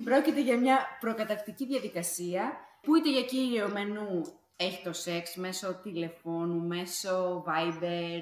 Πρόκειται 0.04 0.40
για 0.40 0.58
μια 0.58 0.78
προκατακτική 1.00 1.66
διαδικασία 1.66 2.52
που 2.82 2.96
είτε 2.96 3.10
για 3.10 3.22
κύριο 3.22 3.68
μενού 3.68 4.22
έχει 4.56 4.82
το 4.82 4.92
σεξ 4.92 5.36
μέσω 5.36 5.74
τηλεφώνου, 5.82 6.66
μέσω 6.66 7.44
Viber, 7.46 8.20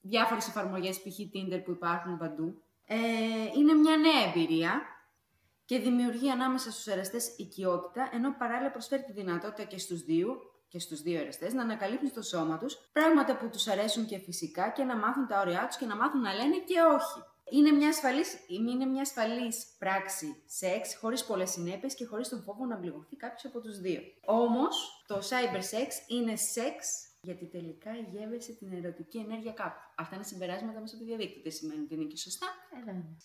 διάφορες 0.00 0.48
εφαρμογές 0.48 1.00
π.χ. 1.00 1.18
Tinder 1.18 1.62
που 1.64 1.70
υπάρχουν 1.70 2.18
παντού. 2.18 2.62
Ε, 2.86 2.96
είναι 3.56 3.72
μια 3.72 3.96
νέα 3.96 4.28
εμπειρία 4.28 4.82
και 5.64 5.78
δημιουργεί 5.78 6.30
ανάμεσα 6.30 6.70
στους 6.70 6.86
εραστές 6.86 7.34
οικειότητα, 7.36 8.10
ενώ 8.12 8.34
παράλληλα 8.38 8.70
προσφέρει 8.70 9.02
τη 9.02 9.12
δυνατότητα 9.12 9.64
και 9.64 9.78
στους 9.78 10.02
δύο, 10.02 10.49
και 10.70 10.78
στους 10.78 11.02
δύο 11.02 11.20
εραστές 11.20 11.52
να 11.52 11.62
ανακαλύψουν 11.62 12.08
στο 12.08 12.22
σώμα 12.22 12.58
τους 12.58 12.78
πράγματα 12.92 13.36
που 13.36 13.48
τους 13.48 13.66
αρέσουν 13.66 14.06
και 14.06 14.18
φυσικά 14.18 14.70
και 14.70 14.82
να 14.84 14.96
μάθουν 14.96 15.26
τα 15.26 15.40
όρια 15.40 15.66
τους 15.66 15.76
και 15.76 15.86
να 15.86 15.96
μάθουν 15.96 16.20
να 16.20 16.32
λένε 16.32 16.56
και 16.56 16.80
όχι. 16.96 17.20
Είναι 17.52 17.70
μια 17.70 17.88
ασφαλής, 17.88 18.38
είναι 18.48 18.84
μια 18.84 19.00
ασφαλής 19.02 19.66
πράξη 19.78 20.42
σεξ, 20.46 20.96
χωρίς 20.96 21.24
πολλές 21.24 21.50
συνέπειες 21.50 21.94
και 21.94 22.06
χωρίς 22.06 22.28
τον 22.28 22.42
φόβο 22.42 22.64
να 22.64 22.76
πληγωθεί 22.76 23.16
κάποιος 23.16 23.44
από 23.44 23.60
τους 23.60 23.80
δύο. 23.80 24.00
Όμως, 24.24 25.04
το 25.06 25.18
cyber 25.18 25.62
sex 25.74 25.88
είναι 26.08 26.36
σεξ 26.36 27.04
γιατί 27.22 27.46
τελικά 27.46 27.90
γεύεσαι 28.12 28.52
την 28.52 28.72
ερωτική 28.72 29.18
ενέργεια 29.18 29.52
κάποιου. 29.52 29.82
Αυτά 29.96 30.14
είναι 30.14 30.24
συμπεράσματα 30.24 30.80
μέσα 30.80 30.94
από 30.94 31.04
το 31.04 31.08
διαδίκτυο. 31.08 31.42
Δεν 31.42 31.52
σημαίνει 31.52 31.80
ότι 31.80 31.94
είναι 31.94 32.04
και 32.04 32.16
σωστά. 32.16 32.46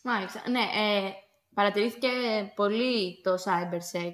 Μάλιστα. 0.04 0.50
Ναι, 0.50 0.60
ε, 0.60 1.12
παρατηρήθηκε 1.54 2.10
πολύ 2.56 3.22
το 3.24 3.34
cyber 3.46 3.80
sex 3.94 4.14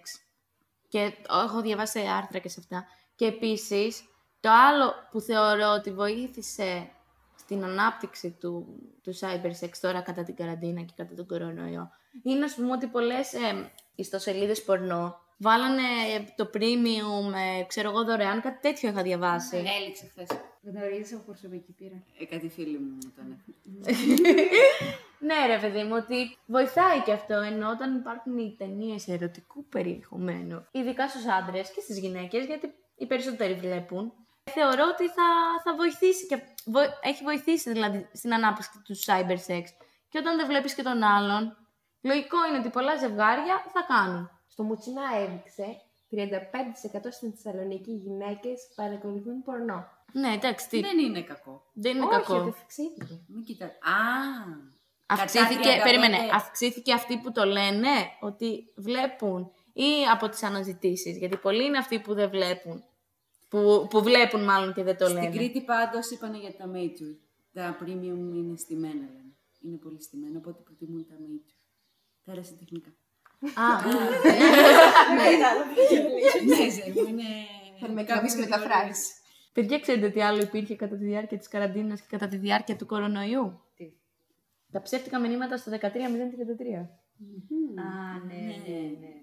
και 0.88 1.14
έχω 1.46 1.62
διαβάσει 1.62 2.00
άρθρα 2.00 2.40
και 2.40 2.50
σε 2.50 2.60
αυτά. 2.60 2.86
Και 3.22 3.28
επίσης, 3.28 4.04
το 4.40 4.50
άλλο 4.52 4.94
που 5.12 5.20
θεωρώ 5.20 5.74
ότι 5.78 5.92
βοήθησε 5.92 6.90
στην 7.38 7.64
ανάπτυξη 7.64 8.32
του, 8.40 8.66
του 9.04 9.14
cyber 9.20 9.52
sex 9.62 9.70
τώρα 9.82 10.02
κατά 10.02 10.24
την 10.24 10.36
καραντίνα 10.36 10.82
και 10.82 10.94
κατά 10.96 11.14
τον 11.14 11.28
κορονοϊό, 11.28 11.90
είναι 12.24 12.44
ας 12.44 12.56
πούμε 12.56 12.72
ότι 12.72 12.88
πολλές 12.88 13.34
ε, 13.34 13.72
ιστοσελίδες 13.96 14.64
πορνό 14.64 15.16
βάλανε 15.38 15.84
το 16.36 16.50
premium, 16.54 17.34
ε, 17.60 17.64
ξέρω 17.64 17.90
εγώ 17.90 18.04
δωρεάν, 18.04 18.42
κάτι 18.42 18.60
τέτοιο 18.62 18.90
είχα 18.90 19.02
διαβάσει. 19.02 19.58
Έληξε 19.58 20.06
χθες. 20.06 20.28
Γνωρίζει 20.62 21.14
από 21.14 21.24
προσωπική 21.24 21.72
πείρα. 21.72 22.04
Ε, 22.20 22.26
κάτι 22.26 22.50
φίλοι 22.50 22.78
μου 22.78 22.90
μου 22.90 23.14
το 23.16 23.22
ανέφερε. 23.22 23.58
Ναι, 25.20 25.56
ρε 25.56 25.60
παιδί 25.60 25.84
μου, 25.84 25.96
ότι 25.96 26.38
βοηθάει 26.46 27.02
και 27.02 27.12
αυτό. 27.12 27.34
Ενώ 27.34 27.70
όταν 27.70 27.96
υπάρχουν 27.96 28.38
οι 28.38 28.56
ταινίες 28.58 29.08
ερωτικού 29.08 29.66
περιεχομένου, 29.66 30.66
ειδικά 30.72 31.08
στους 31.08 31.26
άντρες 31.26 31.72
και 31.72 31.80
στις 31.80 32.00
γυναίκες, 32.00 32.46
γιατί 32.46 32.74
οι 33.02 33.06
περισσότεροι 33.06 33.54
βλέπουν, 33.54 34.14
θεωρώ 34.52 34.84
ότι 34.94 35.08
θα, 35.08 35.24
θα 35.64 35.76
βοηθήσει 35.76 36.26
και 36.28 36.42
βο- 36.66 36.98
έχει 37.02 37.24
βοηθήσει 37.24 37.72
δηλαδή 37.72 38.08
στην 38.14 38.34
ανάπτυξη 38.34 38.70
του 38.86 38.96
cyber 39.06 39.38
sex. 39.48 39.64
Και 40.10 40.18
όταν 40.18 40.38
δεν 40.38 40.46
βλέπεις 40.48 40.74
και 40.74 40.82
τον 40.84 41.04
άλλον, 41.04 41.58
λογικό 42.02 42.38
είναι 42.50 42.58
ότι 42.58 42.70
πολλά 42.70 42.96
ζευγάρια 42.96 43.64
θα 43.74 43.86
κάνουν. 43.88 44.30
Στο 44.48 44.64
Μουτσινά 44.64 45.02
έδειξε 45.18 45.82
35% 46.12 47.12
στην 47.12 47.34
Θεσσαλονίκη 47.34 47.92
γυναίκες 47.92 48.72
παρακολουθούν 48.76 49.44
πορνό. 49.44 49.88
Ναι, 50.14 50.34
εντάξει, 50.34 50.70
τι, 50.70 50.80
Δεν 50.82 51.00
είναι 51.00 51.22
κακό. 51.22 51.64
δεν 51.74 51.96
είναι 51.96 52.06
Όχι, 52.06 52.12
κακό. 52.16 52.36
ότι 52.36 52.50
αυξήθηκε. 52.50 53.20
Μην 53.28 53.44
κοιτά. 53.44 53.66
Α! 53.66 53.70
Αυξήθηκε, 55.06 55.70
Κατά 55.70 55.80
35. 55.82 55.84
περίμενε, 55.84 56.18
αυξήθηκε 56.34 56.94
αυτοί 56.94 57.18
που 57.18 57.32
το 57.32 57.46
λένε 57.46 57.90
ότι 58.20 58.72
βλέπουν 58.76 59.52
ή 59.74 59.90
από 60.12 60.30
τις 60.30 60.44
αναζητήσεις, 60.44 61.18
γιατί 61.18 61.38
πολλοί 61.38 61.66
είναι 61.66 61.78
αυτοί 61.78 62.00
που 62.00 62.14
δεν 62.14 62.30
βλέπουν, 62.30 62.84
που, 63.52 63.88
που 63.90 64.04
βλέπουν 64.04 64.44
μάλλον 64.44 64.74
και 64.74 64.84
δεν 64.84 64.98
το 64.98 65.06
Στην 65.06 65.22
λένε. 65.22 65.36
Κρήτη 65.36 65.62
πάντως 65.62 66.10
είπανε 66.12 66.38
για 66.38 66.54
τα 66.54 66.72
major. 66.76 67.12
Τα 67.54 67.78
premium 67.82 68.20
είναι 68.40 68.58
στημένα, 68.58 68.94
λένε. 68.94 69.34
Είναι 69.62 69.78
πολύ 69.78 70.02
στημένα, 70.02 70.38
οπότε 70.38 70.62
προτιμούν 70.64 71.06
τα 71.08 71.16
major. 71.20 71.54
Τα 72.26 72.32
ερασιτεχνικά. 72.32 72.90
Α, 73.54 73.68
ναι, 76.46 76.70
Ζε 76.70 76.92
μου, 76.96 77.08
είναι... 77.08 77.24
Θέλουμε 77.80 78.04
κάποιες 78.04 78.18
κάποιες 78.18 78.34
κατηγορίες. 78.36 78.50
μεταφράσεις. 78.50 79.14
παιδιά, 79.54 79.80
ξέρετε 79.80 80.10
τι 80.10 80.22
άλλο 80.22 80.42
υπήρχε 80.42 80.76
κατά 80.76 80.98
τη 80.98 81.06
διάρκεια 81.06 81.38
της 81.38 81.48
καραντίνας 81.48 82.02
και 82.02 82.08
κατά 82.10 82.28
τη 82.28 82.38
διάρκεια 82.38 82.76
του 82.76 82.86
κορονοϊού; 82.86 83.62
Τι; 83.76 83.92
Τα 84.72 84.82
ψεύτικα 84.82 85.20
μηνύματα 85.20 85.58
στο 85.58 85.72
13033. 85.72 85.78
Α, 87.76 88.26
ναι, 88.26 88.34
ναι, 88.68 88.80
ναι. 89.00 89.21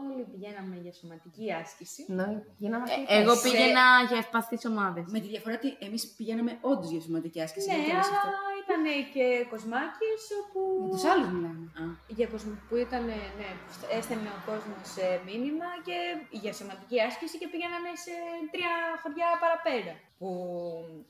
Όλοι 0.00 0.22
πηγαίναμε 0.32 0.76
για 0.84 0.92
σωματική 0.92 1.46
άσκηση. 1.62 2.00
Ναι, 2.18 2.28
γίναμε 2.62 2.82
αυτή 2.88 3.00
Ε, 3.08 3.20
Εγώ 3.22 3.32
πήγαινα 3.44 3.84
για 4.08 4.18
ευπαθείς 4.22 4.62
ομάδες. 4.70 5.04
Με 5.14 5.18
τη 5.22 5.26
διαφορά 5.34 5.54
ότι 5.60 5.68
εμείς 5.86 6.02
πηγαίναμε 6.16 6.52
όντως 6.70 6.90
για 6.94 7.00
σωματική 7.06 7.40
άσκηση. 7.46 7.66
Ναι, 7.70 7.76
δεν 7.76 7.84
το 7.88 7.92
λες 7.96 8.06
αλλά 8.08 8.16
αυτό. 8.18 8.30
ήταν 8.64 8.82
και 9.14 9.26
κοσμάκες 9.52 10.22
όπου... 10.40 10.60
Για 10.82 10.90
τους 10.94 11.04
άλλους 11.12 11.28
μιλάμε. 11.36 11.64
Α, 11.80 11.84
Για 12.18 12.26
κοσμ... 12.32 12.50
που 12.68 12.74
ήταν, 12.84 13.02
ναι, 13.40 13.48
που 13.64 13.72
έστελνε 13.98 14.30
ο 14.38 14.40
κόσμος 14.50 14.88
ε, 15.06 15.08
μήνυμα 15.28 15.68
και 15.86 15.96
για 16.42 16.52
σωματική 16.58 16.96
άσκηση 17.08 17.34
και 17.40 17.48
πήγαιναν 17.52 17.84
σε 18.04 18.14
τρία 18.52 18.72
χωριά 19.02 19.28
παραπέρα. 19.42 19.94
Που 20.18 20.28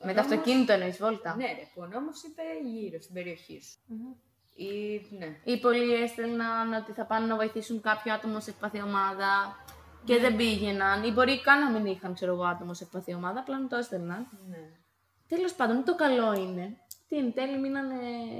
ο 0.01 0.05
Με 0.07 0.13
το 0.13 0.21
νόμος- 0.21 0.23
αυτοκίνητο 0.25 0.71
εννοείς 0.77 0.97
βόλτα; 1.03 1.29
Ναι, 1.41 1.49
ρε, 1.57 1.65
που 1.71 1.79
ο 1.85 1.87
νόμος 1.93 2.17
είπε 2.27 2.43
γύρω 2.71 2.97
στην 3.05 3.13
περιοχή 3.17 3.57
σου. 3.67 3.77
Ή, 4.63 5.07
ναι. 5.17 5.35
Ή 5.43 5.59
πολλοί 5.59 5.93
έστελναν 5.93 6.73
ότι 6.73 6.91
θα 6.91 7.05
πάνε 7.05 7.25
να 7.25 7.35
βοηθήσουν 7.35 7.81
κάποιο 7.81 8.13
άτομο 8.13 8.39
σε 8.39 8.49
ευπαθή 8.49 8.81
ομάδα 8.81 9.57
και 10.03 10.17
δεν 10.19 10.35
πήγαιναν. 10.35 11.03
Ή 11.03 11.11
μπορεί 11.11 11.41
καν 11.41 11.59
να 11.73 11.79
μην 11.79 11.85
είχαν, 11.91 12.13
ξέρω 12.13 12.33
εγώ, 12.33 12.43
άτομο 12.43 12.73
σε 12.73 12.83
ευπαθή 12.83 13.13
ομάδα, 13.13 13.39
απλά 13.39 13.59
να 13.59 13.67
το 13.67 13.75
έστελναν. 13.75 14.27
ναι. 14.49 14.57
Τέλος 15.27 15.53
πάντων, 15.53 15.83
το 15.83 15.95
καλό 15.95 16.33
είναι 16.33 16.77
ότι 17.03 17.17
εν 17.25 17.33
τέλει 17.33 17.57
μείνανε 17.59 17.95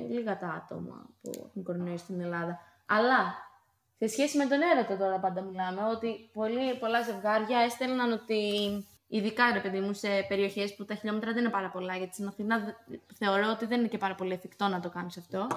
λίγα 0.10 0.38
τα 0.38 0.47
άτομα 0.47 1.05
που 1.21 1.29
έχουν 1.49 1.63
κορονοϊό 1.63 1.97
στην 1.97 2.21
Ελλάδα. 2.21 2.60
Αλλά 2.86 3.36
σε 3.97 4.08
σχέση 4.08 4.38
με 4.38 4.45
τον 4.45 4.60
έρωτα 4.62 4.97
τώρα 4.97 5.19
πάντα 5.19 5.41
μιλάμε, 5.41 5.82
ότι 5.84 6.29
πολλοί, 6.34 6.75
πολλά 6.79 7.01
ζευγάρια 7.01 7.60
έστελναν 7.60 8.12
ότι 8.12 8.41
ειδικά 9.08 9.51
ρε 9.53 9.60
παιδί 9.60 9.79
μου 9.79 9.93
σε 9.93 10.08
περιοχές 10.27 10.75
που 10.75 10.86
τα 10.86 10.95
χιλιόμετρα 10.95 11.32
δεν 11.34 11.41
είναι 11.43 11.51
πάρα 11.51 11.69
πολλά, 11.69 11.95
γιατί 11.97 12.13
στην 12.13 12.27
Αθήνα 12.27 12.60
δε- 12.60 12.97
θεωρώ 13.15 13.49
ότι 13.49 13.65
δεν 13.65 13.79
είναι 13.79 13.88
και 13.88 13.97
πάρα 13.97 14.15
πολύ 14.15 14.34
εφικτό 14.34 14.67
να 14.67 14.79
το 14.79 14.89
κάνεις 14.89 15.17
αυτό. 15.17 15.47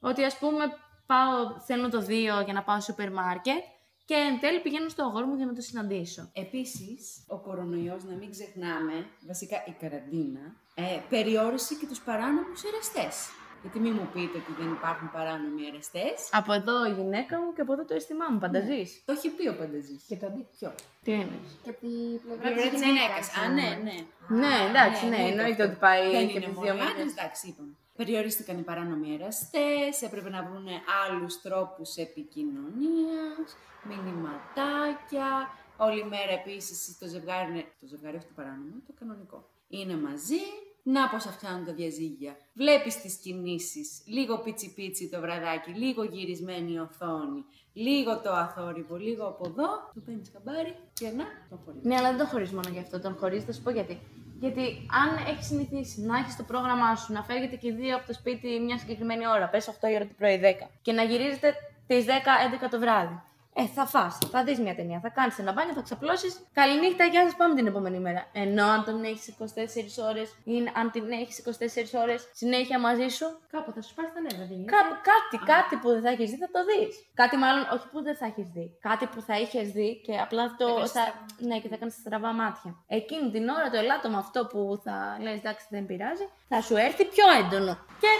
Ότι 0.00 0.24
ας 0.24 0.38
πούμε 0.38 0.64
πάω, 1.06 1.60
θέλω 1.66 1.88
το 1.88 2.00
δύο 2.00 2.40
για 2.40 2.52
να 2.52 2.62
πάω 2.62 2.80
στο 2.80 2.84
σούπερ 2.90 3.12
μάρκετ 3.12 3.62
και 4.04 4.14
εν 4.14 4.40
τέλει 4.40 4.60
πηγαίνω 4.60 4.88
στο 4.88 5.02
αγόρι 5.04 5.26
μου 5.26 5.36
για 5.36 5.46
να 5.46 5.54
το 5.54 5.60
συναντήσω. 5.60 6.30
Επίσης, 6.32 7.24
ο 7.28 7.36
κορονοϊός, 7.38 8.04
να 8.04 8.14
μην 8.14 8.30
ξεχνάμε, 8.30 9.06
βασικά 9.26 9.56
η 9.66 9.74
καραντίνα, 9.80 10.40
ε, 10.74 10.98
περιόρισε 11.08 11.74
και 11.74 11.86
τους 11.86 12.00
παράνομους 12.00 12.62
εραστές. 12.64 13.14
Γιατί 13.62 13.78
μην 13.84 13.92
μου 13.98 14.08
πείτε 14.14 14.36
ότι 14.42 14.52
δεν 14.60 14.70
υπάρχουν 14.78 15.10
παράνομοι 15.16 15.62
εραστές. 15.72 16.16
Από 16.40 16.52
εδώ 16.52 16.76
η 16.86 16.92
γυναίκα 16.98 17.34
μου 17.40 17.52
και 17.54 17.60
από 17.60 17.72
εδώ 17.72 17.84
το 17.84 17.94
αίσθημά 17.94 18.26
μου, 18.30 18.38
φανταζείς. 18.38 19.02
Το 19.06 19.12
έχει 19.12 19.28
πει 19.36 19.48
ο 19.48 19.54
Πανταζής. 19.60 20.02
Και 20.08 20.16
το 20.16 20.26
αντίθετο. 20.26 20.74
Τι 21.04 21.12
εννοείς; 21.12 21.50
Και 21.64 21.70
από 21.72 21.80
την 21.80 22.20
πλευρά 22.22 22.40
Πλευρά 22.42 22.62
της 22.62 22.70
της 22.70 22.82
γυναίκας. 22.86 23.24
γυναίκας. 23.26 23.26
Α, 23.40 23.42
ναι, 23.58 23.68
ναι. 23.86 23.96
Ναι, 24.42 24.54
εντάξει, 24.68 25.02
ναι, 25.06 25.16
εννοείται 25.16 25.32
εννοείται 25.36 25.62
αυτό. 25.62 25.64
ότι 25.64 25.76
πάει 25.86 26.04
Δεν 26.16 26.26
και 26.28 26.36
είναι 26.36 26.46
τις 26.46 26.54
μόνο 26.56 26.60
δύο 26.66 26.74
ένας, 26.74 26.86
μέρες. 26.86 27.12
εντάξει, 27.14 27.42
είπαμε. 27.50 27.72
Περιορίστηκαν 28.00 28.58
οι 28.58 28.62
παράνομοι 28.62 29.14
εραστές, 29.14 30.02
έπρεπε 30.02 30.30
να 30.30 30.42
βρουν 30.42 30.66
άλλους 31.04 31.40
τρόπους 31.40 31.96
επικοινωνίας, 31.96 33.48
μηνυματάκια. 33.88 35.28
Όλη 35.76 36.04
μέρα 36.04 36.32
επίσης 36.40 36.98
το 36.98 37.06
ζευγάρι, 37.06 37.50
είναι- 37.50 37.66
το 37.80 37.86
ζευγάρι 37.86 38.16
όχι 38.16 38.26
το 38.26 38.32
παράνομο, 38.36 38.74
το 38.86 38.92
κανονικό. 38.98 39.48
Είναι 39.68 39.96
μαζί, 39.96 40.40
να 40.82 41.08
πως 41.08 41.26
αυξάνουν 41.26 41.64
τα 41.64 41.72
διαζύγια. 41.72 42.36
Βλέπεις 42.52 43.00
τις 43.00 43.14
κινήσεις, 43.14 44.02
λίγο 44.06 44.38
πίτσι 44.38 44.74
πίτσι 44.74 45.08
το 45.08 45.20
βραδάκι, 45.20 45.70
λίγο 45.70 46.04
γυρισμένη 46.04 46.72
η 46.72 46.78
οθόνη, 46.78 47.44
λίγο 47.72 48.20
το 48.20 48.30
αθόρυβο, 48.32 48.96
λίγο 48.96 49.26
από 49.26 49.46
εδώ, 49.48 49.68
το 49.94 50.00
παίρνεις 50.04 50.30
χαμπάρι 50.32 50.74
και 50.92 51.08
να 51.08 51.24
το 51.50 51.56
χωρίς. 51.64 51.82
Ναι, 51.82 51.96
αλλά 51.96 52.08
δεν 52.08 52.18
τον 52.18 52.26
χωρίζεις 52.26 52.54
μόνο 52.54 52.68
γι' 52.68 52.78
αυτό. 52.78 53.00
Τον 53.00 53.16
χωρίζεις, 53.16 53.44
θα 53.44 53.52
σου 53.52 53.62
πω 53.62 53.70
γιατί. 53.70 53.98
Γιατί 54.40 54.86
αν 55.02 55.26
έχεις 55.26 55.46
συνηθίσει 55.46 56.00
να 56.00 56.18
έχεις 56.18 56.36
το 56.36 56.42
πρόγραμμά 56.42 56.96
σου, 56.96 57.12
να 57.12 57.22
φεύγετε 57.22 57.56
και 57.56 57.68
οι 57.68 57.72
δύο 57.72 57.96
από 57.96 58.06
το 58.06 58.12
σπίτι 58.12 58.60
μια 58.60 58.78
συγκεκριμένη 58.78 59.26
ώρα, 59.28 59.48
πες 59.48 59.68
8 59.68 59.88
η 59.90 59.94
ώρα 59.94 60.06
το 60.06 60.14
πρωί, 60.18 60.40
10, 60.42 60.68
και 60.82 60.92
να 60.92 61.02
γυρίζετε 61.02 61.54
τις 61.86 62.04
10-11 62.04 62.68
το 62.70 62.78
βράδυ. 62.78 63.20
Ε, 63.60 63.66
θα 63.66 63.86
φας, 63.86 64.18
θα 64.30 64.44
δεις 64.44 64.58
μια 64.58 64.74
ταινία, 64.74 65.00
θα 65.00 65.08
κάνεις 65.08 65.38
ένα 65.38 65.52
μπάνιο, 65.52 65.74
θα 65.74 65.82
ξαπλώσεις. 65.82 66.40
Καληνύχτα, 66.52 67.04
γεια 67.04 67.22
σας, 67.24 67.36
πάμε 67.36 67.54
την 67.54 67.66
επόμενη 67.66 67.98
μέρα. 67.98 68.22
Ενώ 68.32 68.64
αν 68.66 68.84
τον 68.84 69.02
έχεις 69.02 69.28
24 69.28 69.98
ώρες 70.10 70.28
ή 70.44 70.54
αν 70.74 70.90
την 70.90 71.10
έχεις 71.10 71.38
24 71.38 72.00
ώρες 72.02 72.28
συνέχεια 72.32 72.78
μαζί 72.80 73.08
σου, 73.08 73.26
Κάπου 73.54 73.72
θα 73.72 73.82
σου 73.82 73.94
πάρει 73.94 74.08
τα 74.14 74.20
νεύρα, 74.20 74.46
δεν 74.50 74.56
είναι. 74.56 74.70
Κάπου, 74.76 74.94
κάτι, 75.12 75.36
κάτι 75.52 75.74
που 75.76 75.88
δεν 75.88 76.02
θα 76.02 76.10
έχεις 76.14 76.30
δει 76.30 76.36
θα 76.36 76.50
το 76.54 76.60
δεις. 76.68 76.92
Κάτι 77.14 77.36
μάλλον, 77.36 77.62
όχι 77.74 77.86
που 77.92 78.02
δεν 78.02 78.16
θα 78.16 78.26
έχεις 78.26 78.48
δει. 78.54 78.66
Κάτι 78.80 79.04
που 79.06 79.20
θα 79.20 79.34
είχες 79.40 79.68
δει 79.76 80.00
και 80.06 80.14
απλά 80.24 80.44
το. 80.60 80.86
Θα, 80.86 81.04
ναι, 81.48 81.56
και 81.60 81.68
θα 81.68 81.76
κάνεις 81.76 81.94
στραβά 81.94 82.32
μάτια. 82.32 82.70
Εκείνη 82.86 83.30
την 83.30 83.48
ώρα 83.48 83.70
το 83.70 83.78
ελάττωμα 83.82 84.18
αυτό 84.18 84.46
που 84.50 84.80
θα 84.84 84.96
λες 85.20 85.38
εντάξει 85.38 85.66
δεν 85.70 85.86
πειράζει, 85.86 86.26
θα 86.48 86.60
σου 86.60 86.76
έρθει 86.76 87.04
πιο 87.04 87.24
έντονο. 87.40 87.72
Και 88.02 88.12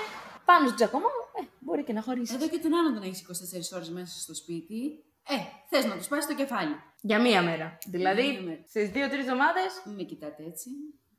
πάνω 0.45 0.67
στο 0.67 0.77
τζακωμό, 0.77 1.11
ε, 1.39 1.43
μπορεί 1.59 1.83
και 1.85 1.93
να 1.93 2.03
χωρίσεις. 2.03 2.35
Εδώ 2.37 2.49
και 2.49 2.59
τον 2.59 2.75
άλλον 2.75 2.95
τον 2.95 3.03
έχεις 3.03 3.21
24 3.21 3.77
ώρες 3.77 3.91
μέσα 3.91 4.21
στο 4.21 4.35
σπίτι 4.35 5.05
Ε, 5.29 5.35
θες 5.69 5.85
να 5.85 5.97
τους 5.97 6.09
πάσει 6.09 6.29
το 6.29 6.35
κεφάλι. 6.35 6.75
Για 7.01 7.21
μία 7.21 7.43
μέρα. 7.43 7.79
Δηλαδή, 7.87 8.31
μία 8.31 8.41
μέρα. 8.41 8.63
στις 8.67 8.91
δύο-τρεις 8.91 9.25
εβδομάδες. 9.25 9.83
Μην 9.85 9.95
με 9.95 10.03
κοιτάτε 10.03 10.45
έτσι. 10.45 10.71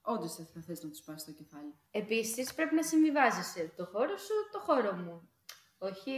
Όντως 0.02 0.36
θα, 0.36 0.48
θα 0.54 0.62
θες 0.62 0.84
να 0.84 0.90
τους 0.90 1.02
πάσει 1.02 1.26
το 1.26 1.32
κεφάλι. 1.32 1.74
Επίσης 1.92 2.54
πρέπει 2.54 2.76
να 2.76 2.84
συμβιβάζεσαι 2.84 3.74
το 3.76 3.86
χώρο 3.86 4.18
σου, 4.18 4.34
το 4.52 4.60
χώρο 4.60 4.94
μου. 4.96 5.30
Όχι, 5.78 6.16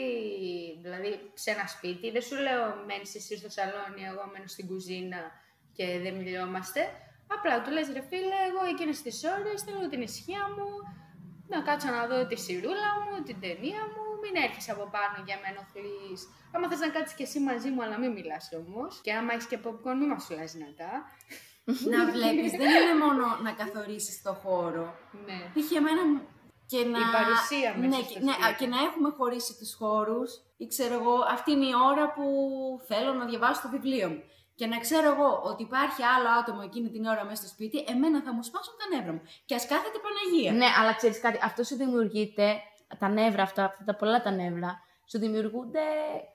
δηλαδή 0.81 1.31
σε 1.33 1.51
ένα 1.51 1.67
σπίτι, 1.67 2.11
δεν 2.11 2.21
σου 2.21 2.35
λέω 2.35 2.63
μένεις 2.87 3.15
εσύ 3.15 3.37
στο 3.37 3.49
σαλόνι, 3.49 4.03
εγώ 4.11 4.23
μένω 4.31 4.47
στην 4.47 4.67
κουζίνα 4.67 5.21
και 5.73 5.99
δεν 6.03 6.13
μιλιόμαστε. 6.15 6.81
Απλά 7.27 7.61
του 7.61 7.71
λες 7.71 7.87
ρε 7.87 8.01
φίλε, 8.09 8.39
εγώ 8.49 8.61
εκείνες 8.71 9.01
τις 9.01 9.23
ώρες 9.23 9.61
θέλω 9.63 9.89
την 9.89 10.01
ησυχία 10.01 10.43
μου, 10.55 10.69
να 11.55 11.61
κάτσω 11.67 11.89
να 11.97 12.01
δω 12.09 12.17
τη 12.29 12.37
σιρούλα 12.45 12.89
μου, 13.03 13.13
την 13.27 13.37
ταινία 13.43 13.81
μου, 13.93 14.03
μην 14.23 14.33
έρχεσαι 14.45 14.71
από 14.75 14.85
πάνω 14.95 15.15
για 15.27 15.37
με 15.41 15.47
ενοχλείς. 15.51 16.19
Άμα 16.53 16.65
θες 16.69 16.79
να 16.79 16.89
κάτσεις 16.95 17.15
και 17.17 17.23
εσύ 17.27 17.39
μαζί 17.49 17.69
μου, 17.73 17.81
αλλά 17.83 17.97
μην 18.01 18.11
μιλάς 18.17 18.45
όμως. 18.61 18.91
Και 19.05 19.13
άμα 19.13 19.31
έχεις 19.33 19.47
και 19.51 19.59
popcorn, 19.65 19.95
μην 20.01 20.09
μας 20.13 20.23
φυλάς 20.27 20.51
δυνατά. 20.57 20.91
να 21.93 21.99
βλέπεις, 22.15 22.51
δεν 22.61 22.69
είναι 22.77 22.95
μόνο 23.05 23.23
να 23.45 23.51
καθορίσεις 23.61 24.21
το 24.21 24.33
χώρο. 24.43 24.85
Ναι. 25.25 25.39
Π.χ. 25.53 25.71
εμένα 25.71 26.03
μου- 26.09 26.27
και 26.71 26.85
να... 26.85 26.99
παρουσία 27.17 27.69
μέσα 27.77 27.87
ναι, 27.97 28.03
στο 28.03 28.13
και- 28.13 28.19
ναι, 28.25 28.31
σπίτι. 28.31 28.47
α, 28.49 28.53
και 28.59 28.67
να 28.73 28.79
έχουμε 28.87 29.09
χωρίσει 29.17 29.57
τους 29.59 29.73
χώρους 29.79 30.29
ή 30.57 30.67
ξέρω 30.67 30.93
εγώ, 30.93 31.15
αυτή 31.35 31.51
είναι 31.51 31.65
η 31.65 31.75
ώρα 31.91 32.13
που 32.13 32.23
θέλω 32.87 33.13
να 33.13 33.25
διαβάσω 33.25 33.61
το 33.61 33.69
βιβλίο 33.69 34.09
μου. 34.09 34.23
Και 34.55 34.65
να 34.65 34.77
ξέρω 34.77 35.07
εγώ 35.13 35.41
ότι 35.43 35.63
υπάρχει 35.63 36.01
άλλο 36.03 36.29
άτομο 36.39 36.61
εκείνη 36.63 36.89
την 36.89 37.05
ώρα 37.05 37.23
μέσα 37.23 37.35
στο 37.35 37.47
σπίτι, 37.47 37.83
εμένα 37.87 38.21
θα 38.21 38.33
μου 38.33 38.43
σπάσουν 38.43 38.73
τα 38.79 38.95
νεύρα 38.95 39.13
μου. 39.13 39.21
Και 39.45 39.55
ας 39.55 39.65
κάθεται 39.67 39.99
Παναγία. 40.05 40.51
Ναι, 40.51 40.65
αλλά 40.79 40.93
ξέρεις 40.93 41.19
κάτι, 41.19 41.39
αυτό 41.43 41.63
σου 41.63 41.75
δημιουργείται. 41.75 42.47
Τα 42.99 43.07
νεύρα 43.09 43.43
αυτά, 43.43 43.63
αυτά 43.65 43.83
τα 43.83 43.95
πολλά 43.95 44.21
τα 44.21 44.31
νεύρα, 44.31 44.71
σου 45.11 45.19
δημιουργούνται 45.19 45.83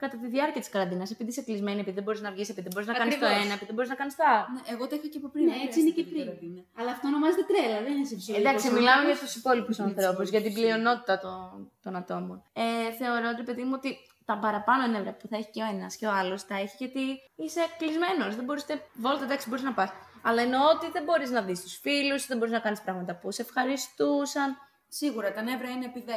κατά 0.03 0.17
τη 0.21 0.27
διάρκεια 0.29 0.61
της 0.61 0.71
καραντίνας. 0.75 1.11
Επειδή 1.11 1.31
είσαι 1.31 1.43
κλεισμένη, 1.43 1.81
επειδή 1.81 1.95
δεν 1.95 2.05
μπορείς 2.05 2.21
να 2.21 2.31
βγεις, 2.35 2.49
επειδή 2.53 2.67
δεν 2.69 2.73
μπορείς 2.75 2.89
να 2.89 2.95
κάνεις 3.01 3.19
το 3.19 3.25
Ακριβώς. 3.27 3.45
ένα, 3.45 3.53
επειδή 3.57 3.67
δεν 3.71 3.75
μπορείς 3.77 3.91
να 3.95 3.99
κάνεις 4.01 4.15
το 4.17 4.25
άλλο. 4.33 4.47
Ναι, 4.55 4.61
εγώ 4.75 4.83
το 4.89 4.95
είχα 4.97 5.07
και 5.13 5.19
από 5.23 5.29
πριν. 5.35 5.45
Ναι, 5.45 5.53
δεν 5.53 5.61
έτσι 5.67 5.79
είναι 5.81 5.91
χρειάζεται 5.91 6.01
και 6.01 6.05
την 6.09 6.13
πριν. 6.15 6.25
καραντίνα. 6.27 6.63
Αλλά 6.79 6.91
αυτό 6.95 7.05
ονομάζεται 7.13 7.45
τρέλα, 7.51 7.79
δεν 7.85 7.93
είναι 7.97 8.09
σε 8.11 8.15
φυσιολογικό. 8.19 8.49
Εντάξει, 8.49 8.65
σώμα. 8.67 8.79
μιλάμε 8.79 9.03
για 9.11 9.19
τους 9.23 9.33
υπόλοιπους 9.41 9.77
Για 9.79 9.85
ανθρώπους, 9.89 10.23
τους 10.25 10.31
για 10.35 10.43
την 10.45 10.51
υπόλοιπους, 10.53 10.63
πλειονότητα 10.63 11.15
των, 11.25 11.41
των 11.85 11.93
ατόμων. 12.01 12.37
Ε, 12.63 12.91
θεωρώ, 13.01 13.27
ρε 13.43 13.47
παιδί 13.49 13.65
μου, 13.69 13.75
ότι 13.81 13.91
τα 14.29 14.39
παραπάνω 14.39 14.87
νεύρα 14.87 15.13
που 15.13 15.27
θα 15.29 15.37
έχει 15.37 15.51
και 15.51 15.63
ο 15.63 15.67
ένας 15.67 15.97
και 15.97 16.07
ο 16.07 16.13
άλλος 16.13 16.47
τα 16.47 16.55
έχει 16.55 16.77
γιατί 16.79 17.01
είσαι 17.37 17.61
κλεισμένος. 17.79 18.37
Δεν 18.37 18.45
μπορείς. 18.45 18.67
Βόλτα, 18.95 19.25
εντάξει, 19.25 19.49
μπορείς 19.49 19.65
να 19.65 19.73
πας. 19.73 19.91
Αλλά 20.23 20.43
εννοώ 20.43 20.61
ότι 20.75 20.91
δεν 20.91 21.03
μπορείς 21.03 21.31
να 21.31 21.43
δεις 21.43 21.63
τους 21.63 21.77
φίλους, 21.77 22.27
δεν 22.27 22.37
μπορείς 22.39 22.53
να 22.53 22.59
κάνεις 22.59 22.81
πράγματα 22.81 23.15
που 23.15 23.31
σε 23.31 23.43
ευχαριστούσαν. 23.43 24.57
Σίγουρα 24.89 25.33
τα 25.33 25.43
νεύρα 25.43 25.69
είναι 25.69 25.85
επί 25.85 26.05
10. 26.07 26.11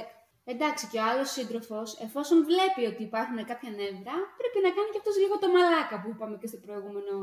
Εντάξει, 0.54 0.84
και 0.92 1.00
ο 1.02 1.04
άλλος 1.10 1.30
σύντροφος, 1.36 1.90
εφόσον 2.06 2.38
βλέπει 2.50 2.82
ότι 2.92 3.02
υπάρχουν 3.10 3.38
κάποια 3.52 3.70
νεύρα, 3.80 4.16
πρέπει 4.40 4.60
να 4.66 4.70
κάνει 4.76 4.90
και 4.94 5.00
αυτός 5.02 5.16
λίγο 5.24 5.36
το 5.44 5.48
μαλάκα 5.56 5.96
που 6.02 6.08
είπαμε 6.14 6.36
και 6.42 6.48
στο 6.52 6.58
προηγούμενο 6.66 7.16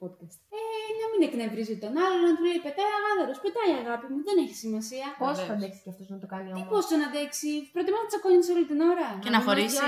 podcast. 0.00 0.36
Ε, 0.58 0.60
να 1.00 1.06
μην 1.10 1.20
εκνευρίζει 1.28 1.76
τον 1.84 1.92
άλλον, 2.04 2.20
να 2.28 2.32
του 2.36 2.44
λέει 2.48 2.60
πετάει 2.66 2.92
αγάδαρος, 2.98 3.38
πετάει 3.44 3.72
αγάπη 3.82 4.06
μου, 4.12 4.20
δεν 4.28 4.36
έχει 4.42 4.56
σημασία. 4.64 5.06
Πόσο 5.22 5.34
θα 5.34 5.40
Βεβαίως. 5.40 5.56
αντέξει 5.58 5.80
και 5.84 5.90
αυτός 5.94 6.06
να 6.14 6.18
το 6.22 6.26
κάνει 6.32 6.48
Τι 6.48 6.60
όμως; 6.62 6.70
πόσο 6.74 6.92
να 7.00 7.06
αντέξει, 7.10 7.50
προτιμά 7.74 7.98
να 8.04 8.08
τσακώνει 8.10 8.42
όλη 8.54 8.66
την 8.70 8.80
ώρα. 8.92 9.08
Και 9.24 9.32
να 9.36 9.40
χωρίσει. 9.46 9.86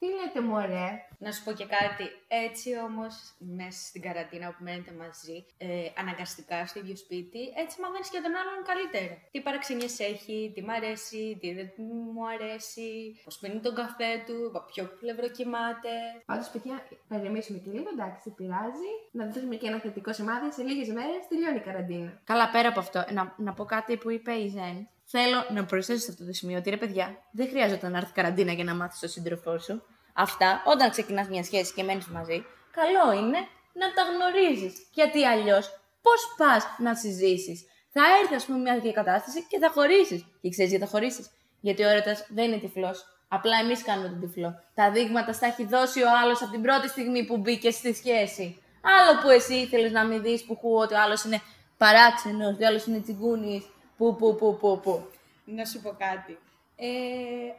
Τι 0.00 0.06
λέτε, 0.18 0.40
μωρέ; 0.48 0.88
Να 1.18 1.32
σου 1.32 1.44
πω 1.44 1.52
και 1.52 1.66
κάτι. 1.76 2.04
Έτσι 2.28 2.68
όμως, 2.88 3.14
μέσα 3.38 3.80
στην 3.88 4.02
καραντίνα 4.02 4.46
που 4.54 4.62
μένετε 4.66 4.92
μαζί, 5.02 5.46
ε, 5.58 5.66
αναγκαστικά 6.00 6.66
στο 6.66 6.78
ίδιο 6.78 6.96
σπίτι, 6.96 7.42
έτσι 7.62 7.80
μαθαίνεις 7.80 8.08
και 8.10 8.20
τον 8.24 8.34
άλλον 8.40 8.58
καλύτερα. 8.70 9.14
Τι 9.30 9.40
παραξενιές 9.40 9.98
έχει, 9.98 10.52
τι 10.54 10.60
μ' 10.62 10.70
αρέσει, 10.70 11.38
τι 11.40 11.52
δεν 11.58 11.68
μου 12.14 12.24
αρέσει, 12.34 12.88
πώς 13.24 13.38
πίνει 13.38 13.60
τον 13.60 13.74
καφέ 13.74 14.12
του, 14.26 14.38
από 14.58 14.66
ποιο 14.72 14.84
πλευρό 15.00 15.28
κοιμάται. 15.28 15.92
Πάντως, 16.26 16.48
παιδιά, 16.48 16.76
να 17.08 17.16
ηρεμήσουμε 17.18 17.58
και 17.58 17.70
λίγο, 17.70 17.88
εντάξει, 17.92 18.20
δεν 18.24 18.34
πειράζει. 18.34 18.92
Να 19.10 19.26
δώσουμε 19.26 19.54
και 19.56 19.66
ένα 19.66 19.78
θετικό 19.78 20.12
σημάδι. 20.12 20.52
Σε 20.52 20.62
λίγες 20.62 20.88
μέρες 20.88 21.22
τελειώνει 21.28 21.56
η 21.56 21.60
καραντίνα. 21.60 22.20
Καλά, 22.24 22.50
πέρα 22.50 22.68
από 22.68 22.80
αυτό, 22.80 23.04
να, 23.12 23.34
να 23.36 23.52
πω 23.52 23.64
κάτι 23.64 23.96
που 23.96 24.10
είπε 24.10 24.32
η 24.32 24.48
Ζεν. 24.48 24.88
Θέλω 25.08 25.46
να 25.50 25.64
προσθέσω 25.64 25.98
σε 25.98 26.10
αυτό 26.10 26.24
το 26.24 26.32
σημείο 26.32 26.58
ότι 26.58 26.70
ρε 26.70 26.76
παιδιά, 26.76 27.22
δεν 27.30 27.48
χρειάζεται 27.48 27.88
να 27.88 27.98
έρθει 27.98 28.12
καραντίνα 28.12 28.52
για 28.52 28.64
να 28.64 28.74
μάθεις 28.74 29.00
τον 29.00 29.08
σύντροφό 29.08 29.58
σου. 29.58 29.82
Αυτά, 30.16 30.62
όταν 30.64 30.90
ξεκινάς 30.90 31.28
μια 31.28 31.44
σχέση 31.44 31.72
και 31.74 31.82
μένεις 31.82 32.06
μαζί, 32.06 32.44
καλό 32.70 33.18
είναι 33.18 33.38
να 33.72 33.92
τα 33.92 34.02
γνωρίζεις. 34.02 34.86
Γιατί 34.92 35.24
αλλιώς, 35.24 35.80
πώς 36.02 36.34
πας 36.36 36.64
να 36.78 36.94
συζήσεις; 36.94 37.66
Θα 37.92 38.02
έρθει, 38.20 38.34
ας 38.34 38.44
πούμε, 38.44 38.58
μια 38.58 38.74
τέτοια 38.74 38.92
κατάσταση 38.92 39.46
και 39.48 39.58
θα 39.58 39.70
χωρίσεις. 39.70 40.24
Και 40.40 40.48
ξέρεις 40.50 40.70
γιατί 40.70 40.84
θα 40.84 40.90
χωρίσεις; 40.90 41.30
Γιατί 41.60 41.82
ο 41.82 41.88
έρωτας 41.88 42.26
δεν 42.28 42.44
είναι 42.44 42.58
τυφλός. 42.58 43.04
Απλά 43.28 43.56
εμείς 43.62 43.82
κάνουμε 43.82 44.08
τον 44.08 44.20
τυφλό. 44.20 44.54
Τα 44.74 44.90
δείγματα 44.90 45.32
στα 45.32 45.46
έχει 45.46 45.64
δώσει 45.64 46.02
ο 46.02 46.08
άλλος 46.22 46.42
από 46.42 46.50
την 46.50 46.62
πρώτη 46.62 46.88
στιγμή 46.88 47.24
που 47.24 47.36
μπήκε 47.36 47.70
στη 47.70 47.94
σχέση. 47.94 48.62
Άλλο 48.82 49.20
που 49.22 49.28
εσύ 49.30 49.54
ήθελες 49.54 49.92
να 49.92 50.04
μην 50.04 50.22
δεις 50.22 50.44
που 50.44 50.56
χου 50.56 50.74
ότι 50.74 50.94
ο 50.94 51.00
άλλος 51.00 51.24
είναι 51.24 51.40
παράξενος, 51.76 52.52
ότι 52.52 52.64
ο 52.64 52.66
άλλος 52.66 52.86
είναι 52.86 53.00
τσιγκούνης. 53.00 53.64
Που, 53.96 54.16
που, 54.16 54.34
που, 54.34 54.56
που, 54.60 54.80
που. 54.82 55.10
Να 55.44 55.64
σου 55.64 55.80
πω 55.80 55.96
κάτι. 55.98 56.38
Ε, 56.76 56.86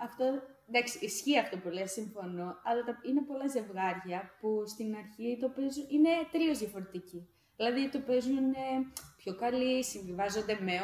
αυτό, 0.04 0.26
εντάξει, 0.70 0.98
ισχύει 1.02 1.40
αυτό 1.40 1.58
που 1.58 1.70
λες, 1.70 1.92
συμφωνώ, 1.92 2.48
αλλά 2.64 2.84
τα, 2.84 3.00
είναι 3.08 3.22
πολλά 3.22 3.48
ζευγάρια 3.48 4.20
που 4.40 4.64
στην 4.66 4.96
αρχή 4.96 5.38
το 5.42 5.48
παίζουν, 5.50 5.86
είναι 5.90 6.10
τελείως 6.32 6.58
διαφορετικοί. 6.58 7.30
Δηλαδή 7.60 7.90
το 7.90 8.00
παίζουν 8.00 8.48
ε, 8.54 8.74
πιο 9.22 9.36
καλοί, 9.36 9.84
συμβιβάζονται 9.84 10.58
με 10.68 10.76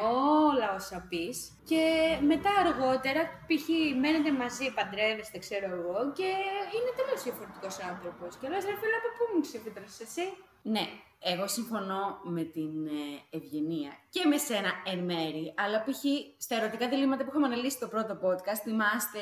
όλα 0.47 0.67
όσα 0.75 1.05
πεις 1.09 1.37
και 1.69 1.83
μετά 2.31 2.51
αργότερα, 2.63 3.21
π.χ. 3.47 3.67
μένετε 4.01 4.31
μαζί, 4.31 4.73
παντρεύεστε, 4.77 5.37
ξέρω 5.37 5.67
εγώ, 5.77 5.97
και 6.17 6.29
είναι 6.75 6.91
τελείως 6.97 7.23
διαφορετικός 7.23 7.75
άνθρωπος. 7.91 8.29
Και 8.39 8.47
λες, 8.51 8.63
ρε 8.69 8.75
φίλε, 8.79 8.97
από 9.01 9.09
πού 9.17 9.23
μου 9.31 9.41
ξεφύτρωσες 9.41 9.99
εσύ; 10.07 10.25
Ναι, 10.73 10.85
εγώ 11.31 11.47
συμφωνώ 11.47 12.01
με 12.23 12.43
την 12.43 12.73
ε, 12.85 13.37
Ευγενία 13.37 13.91
και 14.09 14.23
με 14.31 14.37
σένα 14.37 14.71
εν 14.91 14.99
μέρη, 14.99 15.53
αλλά 15.57 15.77
π.χ. 15.85 16.03
στα 16.37 16.55
ερωτικά 16.59 16.85
διλήμματα 16.89 17.23
που 17.23 17.29
είχαμε 17.29 17.45
αναλύσει 17.45 17.79
το 17.79 17.87
πρώτο 17.87 18.13
podcast, 18.25 18.61
θυμάστε, 18.63 19.21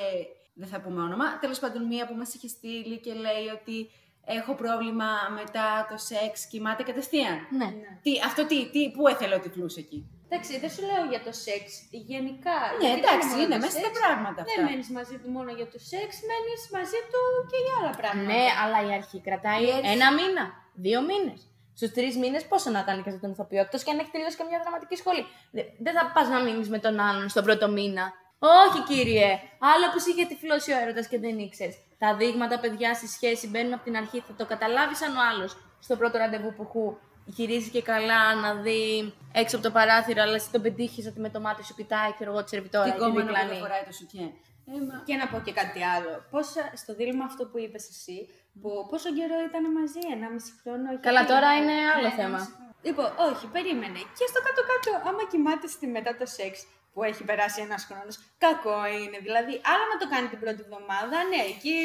δεν 0.53 0.67
θα 0.67 0.81
πούμε 0.81 1.01
όνομα, 1.01 1.39
τέλος 1.39 1.59
πάντων 1.59 1.81
μία 1.87 2.07
που 2.07 2.15
μας 2.15 2.33
είχε 2.33 2.47
στείλει 2.47 2.97
και 2.99 3.13
λέει 3.13 3.47
ότι 3.59 3.89
έχω 4.25 4.53
πρόβλημα 4.55 5.09
μετά 5.39 5.67
το 5.89 5.97
σεξ, 5.97 6.45
κοιμάται 6.51 6.83
κατευθείαν. 6.83 7.37
Ναι. 7.59 7.69
Τι, 8.01 8.11
αυτό 8.25 8.45
τι, 8.45 8.57
τι, 8.73 8.91
πού 8.95 9.07
έθελε 9.07 9.35
ο 9.35 9.39
τυφλούς 9.39 9.75
εκεί; 9.75 9.99
Εντάξει, 10.29 10.59
δεν 10.63 10.69
σου 10.75 10.81
λέω 10.89 11.03
για 11.13 11.21
το 11.27 11.31
σεξ, 11.45 11.63
γενικά. 12.11 12.57
Ναι, 12.79 12.87
γιατί 12.87 12.99
εντάξει, 13.03 13.27
δεν 13.27 13.37
μόνο 13.37 13.41
είναι 13.43 13.55
το 13.57 13.63
μέσα 13.65 13.77
στα 13.79 13.89
σεξ. 13.91 13.99
πράγματα 14.03 14.39
Δεν 14.47 14.53
αυτά. 14.53 14.61
μένεις 14.67 14.89
μαζί 14.97 15.15
του 15.21 15.29
μόνο 15.35 15.49
για 15.59 15.67
το 15.73 15.79
σεξ, 15.91 16.09
μένεις 16.29 16.61
μαζί 16.77 16.99
του 17.11 17.21
και 17.51 17.57
για 17.65 17.73
άλλα 17.79 17.93
πράγματα. 18.01 18.29
Ναι, 18.33 18.43
αλλά 18.63 18.77
η 18.87 18.89
αρχή 18.99 19.17
κρατάει 19.27 19.65
ένα 19.95 20.07
μήνα, 20.17 20.43
δύο 20.85 20.99
μήνες. 21.09 21.39
Στους 21.79 21.91
τρεις 21.97 22.13
μήνες 22.23 22.43
πόσο 22.51 22.69
να 22.77 22.81
κάνει 22.87 23.01
και 23.05 23.11
τον 23.25 23.31
ηθοποιό, 23.35 23.61
εκτός 23.65 23.81
και 23.83 23.91
αν 23.93 23.97
έχει 24.01 24.11
τελειώσει 24.15 24.37
καμιά 24.41 24.59
δραματική 24.63 24.95
σχολή. 25.01 25.23
Δε- 25.55 25.67
Δεν 25.85 25.93
θα 25.97 26.03
πας 26.15 26.27
να 26.33 26.39
μείνεις 26.45 26.69
με 26.75 26.79
τον 26.85 26.95
άλλον 27.07 27.25
στον 27.33 27.43
πρώτο 27.47 27.65
μήνα. 27.77 28.05
Όχι, 28.43 28.79
κύριε. 28.89 29.29
Άλλο 29.71 29.85
που 29.91 29.99
είχε 30.09 30.25
τυφλώσει 30.25 30.71
ο 30.71 30.77
έρωτας 30.81 31.07
και 31.07 31.19
δεν 31.19 31.39
ήξερες. 31.39 31.75
Τα 31.97 32.15
δείγματα, 32.15 32.59
παιδιά, 32.59 32.93
στη 32.93 33.07
σχέση 33.07 33.47
μπαίνουν 33.49 33.73
από 33.73 33.83
την 33.83 33.95
αρχή. 34.01 34.19
Θα 34.27 34.33
το 34.37 34.45
καταλάβεις 34.45 35.01
αν 35.01 35.15
ο 35.17 35.21
άλλος 35.31 35.51
στο 35.79 35.95
πρώτο 35.95 36.17
ραντεβού 36.17 36.53
που 36.53 36.65
χου 36.71 36.97
γυρίζει 37.25 37.69
και 37.69 37.81
καλά 37.81 38.35
να 38.35 38.53
δει 38.55 39.13
έξω 39.41 39.55
από 39.57 39.65
το 39.65 39.71
παράθυρο, 39.71 40.21
αλλά 40.21 40.35
εσύ 40.35 40.49
τον 40.51 40.61
πετύχεις 40.61 41.05
ότι 41.07 41.19
με 41.19 41.29
το 41.29 41.39
μάτι 41.39 41.63
σου 41.65 41.75
κοιτάει, 41.75 42.11
ξέρω 42.15 42.31
εγώ, 42.31 42.43
τη 42.43 42.49
σερβιτόρα. 42.49 42.85
Τι 42.85 42.91
και 42.91 42.97
κόμμα 42.97 43.13
να 43.13 43.21
διπλανή. 43.25 43.49
δεν 43.49 43.59
φοράει 43.59 43.83
το 43.89 43.93
σουτιέν. 43.99 44.31
Ε, 44.71 44.77
μα... 44.87 44.95
Και 45.07 45.15
να 45.21 45.25
πω 45.31 45.37
και 45.45 45.53
κάτι 45.59 45.79
άλλο. 45.95 46.11
Πόσα, 46.33 46.63
στο 46.81 46.91
δίλημα 46.97 47.23
αυτό 47.31 47.43
που 47.49 47.57
είπες 47.63 47.83
εσύ, 47.93 48.17
που 48.61 48.69
πόσο 48.91 49.09
καιρό 49.17 49.37
ήταν 49.49 49.63
μαζί, 49.79 50.01
ένα 50.15 50.27
μισή 50.33 50.51
χρόνο. 50.61 50.85
όχι 50.93 51.01
Καλά, 51.07 51.21
δύο. 51.23 51.29
τώρα 51.33 51.49
είναι 51.57 51.75
άλλο 51.93 52.07
Ναι, 52.09 52.15
θέμα. 52.19 52.27
ένα 52.27 52.37
μισή 52.37 52.51
χρόνο. 52.57 52.69
Λοιπόν, 52.87 53.07
όχι, 53.29 53.45
περίμενε. 53.55 53.99
Και 54.17 54.25
στο 54.31 54.39
κάτω-κάτω, 54.47 54.89
άμα 55.09 55.23
κοιμάται 55.31 55.67
στη 55.75 55.85
μετά 55.97 56.11
το 56.19 56.25
σεξ 56.37 56.53
που 56.93 57.03
έχει 57.03 57.23
περάσει 57.23 57.61
ένας 57.61 57.81
χρόνος, 57.89 58.15
κακό 58.37 58.79
είναι. 58.85 59.17
Δηλαδή, 59.27 59.53
άλλο 59.71 59.83
να 59.93 59.97
το 60.01 60.05
κάνει 60.13 60.27
την 60.33 60.39
πρώτη 60.43 60.59
εβδομάδα, 60.65 61.17
ναι, 61.31 61.41
εκεί 61.53 61.77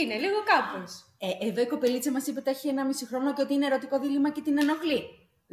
είναι 0.00 0.16
λίγο 0.24 0.38
κάπως. 0.52 0.90
Ε, 1.26 1.46
εδώ 1.48 1.60
η 1.66 1.66
κοπελίτσα 1.74 2.10
μας 2.10 2.26
είπε 2.26 2.38
ότι 2.42 2.50
έχει 2.50 2.68
ένα 2.74 2.82
μισή 2.88 3.04
χρόνο 3.10 3.28
και 3.34 3.42
ότι 3.42 3.52
είναι 3.54 3.66
ερωτικό 3.66 3.96
δίλημα 4.04 4.30
και 4.30 4.40
την 4.46 4.56
ενοχλεί. 4.64 5.02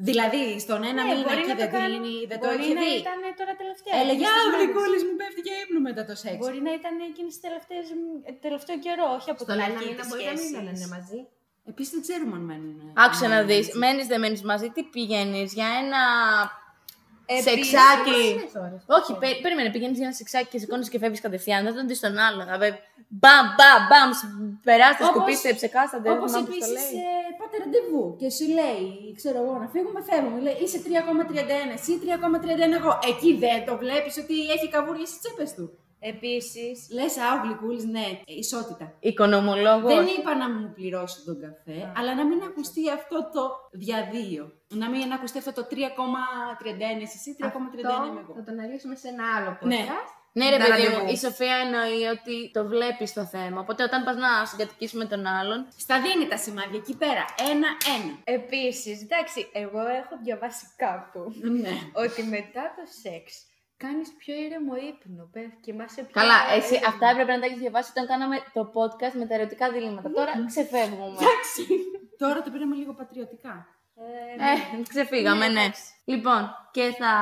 Δηλαδή, 0.10 0.60
στον 0.66 0.84
ένα 0.92 1.04
Ναι, 1.04 1.14
μήνα 1.14 1.24
μπορεί 1.28 1.38
εκεί 1.40 1.48
να 1.48 1.56
δεν, 1.56 1.70
το 1.72 1.78
κάνει. 1.78 1.94
δίνει, 1.94 2.16
δεν 2.32 2.40
το 2.42 2.48
Μπορεί 2.48 2.64
έχει 2.64 2.74
να 2.74 2.82
δει. 2.82 2.94
ήταν 3.06 3.20
τώρα 3.40 3.54
τελευταία. 3.62 3.94
Έλεγε 4.02 4.24
εκείνες 4.24 4.34
τις 4.38 4.46
Α, 4.46 4.50
μέρες». 4.52 4.60
γλυκούλη 4.66 4.98
μου 5.08 5.16
πέφτει 5.22 5.42
για 5.48 5.56
ύπνο 5.64 5.80
μετά 5.88 6.02
το 6.10 6.16
σεξ. 6.24 6.38
Μπορεί 6.44 6.60
να 6.68 6.72
ήταν 6.80 6.94
εκείνες 7.10 7.32
τις 7.34 7.42
τελευταίες 7.46 7.86
τελευταίο 8.46 8.78
καιρό, 8.86 9.06
όχι 9.18 9.30
από 9.34 9.42
Στο 9.44 9.48
την 9.52 9.56
ένα 9.60 9.66
αρχή 9.70 9.88
μήνα 9.90 10.00
της 10.02 10.08
μπορεί 10.10 10.24
να 10.32 10.36
μην 10.38 10.46
σχέσης. 10.48 10.58
μένουν 10.66 10.88
μαζί. 10.96 11.20
Επίσης 11.72 11.92
δεν 11.96 12.02
ξέρουμε 12.08 12.36
αν 12.40 12.44
μένουν. 12.50 12.78
Άκουσε 13.06 13.28
να 13.34 13.40
δεις. 13.50 13.66
Μένεις, 13.82 14.06
δεν 14.12 14.20
μένεις 14.24 14.42
μαζί, 14.52 14.68
τι 14.76 14.82
πηγαίνεις 14.94 15.50
για 15.58 15.68
ένα. 15.82 16.02
Επίσης, 17.30 17.52
Σεξάκι. 17.52 18.22
Πολλές 18.34 18.56
ώρες. 18.66 18.82
Όχι, 19.00 19.12
πέ- 19.22 19.42
περίμενε, 19.44 19.70
πηγαίνεις 19.76 19.98
για 19.98 20.06
ένα 20.10 20.16
σεξάκι 20.16 20.48
και 20.52 20.60
σηκώνεις 20.62 20.90
και 20.92 21.00
φεύγεις 21.04 21.22
κατευθείαν. 21.26 21.64
Δεν 21.68 21.76
τον 21.78 21.88
δεις 21.88 22.00
τον 22.06 22.18
άλλο. 22.28 22.42
Θα 22.50 22.58
βε- 22.62 22.80
Μπαμ, 23.22 23.46
μπαμ, 23.58 23.82
μπαμ. 23.90 24.10
σ- 24.20 24.32
Περάστε, 24.68 25.04
Όπως- 25.04 25.16
σκουπίστε, 25.16 25.50
ψεκάσατε. 25.60 26.04
δεν 26.06 26.14
Όπως 26.18 26.30
θυμάμαι 26.32 26.48
πώς 26.50 26.58
το 26.58 26.66
επίση 26.66 26.94
λέει. 26.96 27.04
πάτε 27.40 27.56
ραντεβού 27.64 28.04
και 28.20 28.28
σου 28.38 28.46
λέει, 28.60 28.86
ξέρω 29.20 29.38
εγώ, 29.44 29.54
να 29.64 29.68
φύγουμε, 29.74 30.00
φεύγουμε. 30.10 30.40
Λέει 30.46 30.58
είσαι 30.64 30.80
3,31, 30.86 31.72
εσύ 31.80 31.92
3,31 32.04 32.76
εγώ. 32.82 32.92
Εκεί 33.12 33.30
δεν 33.44 33.58
το 33.68 33.74
βλέπεις 33.84 34.14
ότι 34.24 34.36
έχει 34.56 34.68
καβούρια 34.76 35.06
στι 35.12 35.18
τσέπες 35.22 35.50
του. 35.58 35.66
Επίσης, 36.00 36.88
Λες, 36.92 37.18
άου 37.18 37.38
γλυκούλης, 37.44 37.84
ναι, 37.86 38.00
ε, 38.00 38.34
ισότητα. 38.38 38.94
Οικονομολόγος. 39.00 39.94
Δεν 39.94 40.06
είπα 40.20 40.36
να 40.36 40.50
μου 40.50 40.72
πληρώσει 40.76 41.24
τον 41.26 41.40
καφέ, 41.42 41.92
αλλά 41.98 42.16
να 42.16 42.26
μην 42.26 42.42
ακουστεί 42.44 42.92
αυτό 42.92 43.30
το 43.34 43.50
διαδύο. 43.72 44.52
Να 44.68 44.90
μην 44.90 45.12
ακουστεί 45.12 45.38
αυτό 45.38 45.54
το 45.54 45.68
3,31 45.70 47.02
εσύ, 47.02 47.36
3,31 47.40 48.08
είμαι 48.10 48.20
εγώ. 48.24 48.34
θα 48.36 48.44
το 48.44 48.52
αναλύσουμε 48.52 48.96
σε 48.96 49.08
ένα 49.08 49.24
άλλο 49.36 49.58
podcast. 49.62 49.68
Ναι. 49.68 49.86
Ναι, 50.34 50.50
ρε 50.50 50.58
Τα 50.58 50.66
παιδί 50.66 50.84
ραντεβού. 50.84 51.04
μου, 51.04 51.12
η 51.12 51.18
Σοφία 51.18 51.56
εννοεί 51.56 52.04
ότι 52.16 52.52
το 52.54 52.66
βλέπεις 52.68 53.14
το 53.14 53.24
θέμα. 53.26 53.60
Οπότε 53.62 53.84
όταν 53.84 54.04
πας 54.04 54.16
να 54.16 54.46
συγκατοικήσει 54.46 54.98
με 54.98 55.06
τον 55.06 55.26
άλλον. 55.26 55.68
Στα 55.78 56.02
δίνει 56.02 56.28
τα 56.28 56.38
σημάδια 56.38 56.80
εκεί 56.84 56.96
πέρα. 56.98 57.26
Ένα-ένα. 57.52 58.14
επίσης, 58.24 59.02
εντάξει, 59.02 59.50
εγώ 59.54 59.80
έχω 59.80 60.14
διαβάσει 60.24 60.66
κάπου 60.78 61.20
Ναι. 61.62 61.74
ότι 61.94 62.24
μετά 62.24 62.64
το 62.76 62.84
σεξ 63.02 63.46
κάνεις 63.78 64.10
πιο 64.18 64.34
ήρεμο 64.36 64.76
ύπνο, 64.76 65.30
πέφτει 65.32 65.50
και 65.62 65.72
κοιμάσαι 65.72 66.02
πιο 66.04 66.12
Καλά, 66.22 66.38
ήρεμα. 66.44 66.54
εσύ 66.64 66.76
αυτά 66.88 67.10
έπρεπε 67.10 67.32
να 67.34 67.40
τα 67.40 67.46
έχεις 67.46 67.60
διαβάσει 67.60 67.90
όταν 67.96 68.08
κάναμε 68.08 68.36
το 68.54 68.72
podcast 68.76 69.14
με 69.14 69.26
τα 69.28 69.34
ερωτικά 69.34 69.72
διλήμματα. 69.72 70.10
Τώρα 70.12 70.32
ξεφεύγουμε. 70.46 71.18
Τώρα 72.18 72.42
το 72.42 72.50
πήραμε 72.52 72.76
λίγο 72.76 72.94
πατριωτικά. 72.94 73.68
Ε, 74.80 74.82
ξεφύγαμε, 74.90 75.48
ναι. 75.48 75.70
Λοιπόν, 76.12 76.42
και 76.76 76.86
θα, 77.00 77.14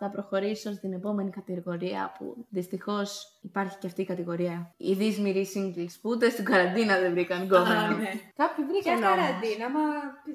θα 0.00 0.06
προχωρήσω 0.14 0.70
στην 0.78 0.92
επόμενη 1.00 1.30
κατηγορία 1.38 2.02
που 2.18 2.24
δυστυχώς 2.56 3.08
υπάρχει 3.48 3.76
και 3.80 3.86
αυτή 3.90 4.00
η 4.06 4.08
κατηγορία. 4.12 4.56
Οι 4.88 4.92
δύσμηροι 5.00 5.44
singles 5.54 5.92
που 6.00 6.08
ούτε 6.14 6.26
στην 6.34 6.44
καραντίνα 6.50 6.94
δεν 7.02 7.10
βρήκαν 7.16 7.40
γκόμενο. 7.48 7.86
ναι. 8.02 8.12
Κάποιοι 8.40 8.62
Ποια 8.64 8.66
βρήκαν 8.70 8.96
όμως. 9.02 9.08
καραντίνα, 9.14 9.66
μα 9.76 9.84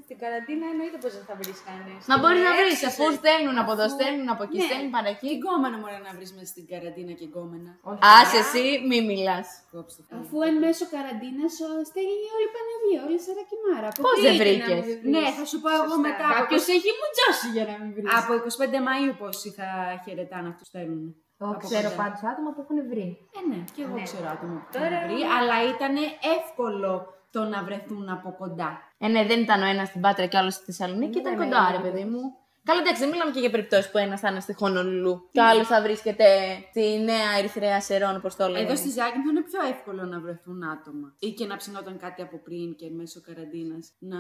στην 0.06 0.18
καραντίνα 0.24 0.66
εννοείται 0.74 0.98
πως 1.04 1.12
δεν 1.18 1.26
θα 1.30 1.36
βρεις 1.42 1.60
κανείς. 1.70 2.02
Μα 2.12 2.16
μπορεί 2.22 2.40
να 2.48 2.52
βρεις, 2.60 2.74
Έξω 2.78 2.88
αφού 2.92 3.04
σε- 3.12 3.18
στέλνουν 3.20 3.56
από 3.64 3.72
εδώ, 3.76 3.86
στέλνουν 3.96 4.28
από 4.34 4.44
εκεί, 4.48 4.58
Ναι. 4.62 4.68
στέλνουν 4.70 4.92
παρά 4.96 5.12
Και 5.12 5.18
εκεί. 5.28 5.30
γκόμενα 5.40 5.76
μπορεί 5.82 5.98
να 6.08 6.12
βρεις 6.18 6.30
μέσα 6.36 6.50
στην 6.54 6.66
καραντίνα 6.72 7.14
και 7.20 7.26
γκόμενα. 7.32 7.72
Όχι, 7.90 8.02
Άσε 8.20 8.38
εσύ, 8.44 8.66
μη 8.90 8.98
μιλάς. 9.10 9.48
Κόψτε. 9.74 10.02
Αφού 10.20 10.36
εν 10.50 10.56
μέσω 10.64 10.84
καραντίνας 10.96 11.54
στέλνει 11.90 12.26
όλη 12.36 12.46
η 12.50 12.54
Παναγία, 12.56 13.00
όλη 13.06 13.16
η 13.22 13.24
Σαρακιμάρα. 13.28 13.90
Πώς 14.06 14.18
δεν 14.26 14.36
βρήκες; 14.42 14.84
Ναι, 15.14 15.24
θα 15.38 15.44
σου 15.50 15.58
πω 15.64 15.70
εγώ 15.80 15.96
μετά. 16.08 16.26
από 16.30 16.38
Κάποιος 16.40 16.64
έχει 16.78 16.90
μουτζώσει 17.00 17.48
για 17.56 17.66
να 17.70 17.74
μην 17.82 17.92
βρει. 18.02 18.12
Από 18.20 18.32
25 18.34 18.80
Μαΐου 18.88 19.16
πόσοι 19.22 19.50
θα 19.58 19.68
χαιρετάνε 20.06 20.48
αυτούς 20.48 20.68
στέλνουν. 20.68 21.16
Εγώ 21.42 21.52
Από 21.52 21.60
ξέρω 21.68 21.90
κοντά. 21.90 22.02
πάντως 22.02 22.22
άτομα 22.32 22.50
που 22.54 22.62
έχουν 22.66 22.78
βρει. 22.92 23.08
Ε, 23.38 23.40
ναι, 23.50 23.60
και 23.76 23.82
εγώ 23.86 23.96
Ναι. 23.96 24.04
ξέρω 24.10 24.28
άτομα 24.36 24.56
που 24.64 24.68
Τώρα- 24.78 24.86
έχουν 24.86 25.08
βρει, 25.08 25.22
αλλά 25.38 25.56
ήταν 25.74 25.94
εύκολο 26.38 26.92
το 27.32 27.42
να 27.54 27.64
βρεθούν 27.64 28.10
από 28.10 28.30
κοντά. 28.42 28.72
Ε, 28.98 29.08
ναι, 29.08 29.22
δεν 29.26 29.40
ήταν 29.46 29.62
ο 29.62 29.66
ένας 29.74 29.88
στην 29.88 30.02
Πάτρα 30.02 30.26
και 30.26 30.36
ο 30.36 30.40
άλλος 30.40 30.54
στη 30.54 30.64
Θεσσαλονίκη, 30.66 31.18
ήταν 31.20 31.34
Ναι, 31.38 31.44
κοντά, 31.44 31.62
ναι, 31.62 31.72
ρε 31.72 31.78
ναι. 31.78 31.84
παιδί 31.90 32.04
μου. 32.12 32.22
Καλά, 32.70 32.82
εντάξει, 32.82 33.02
δεν 33.02 33.10
μιλάμε 33.10 33.32
και 33.32 33.40
για 33.40 33.50
περιπτώσεις 33.50 33.92
που 33.92 33.98
ένας 33.98 34.20
θα 34.20 34.30
είναι 34.30 34.40
στη 34.40 34.54
Χονολουλού 34.54 35.30
και 35.32 35.40
ο 35.40 35.46
άλλος 35.46 35.68
θα 35.68 35.82
βρίσκεται 35.82 36.28
στη 36.70 37.00
Νέα 37.04 37.30
Ερυθρέα 37.38 37.82
Σερών, 37.82 38.16
όπως 38.16 38.36
το 38.36 38.48
λένε. 38.48 38.66
Εδώ 38.66 38.76
στη 38.76 38.90
Ζάκη 38.90 39.18
είναι 39.30 39.42
πιο 39.42 39.60
εύκολο 39.70 40.04
να 40.04 40.20
βρεθούν 40.20 40.64
άτομα. 40.64 41.16
Ή 41.20 41.30
και 41.32 41.46
να 41.46 41.56
ψινόταν 41.56 41.98
κάτι 41.98 42.22
από 42.22 42.38
πριν 42.38 42.76
και 42.76 42.90
μέσω 42.90 43.22
καραντίνας 43.22 43.92
να 44.00 44.18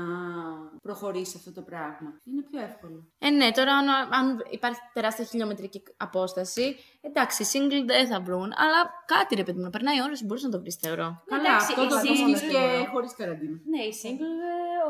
προχωρήσει 0.81 1.35
αυτό 1.37 1.51
το 1.53 1.61
πράγμα. 1.61 2.09
Είναι 2.23 2.41
πιο 2.51 2.59
εύκολο. 2.61 3.07
Ε, 3.19 3.29
ναι, 3.29 3.51
τώρα 3.51 3.73
αν, 3.73 3.87
αν 3.89 4.45
υπάρχει 4.49 4.79
τεράστια 4.93 5.25
χιλιομετρική 5.25 5.83
απόσταση, 5.97 6.75
εντάξει, 7.01 7.45
single 7.53 7.83
δεν 7.85 8.07
θα 8.07 8.19
βρουν, 8.21 8.49
αλλά 8.63 8.79
κάτι 9.05 9.35
ρε 9.35 9.43
παιδί 9.43 9.57
μου, 9.57 9.63
να 9.63 9.69
περνάει 9.69 9.97
η 9.97 10.01
ώρα 10.01 10.15
σου 10.15 10.25
μπορείς 10.25 10.43
να 10.43 10.49
το 10.49 10.59
βρεις, 10.59 10.75
θεωρώ. 10.75 11.23
Καλά, 11.25 11.41
εντάξει, 11.41 11.65
αυτό 11.69 11.87
το 11.87 11.95
οι 11.95 11.99
βρίσκεις 11.99 12.41
single- 12.41 12.51
και 12.51 12.87
χωρίς 12.91 13.13
καραντίνα. 13.15 13.57
Ναι, 13.73 13.81
οι 13.89 13.93
single, 14.03 14.37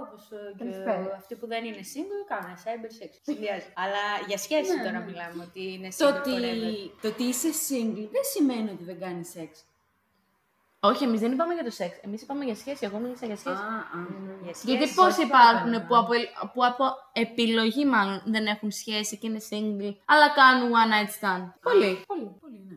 όπως 0.01 0.23
και 0.57 0.63
Καλησπέρα. 0.63 1.15
αυτοί 1.15 1.35
που 1.35 1.47
δεν 1.47 1.61
είναι 1.65 1.81
single, 1.93 2.21
κάνουν 2.31 2.55
cyber 2.63 2.91
sex. 2.99 3.11
Συνδυάζει. 3.49 3.73
Αλλά 3.75 4.03
για 4.27 4.37
σχέση 4.37 4.71
τώρα 4.83 4.99
μιλάμε 4.99 5.43
ότι 5.43 5.73
είναι 5.73 5.87
Το 5.97 6.07
single 6.07 6.17
ότι, 6.19 6.31
forever. 6.31 6.91
το 7.01 7.07
ότι 7.07 7.23
είσαι 7.23 7.47
single 7.69 8.07
δεν 8.15 8.23
σημαίνει 8.33 8.69
ότι 8.69 8.83
δεν 8.83 8.99
κάνει 8.99 9.23
σεξ. 9.25 9.63
Όχι, 10.81 11.03
εμείς 11.03 11.19
δεν 11.19 11.31
είπαμε 11.31 11.53
για 11.53 11.63
το 11.63 11.71
σεξ. 11.71 11.97
Εμείς 12.01 12.21
είπαμε 12.21 12.45
για 12.45 12.55
σχέση. 12.55 12.85
Εγώ 12.85 12.97
μίλησα 12.97 13.25
για 13.25 13.35
σχέση. 13.35 13.55
Για 14.43 14.53
Γιατί 14.63 14.83
σχέση. 14.83 14.93
πόσοι 14.95 15.21
υπάρχουν 15.21 15.87
που 15.87 15.95
από, 15.97 16.13
που 16.53 16.65
από 16.65 16.85
επιλογή 17.13 17.85
μάλλον 17.85 18.21
δεν 18.25 18.45
έχουν 18.45 18.71
σχέση 18.71 19.17
και 19.17 19.27
είναι 19.27 19.39
single, 19.49 19.95
αλλά 20.05 20.29
κάνουν 20.29 20.71
one 20.71 20.91
night 20.93 21.09
stand. 21.19 21.53
Πολύ. 21.61 22.03
Πολύ, 22.07 22.37
πολύ, 22.41 22.59
ναι. 22.67 22.75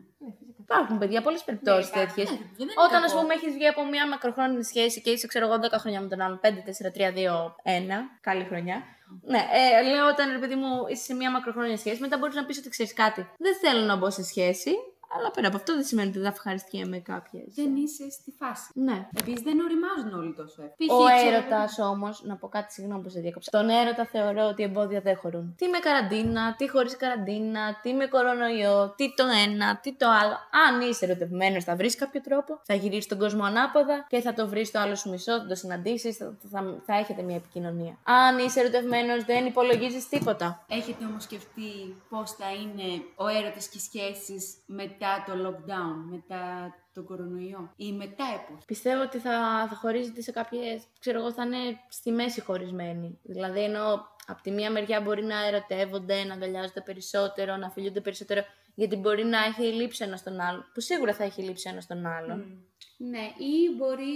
Υπάρχουν 0.63 0.97
παιδιά, 0.97 1.21
πολλές 1.21 1.43
περιπτώσεις 1.43 1.91
Ναι, 1.95 1.99
τέτοιες. 2.05 2.29
δεν 2.29 2.39
είναι 2.57 2.71
Όταν, 2.87 3.03
ας 3.03 3.11
κακό. 3.11 3.21
πούμε, 3.21 3.33
έχεις 3.33 3.53
βγει 3.53 3.67
από 3.67 3.85
μια 3.85 4.07
μακροχρόνια 4.07 4.63
σχέση 4.63 5.01
και 5.01 5.09
είσαι, 5.09 5.27
ξέρω 5.27 5.45
εγώ, 5.47 5.55
10 5.59 5.79
χρόνια 5.79 6.01
με 6.01 6.07
τον 6.07 6.21
άλλον, 6.21 6.39
5, 6.43 6.61
4, 6.63 6.91
3, 6.91 7.11
2, 7.11 7.55
1. 7.63 8.09
Καλή 8.21 8.43
χρονιά. 8.49 8.77
Ναι, 9.21 9.37
ε, 9.37 9.81
λέω 9.91 10.07
όταν 10.07 10.31
ρε 10.31 10.37
παιδί 10.37 10.55
μου 10.55 10.69
είσαι 10.89 11.03
σε 11.03 11.13
μια 11.13 11.31
μακροχρόνια 11.31 11.77
σχέση, 11.77 12.01
μετά 12.01 12.17
μπορείς 12.17 12.35
να 12.35 12.45
πεις 12.45 12.57
ότι 12.57 12.69
ξέρεις 12.69 12.93
κάτι. 12.93 13.29
Δεν 13.37 13.55
θέλω 13.61 13.85
να 13.85 13.95
μπω 13.95 14.09
σε 14.09 14.23
σχέση, 14.23 14.71
αλλά 15.17 15.31
πέρα 15.31 15.47
από 15.47 15.57
αυτό 15.57 15.73
δεν 15.73 15.83
σημαίνει 15.83 16.07
ότι 16.07 16.17
δεν 16.19 16.27
θα 16.27 16.33
ευχαριστιέμαι 16.35 16.99
κάποιες. 16.99 17.43
Δεν 17.55 17.75
είσαι 17.75 18.09
στη 18.09 18.31
φάση. 18.39 18.71
Ναι. 18.73 19.07
Επίσης 19.19 19.41
δεν 19.41 19.59
οριμάζουν 19.59 20.19
όλοι 20.19 20.33
τόσο 20.33 20.61
εύκολα. 20.67 20.99
Ο 20.99 21.03
Π.χ. 21.05 21.15
ξέρω- 21.15 21.33
έρωτας 21.35 21.79
όμως, 21.79 22.23
να 22.23 22.35
πω 22.35 22.47
κάτι, 22.47 22.73
συγγνώμη 22.73 23.01
που 23.03 23.09
σε 23.09 23.19
διάκοψα. 23.19 23.49
Τον 23.51 23.69
έρωτα 23.69 24.05
θεωρώ 24.05 24.43
ότι 24.47 24.63
εμπόδια 24.63 25.01
δεν 25.01 25.17
χωρούν. 25.17 25.55
Τι 25.57 25.67
με 25.67 25.77
καραντίνα, 25.77 26.55
τι 26.57 26.69
χωρίς 26.69 26.97
καραντίνα, 26.97 27.79
τι 27.81 27.93
με 27.93 28.05
κορονοϊό, 28.07 28.93
τι 28.97 29.13
το 29.13 29.23
ένα, 29.47 29.77
τι 29.77 29.93
το 29.93 30.07
άλλο. 30.21 30.37
Αν 30.67 30.81
είσαι 30.81 31.05
ερωτευμένος, 31.05 31.63
θα 31.63 31.75
βρεις 31.75 31.95
κάποιο 31.95 32.21
τρόπο, 32.21 32.59
θα 32.63 32.73
γυρίσεις 32.73 33.07
τον 33.07 33.17
κόσμο 33.19 33.43
ανάποδα 33.43 34.05
και 34.09 34.21
θα 34.21 34.33
το 34.33 34.47
βρεις 34.47 34.71
το 34.71 34.79
άλλο 34.79 34.95
σου 34.95 35.09
μισό, 35.09 35.37
θα 35.39 35.45
το 35.45 35.55
συναντήσεις, 35.55 36.17
θα, 36.17 36.37
θα, 36.51 36.81
θα 36.85 36.93
έχετε 36.97 37.21
μια 37.21 37.35
επικοινωνία. 37.35 37.97
Αν 38.03 38.37
είσαι 38.37 38.59
ερωτευμένος, 38.59 39.23
δεν 39.23 39.45
υπολογίζεις 39.45 40.09
τίποτα. 40.09 40.65
Έχετε 40.69 41.05
όμως 41.05 41.23
σκεφτεί 41.23 41.95
πώς 42.09 42.31
θα 42.31 42.45
είναι 42.61 43.03
ο 43.15 43.27
έρωτας 43.27 43.67
και 43.67 43.77
οι 43.77 43.81
σχέσεις 43.81 44.53
μετά 44.65 45.02
το 45.25 45.33
lockdown, 45.47 46.09
μετά 46.09 46.73
το 46.93 47.03
κορονοϊό 47.03 47.73
ή 47.75 47.91
μετά 47.91 48.23
έπως. 48.35 48.65
Πιστεύω 48.65 49.01
ότι 49.01 49.17
θα, 49.17 49.67
θα 49.69 49.75
χωρίζεται 49.75 50.21
σε 50.21 50.31
κάποιες, 50.31 50.83
ξέρω 50.99 51.19
εγώ, 51.19 51.31
θα 51.31 51.43
είναι 51.43 51.79
στη 51.89 52.11
μέση 52.11 52.41
χωρισμένοι. 52.41 53.19
Δηλαδή, 53.23 53.63
ενώ 53.63 53.93
από 54.27 54.41
τη 54.41 54.51
μία 54.51 54.71
μεριά 54.71 55.01
μπορεί 55.01 55.23
να 55.23 55.45
ερωτεύονται, 55.45 56.23
να 56.23 56.33
αγκαλιάζονται 56.33 56.81
περισσότερο, 56.81 57.55
να 57.55 57.69
φιλούνται 57.69 58.01
περισσότερο, 58.01 58.41
γιατί 58.75 58.95
μπορεί 58.95 59.25
να 59.25 59.43
έχει 59.43 59.61
λείψει 59.61 60.03
ένας 60.03 60.23
τον 60.23 60.39
άλλον. 60.39 60.65
Που 60.73 60.81
σίγουρα 60.81 61.13
θα 61.13 61.23
έχει 61.23 61.41
λείψει 61.41 61.69
ένας 61.69 61.87
τον 61.87 62.05
άλλον. 62.05 62.65
Ναι, 62.97 63.25
ή 63.53 63.53
μπορεί 63.77 64.15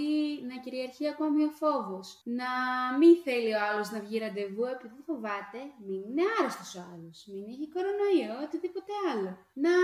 να 0.50 0.56
κυριαρχεί 0.64 1.08
ακόμη 1.08 1.44
ο 1.44 1.50
φόβος. 1.60 2.06
Να 2.38 2.50
μην 2.98 3.14
θέλει 3.24 3.50
ο 3.54 3.60
άλλος 3.68 3.90
να 3.90 3.98
βγει 4.00 4.18
ραντεβού 4.18 4.64
επειδή 4.74 5.00
φοβάται 5.08 5.60
μην 5.86 6.00
είναι 6.06 6.24
άρρωστος 6.36 6.70
ο 6.78 6.82
άλλος, 6.92 7.16
μην 7.30 7.44
έχει 7.52 7.66
κορονοϊό, 7.74 8.34
οτιδήποτε 8.44 8.92
άλλο. 9.10 9.30
Να 9.64 9.74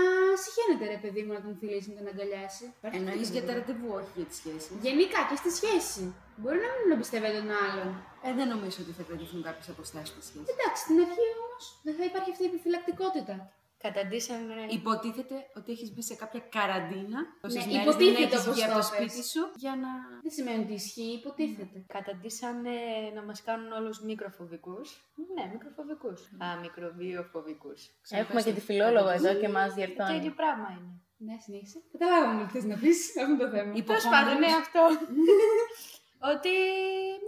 συχαίνεται 0.85 0.93
ρε 0.97 1.01
παιδί 1.03 1.21
μου 1.25 1.31
να 1.37 1.41
τον 1.45 1.53
φιλήσει, 1.59 1.87
να 1.89 1.95
τον 1.99 2.07
αγκαλιάσει. 2.13 2.63
Υπάρχει 2.79 2.97
Εννοείς 2.99 3.21
αυτό 3.27 3.33
για 3.35 3.41
το 3.41 3.47
τα 3.49 3.53
πράγμα. 3.53 3.63
ραντεβού, 3.67 3.89
όχι 3.99 4.11
για 4.19 4.27
τη 4.31 4.35
σχέση. 4.41 4.69
Γενικά 4.87 5.19
και 5.29 5.37
στη 5.41 5.49
σχέση. 5.59 6.03
Μπορεί 6.41 6.59
να 6.65 6.69
μην 6.75 6.87
εμπιστεύεται 6.95 7.37
τον 7.41 7.51
άλλον. 7.65 7.89
Ε, 8.25 8.29
δεν 8.39 8.47
νομίζω 8.53 8.77
ότι 8.85 8.93
θα 8.99 9.03
κρατηθούν 9.09 9.39
κάποιες 9.47 9.67
αποστάσεις 9.73 10.09
στη 10.15 10.21
σχέση. 10.29 10.47
Εντάξει, 10.53 10.79
στην 10.85 10.97
αρχή 11.05 11.27
όμως 11.39 11.63
δεν 11.85 11.93
θα 11.99 12.03
υπάρχει 12.09 12.29
αυτή 12.33 12.43
η 12.47 12.49
επιφυλακτικότητα. 12.51 13.35
Καταντήσανε. 13.77 14.55
Υποτίθεται 14.69 15.35
ότι 15.57 15.71
έχεις 15.71 15.93
μπει 15.93 16.03
σε 16.03 16.15
κάποια 16.15 16.39
καραντίνα. 16.55 17.19
Τόσες 17.41 17.65
Ναι, 17.65 17.71
μέρες 17.71 17.83
υποτίθεται 17.87 18.17
δεν 18.19 18.27
έχεις 18.27 18.39
όπως 18.45 18.53
βγει 18.53 18.63
από 18.63 18.73
το 18.73 18.79
το 18.79 18.85
σπίτι 18.85 19.15
πες. 19.17 19.29
σου 19.31 19.41
για 19.63 19.75
να... 19.83 19.89
Δεν 20.25 20.31
σημαίνει 20.37 20.63
ότι 20.63 20.73
ισχύει, 20.73 21.11
υποτίθεται. 21.19 21.77
Καταντήσανε 21.87 22.75
να 23.15 23.21
μας 23.23 23.41
κάνουν 23.47 23.71
όλους 23.71 24.01
μικροφοβικούς. 24.09 24.87
Ναι, 25.35 25.43
μικροφοβικούς. 25.53 26.19
Α, 26.45 26.47
μικροβιοφοβικούς. 26.61 27.79
Έχουμε 28.09 28.41
και 28.41 28.53
τη 28.53 28.61
φιλόλογο 28.69 29.09
εδώ 29.09 29.31
και 29.41 29.49
μας 29.49 29.73
Το 29.73 29.81
ίδιο 29.81 29.95
διορθώνει. 29.95 30.31
πράγμα 30.41 30.67
είναι. 30.77 30.93
Ναι, 31.17 31.35
συνέχισε. 31.45 31.77
Καταλάβαμε 31.91 32.45
τι 32.45 32.51
θες 32.51 32.63
να 32.71 32.75
πεις 32.81 32.99
αυτό 33.23 33.35
το 33.37 33.47
θέμα. 33.49 33.71
Τέλος 33.83 34.07
πάντων, 34.13 34.35
ναι, 34.39 34.51
αυτό. 34.63 34.81
Ότι, 36.33 36.53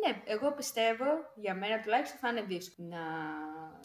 ναι, 0.02 0.12
εγώ 0.34 0.48
πιστεύω, 0.60 1.06
για 1.36 1.54
μένα 1.62 1.76
τουλάχιστον 1.84 2.20
θα 2.22 2.28
είναι 2.30 2.42
δύσκολο 2.54 2.88
να, 2.96 3.04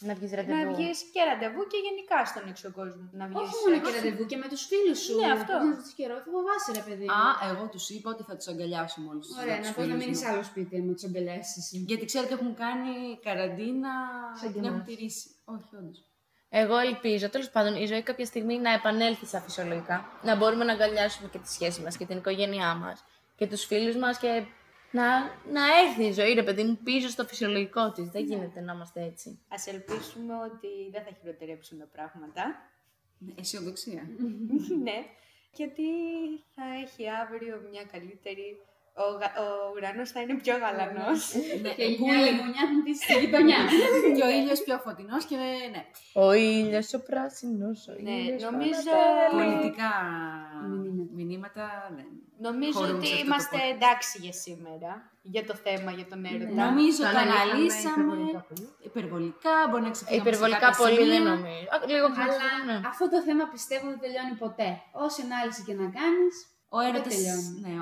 Να 0.07 0.13
βγεις 0.17 0.31
να 0.31 0.37
ραντεβού. 0.37 0.75
βγεις 0.75 0.97
και 1.13 1.21
ραντεβού 1.29 1.61
και 1.71 1.77
γενικά 1.87 2.17
στον 2.31 2.43
έξω 2.51 2.67
κόσμο. 2.79 3.03
Να 3.19 3.25
βγεις 3.29 3.39
Όχι 3.45 3.55
μόνο 3.63 3.75
έξω. 3.77 3.85
και 3.91 3.95
ραντεβού 3.97 4.23
και 4.31 4.37
με 4.43 4.47
τους 4.51 4.61
φίλους 4.69 4.99
σου. 5.05 5.15
Ναι, 5.19 5.31
αυτό. 5.37 5.53
Που 5.59 5.65
είναι 5.65 5.77
καιρό, 5.99 6.15
θα 6.25 6.29
φοβάσαι, 6.35 6.71
ρε 6.79 6.83
παιδί. 6.87 7.05
μου. 7.09 7.17
Α, 7.23 7.27
εγώ 7.51 7.63
τους 7.73 7.85
είπα 7.93 8.07
ότι 8.15 8.23
θα 8.29 8.33
τους 8.37 8.47
αγκαλιάσουμε 8.51 9.07
όλους 9.13 9.25
τους 9.27 9.37
Ωραία, 9.41 9.57
τους 9.59 9.67
να 9.67 9.73
πω 9.73 9.79
να 9.81 9.85
φίλους 9.87 9.99
μείνεις 10.01 10.19
μου. 10.21 10.27
άλλο 10.29 10.43
σπίτι 10.51 10.73
με 10.87 10.91
τους 10.95 11.03
αγκαλιάσεις 11.09 11.55
εσύ. 11.61 11.75
Γιατί 11.89 12.05
ξέρω 12.11 12.23
ότι 12.27 12.33
έχουν 12.37 12.51
κάνει 12.63 12.93
καραντίνα 13.27 13.93
Σαν 14.39 14.47
και 14.47 14.53
την 14.55 14.63
έχουν 14.67 14.75
εμάς. 14.81 14.87
τηρήσει. 14.89 15.25
Όχι, 15.55 15.69
όντως. 15.79 15.99
Εγώ 16.49 16.77
ελπίζω 16.77 17.29
τέλος 17.29 17.49
πάντων 17.49 17.73
η 17.83 17.85
ζωή 17.85 18.01
κάποια 18.09 18.25
στιγμή 18.25 18.55
να 18.59 18.71
επανέλθει 18.73 19.25
στα 19.25 19.39
φυσιολογικά. 19.45 19.97
Να 20.23 20.35
μπορούμε 20.35 20.63
να 20.63 20.73
αγκαλιάσουμε 20.73 21.29
και 21.31 21.37
τη 21.43 21.49
σχέση 21.57 21.81
μας 21.81 21.97
και 21.97 22.05
την 22.05 22.17
οικογένειά 22.17 22.73
μας 22.75 23.03
και 23.35 23.47
τους 23.47 23.65
φίλους 23.65 23.95
μας 23.97 24.17
και 24.17 24.43
να, 24.93 25.19
να 25.51 25.63
έρθει 25.85 26.03
η 26.03 26.11
ζωή, 26.11 26.33
ρε 26.33 26.43
παιδί 26.43 26.63
μου, 26.63 26.79
πίσω 26.83 27.09
στο 27.09 27.23
φυσιολογικό 27.25 27.91
της. 27.91 28.09
Δεν 28.09 28.25
γίνεται 28.25 28.61
να 28.61 28.73
είμαστε 28.73 29.03
έτσι. 29.03 29.39
Ας 29.47 29.67
ελπίσουμε 29.67 30.33
ότι 30.33 30.67
δεν 30.91 31.03
θα 31.03 31.11
χειροτερέψουν 31.21 31.79
τα 31.79 31.85
πράγματα. 31.85 32.43
Ναι, 33.17 33.33
Αισιοδοξία. 33.39 34.03
ναι, 34.85 35.05
γιατί 35.53 35.83
θα 36.55 36.63
έχει 36.83 37.09
αύριο 37.09 37.61
μια 37.71 37.83
καλύτερη 37.83 38.57
ο, 39.01 39.05
γα- 39.19 39.35
ο 39.43 39.47
ουρανός 39.75 40.09
θα 40.11 40.19
είναι 40.21 40.35
πιο 40.43 40.53
γαλανός. 40.63 41.19
Ναι, 41.61 41.69
Και 41.77 41.83
η 41.83 41.95
που 41.97 42.05
μια 42.05 42.13
είναι 42.15 42.25
λεμονιά 42.29 42.63
θα 42.71 42.77
πει 42.83 42.91
στη 42.95 43.13
γειτονιά. 43.25 43.57
και 44.15 44.23
ο 44.27 44.29
ήλιος 44.39 44.59
πιο 44.65 44.77
φωτεινός 44.85 45.25
και 45.25 45.35
ναι, 45.35 45.81
Ο 46.23 46.27
ήλιος 46.33 46.93
ο 46.93 46.99
πράσινος, 47.09 47.79
ο 47.87 47.93
Ναι, 48.05 48.11
ήλιος 48.11 48.41
νομίζω- 48.47 48.93
Πανατέλη. 48.97 49.33
πολιτικά 49.41 49.91
Μηνύματα. 50.69 51.13
μηνύματα 51.19 51.65
δεν. 51.97 52.07
Νομίζω 52.47 52.79
χωρούν 52.79 52.95
ότι 52.95 53.05
σε 53.07 53.13
αυτό 53.13 53.23
το 53.23 53.25
είμαστε 53.27 53.57
podcast. 53.61 53.75
εντάξει 53.75 54.13
για 54.23 54.33
σήμερα, 54.43 54.91
για 55.33 55.43
το 55.49 55.53
θέμα, 55.65 55.89
για 55.97 56.07
τον 56.11 56.19
έρωτα. 56.31 56.55
Νομίζω 56.65 57.01
Το 57.03 57.11
το 57.15 57.17
αναλύσαμε 57.25 57.51
αναλύσαμε 57.51 58.03
υπερβολικά 58.03 58.41
πολύ. 58.49 58.67
υπερβολικά, 58.89 59.53
μπορεί 59.69 59.83
να 59.87 59.91
ξεφύγαμε 59.95 60.21
σε 60.21 60.27
Υπερβολικά 60.27 60.59
κάποια 60.65 60.79
πολύ 60.83 60.95
σημεία. 61.01 61.13
δεν 61.13 61.21
νομίζω. 61.33 61.65
Α, 61.73 61.75
Λίγο 61.93 62.05
Αλλά 62.09 62.15
χρειάζεται, 62.17 62.61
ναι. 62.69 62.75
αυτό 62.91 63.03
το 63.13 63.19
θέμα 63.27 63.43
πιστεύω 63.53 63.85
δεν 63.93 63.99
τελειώνει 64.03 64.35
ποτέ. 64.45 64.69
Όση 65.05 65.19
ανάλυση 65.27 65.61
και 65.67 65.73
να 65.81 65.87
κάνεις, 65.99 66.35
Ο 66.75 66.77
έρωτας, 66.87 67.11
τελειώνει. 67.13 67.49
ναι, 67.63 67.73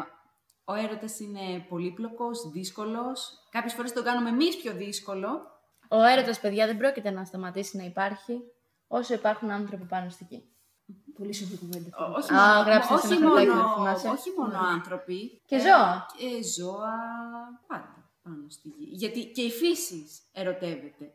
ο- 0.72 0.74
ο 0.74 0.84
έρωτας 0.84 1.20
είναι 1.20 1.66
πολύπλοκος, 1.70 2.50
δύσκολος. 2.52 3.32
Κάποιες 3.52 3.74
φορές 3.74 3.94
το 3.94 4.04
κάνουμε 4.04 4.30
εμείς 4.30 4.58
πιο 4.58 4.74
δύσκολο. 4.74 5.30
Ο 5.90 6.04
έρωτας, 6.04 6.40
παιδιά, 6.40 6.66
δεν 6.66 6.78
πρόκειται 6.78 7.10
να 7.10 7.26
σταματήσει 7.26 7.78
να 7.78 7.84
υπάρχει 7.84 8.40
όσο 8.88 9.14
υπάρχουν 9.14 9.50
άνθρωποι 9.52 9.86
πάνω 9.86 10.10
στη 10.10 10.26
γη. 10.30 10.46
πολύ 11.18 11.34
σοφή 11.34 11.58
κουβέντα. 11.58 11.90
Ό- 11.98 12.12
Όχι 12.18 12.34
Α, 12.34 12.36
μόνο, 12.36 12.62
γράψτε 12.70 12.94
όχι 12.94 13.08
σε 13.08 13.14
ένα 13.14 13.26
χαρτάκι, 13.28 13.48
μόνο, 13.48 13.62
δεν 13.64 13.74
θυμάσαι. 13.76 14.08
όχι 14.10 14.30
μόνο 14.38 14.58
άνθρωποι. 14.76 15.42
Και 15.46 15.56
ε, 15.56 15.60
ζώα. 15.60 16.06
Και 16.18 16.30
ζώα, 16.58 16.94
πάντα 17.68 18.12
πάνω 18.24 18.50
στη 18.50 18.68
γη. 18.68 18.86
Γιατί 18.92 19.26
και 19.26 19.42
η 19.42 19.52
φύση 19.52 20.06
ερωτεύεται. 20.32 21.06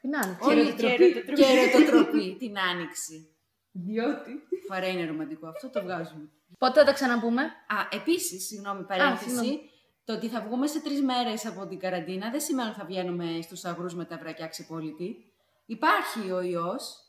Την 0.00 0.16
άνοιξη. 0.16 0.48
Όλη 0.48 0.74
Και 0.74 0.96
και 1.34 1.44
ερωτοτροπή 1.44 2.36
την 2.38 2.58
άνοιξη. 2.58 3.36
Διότι. 3.72 4.32
Παρά 4.68 4.86
είναι 4.88 5.06
ρομαντικό 5.06 5.46
αυτό, 5.48 5.70
το 5.70 5.82
βγάζουμε. 5.82 6.28
Πότε 6.58 6.78
θα 6.80 6.84
τα 6.86 6.92
ξαναπούμε. 6.92 7.42
Α, 7.42 7.76
επίσης, 7.90 8.46
συγγνώμη, 8.46 8.82
παρένθεση. 8.84 9.28
συγγνώμη. 9.30 9.70
το 10.04 10.12
ότι 10.14 10.28
θα 10.28 10.40
βγούμε 10.40 10.66
σε 10.66 10.80
τρεις 10.80 11.02
μέρες 11.02 11.46
από 11.46 11.66
την 11.66 11.78
καραντίνα 11.78 12.30
δεν 12.30 12.40
σημαίνει 12.40 12.68
ότι 12.68 12.78
θα 12.78 12.84
βγαίνουμε 12.84 13.40
στους 13.42 13.64
αγρούς 13.64 13.94
με 13.94 14.04
τα 14.04 14.16
βρακιά 14.18 14.46
ξεπόλυτη. 14.46 15.32
Υπάρχει 15.66 16.30
ο 16.30 16.40
ιός. 16.40 17.02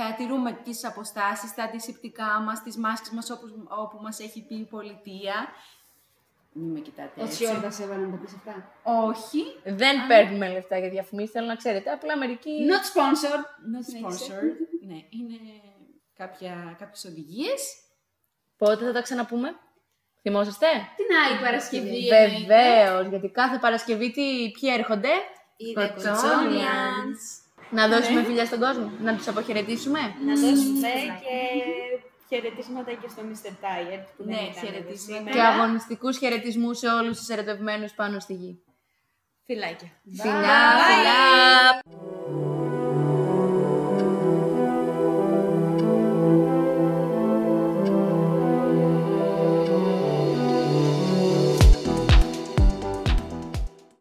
Θα 0.00 0.14
τηρούμε 0.16 0.52
τις 0.64 0.84
αποστάσεις, 0.84 1.54
τα 1.54 1.62
αντισηπτικά 1.62 2.40
μας, 2.40 2.62
τις 2.62 2.76
μάσκες 2.76 3.10
μας 3.10 3.30
όπου, 3.30 3.46
όπου 3.68 3.98
μας 4.02 4.18
έχει 4.20 4.44
πει 4.46 4.54
η 4.54 4.64
πολιτεία. 4.64 5.48
Μην 6.52 6.70
με 6.72 6.80
κοιτάτε 6.80 7.22
Όση 7.22 7.30
έτσι. 7.30 7.46
ώρα 7.46 7.60
θα 7.60 7.70
σε 7.70 7.82
έβαλε 7.82 8.04
να 8.06 8.10
τα 8.10 8.16
πει 8.16 8.26
αυτά. 8.36 8.72
Όχι. 8.82 9.42
Δεν 9.64 10.06
παίρνουμε 10.06 10.48
λεφτά 10.52 10.78
για 10.78 10.88
διαφημίσεις, 10.90 11.30
θέλω 11.32 11.46
να 11.46 11.56
ξέρετε. 11.56 11.90
Απλά 11.90 12.16
μερικοί. 12.18 12.50
Not 12.68 12.84
sponsored. 12.98 13.40
Not 13.78 13.84
Συνέχισε. 13.84 14.32
sponsored. 14.32 14.86
ναι, 14.86 14.94
είναι 14.94 15.38
κάποια, 16.16 16.76
κάποιες 16.78 17.04
οδηγίες. 17.04 17.82
Πότε 18.58 18.84
θα 18.84 18.92
τα 18.92 19.02
ξαναπούμε; 19.02 19.48
Θυμόσαστε; 20.22 20.66
Την 20.96 21.06
άλλη 21.26 21.40
Παρασκευή. 21.44 22.08
εννοείται. 22.08 22.46
Βεβαίως, 22.46 23.06
γιατί 23.08 23.28
κάθε 23.28 23.58
Παρασκευή 23.58 24.10
τι, 24.10 24.50
ποιοι 24.60 24.70
έρχονται; 24.78 25.08
Οι 25.56 25.72
Κοτσόνιανς. 25.72 27.20
Να 27.70 27.88
δώσουμε 27.88 28.22
φιλιά 28.22 28.44
στον 28.44 28.58
κόσμο, 28.60 28.90
να 29.00 29.16
τους 29.16 29.28
αποχαιρετήσουμε. 29.28 29.98
Να 30.26 30.34
δώσουμε 30.34 30.88
και 31.20 31.36
χαιρετίσματα 32.28 32.92
και 32.92 33.08
στο 33.08 33.22
Mr. 33.22 33.48
Tired 33.48 34.04
που 34.16 34.24
Ναι, 34.24 34.34
δεν 34.34 34.44
ήταν 34.44 34.56
εδώ 34.56 34.66
χαιρετίσματα. 34.66 35.18
σήμερα. 35.18 35.30
Και 35.30 35.40
αγωνιστικούς 35.42 36.18
χαιρετισμούς 36.18 36.78
σε 36.78 36.86
όλους 36.88 37.18
τους 37.18 37.28
ερωτευμένους 37.28 37.92
πάνω 37.92 38.18
στη 38.20 38.34
γη. 38.34 38.62
Φιλάκια. 39.46 39.88
Φιλιά, 40.22 40.60
φιλιά! 40.88 42.07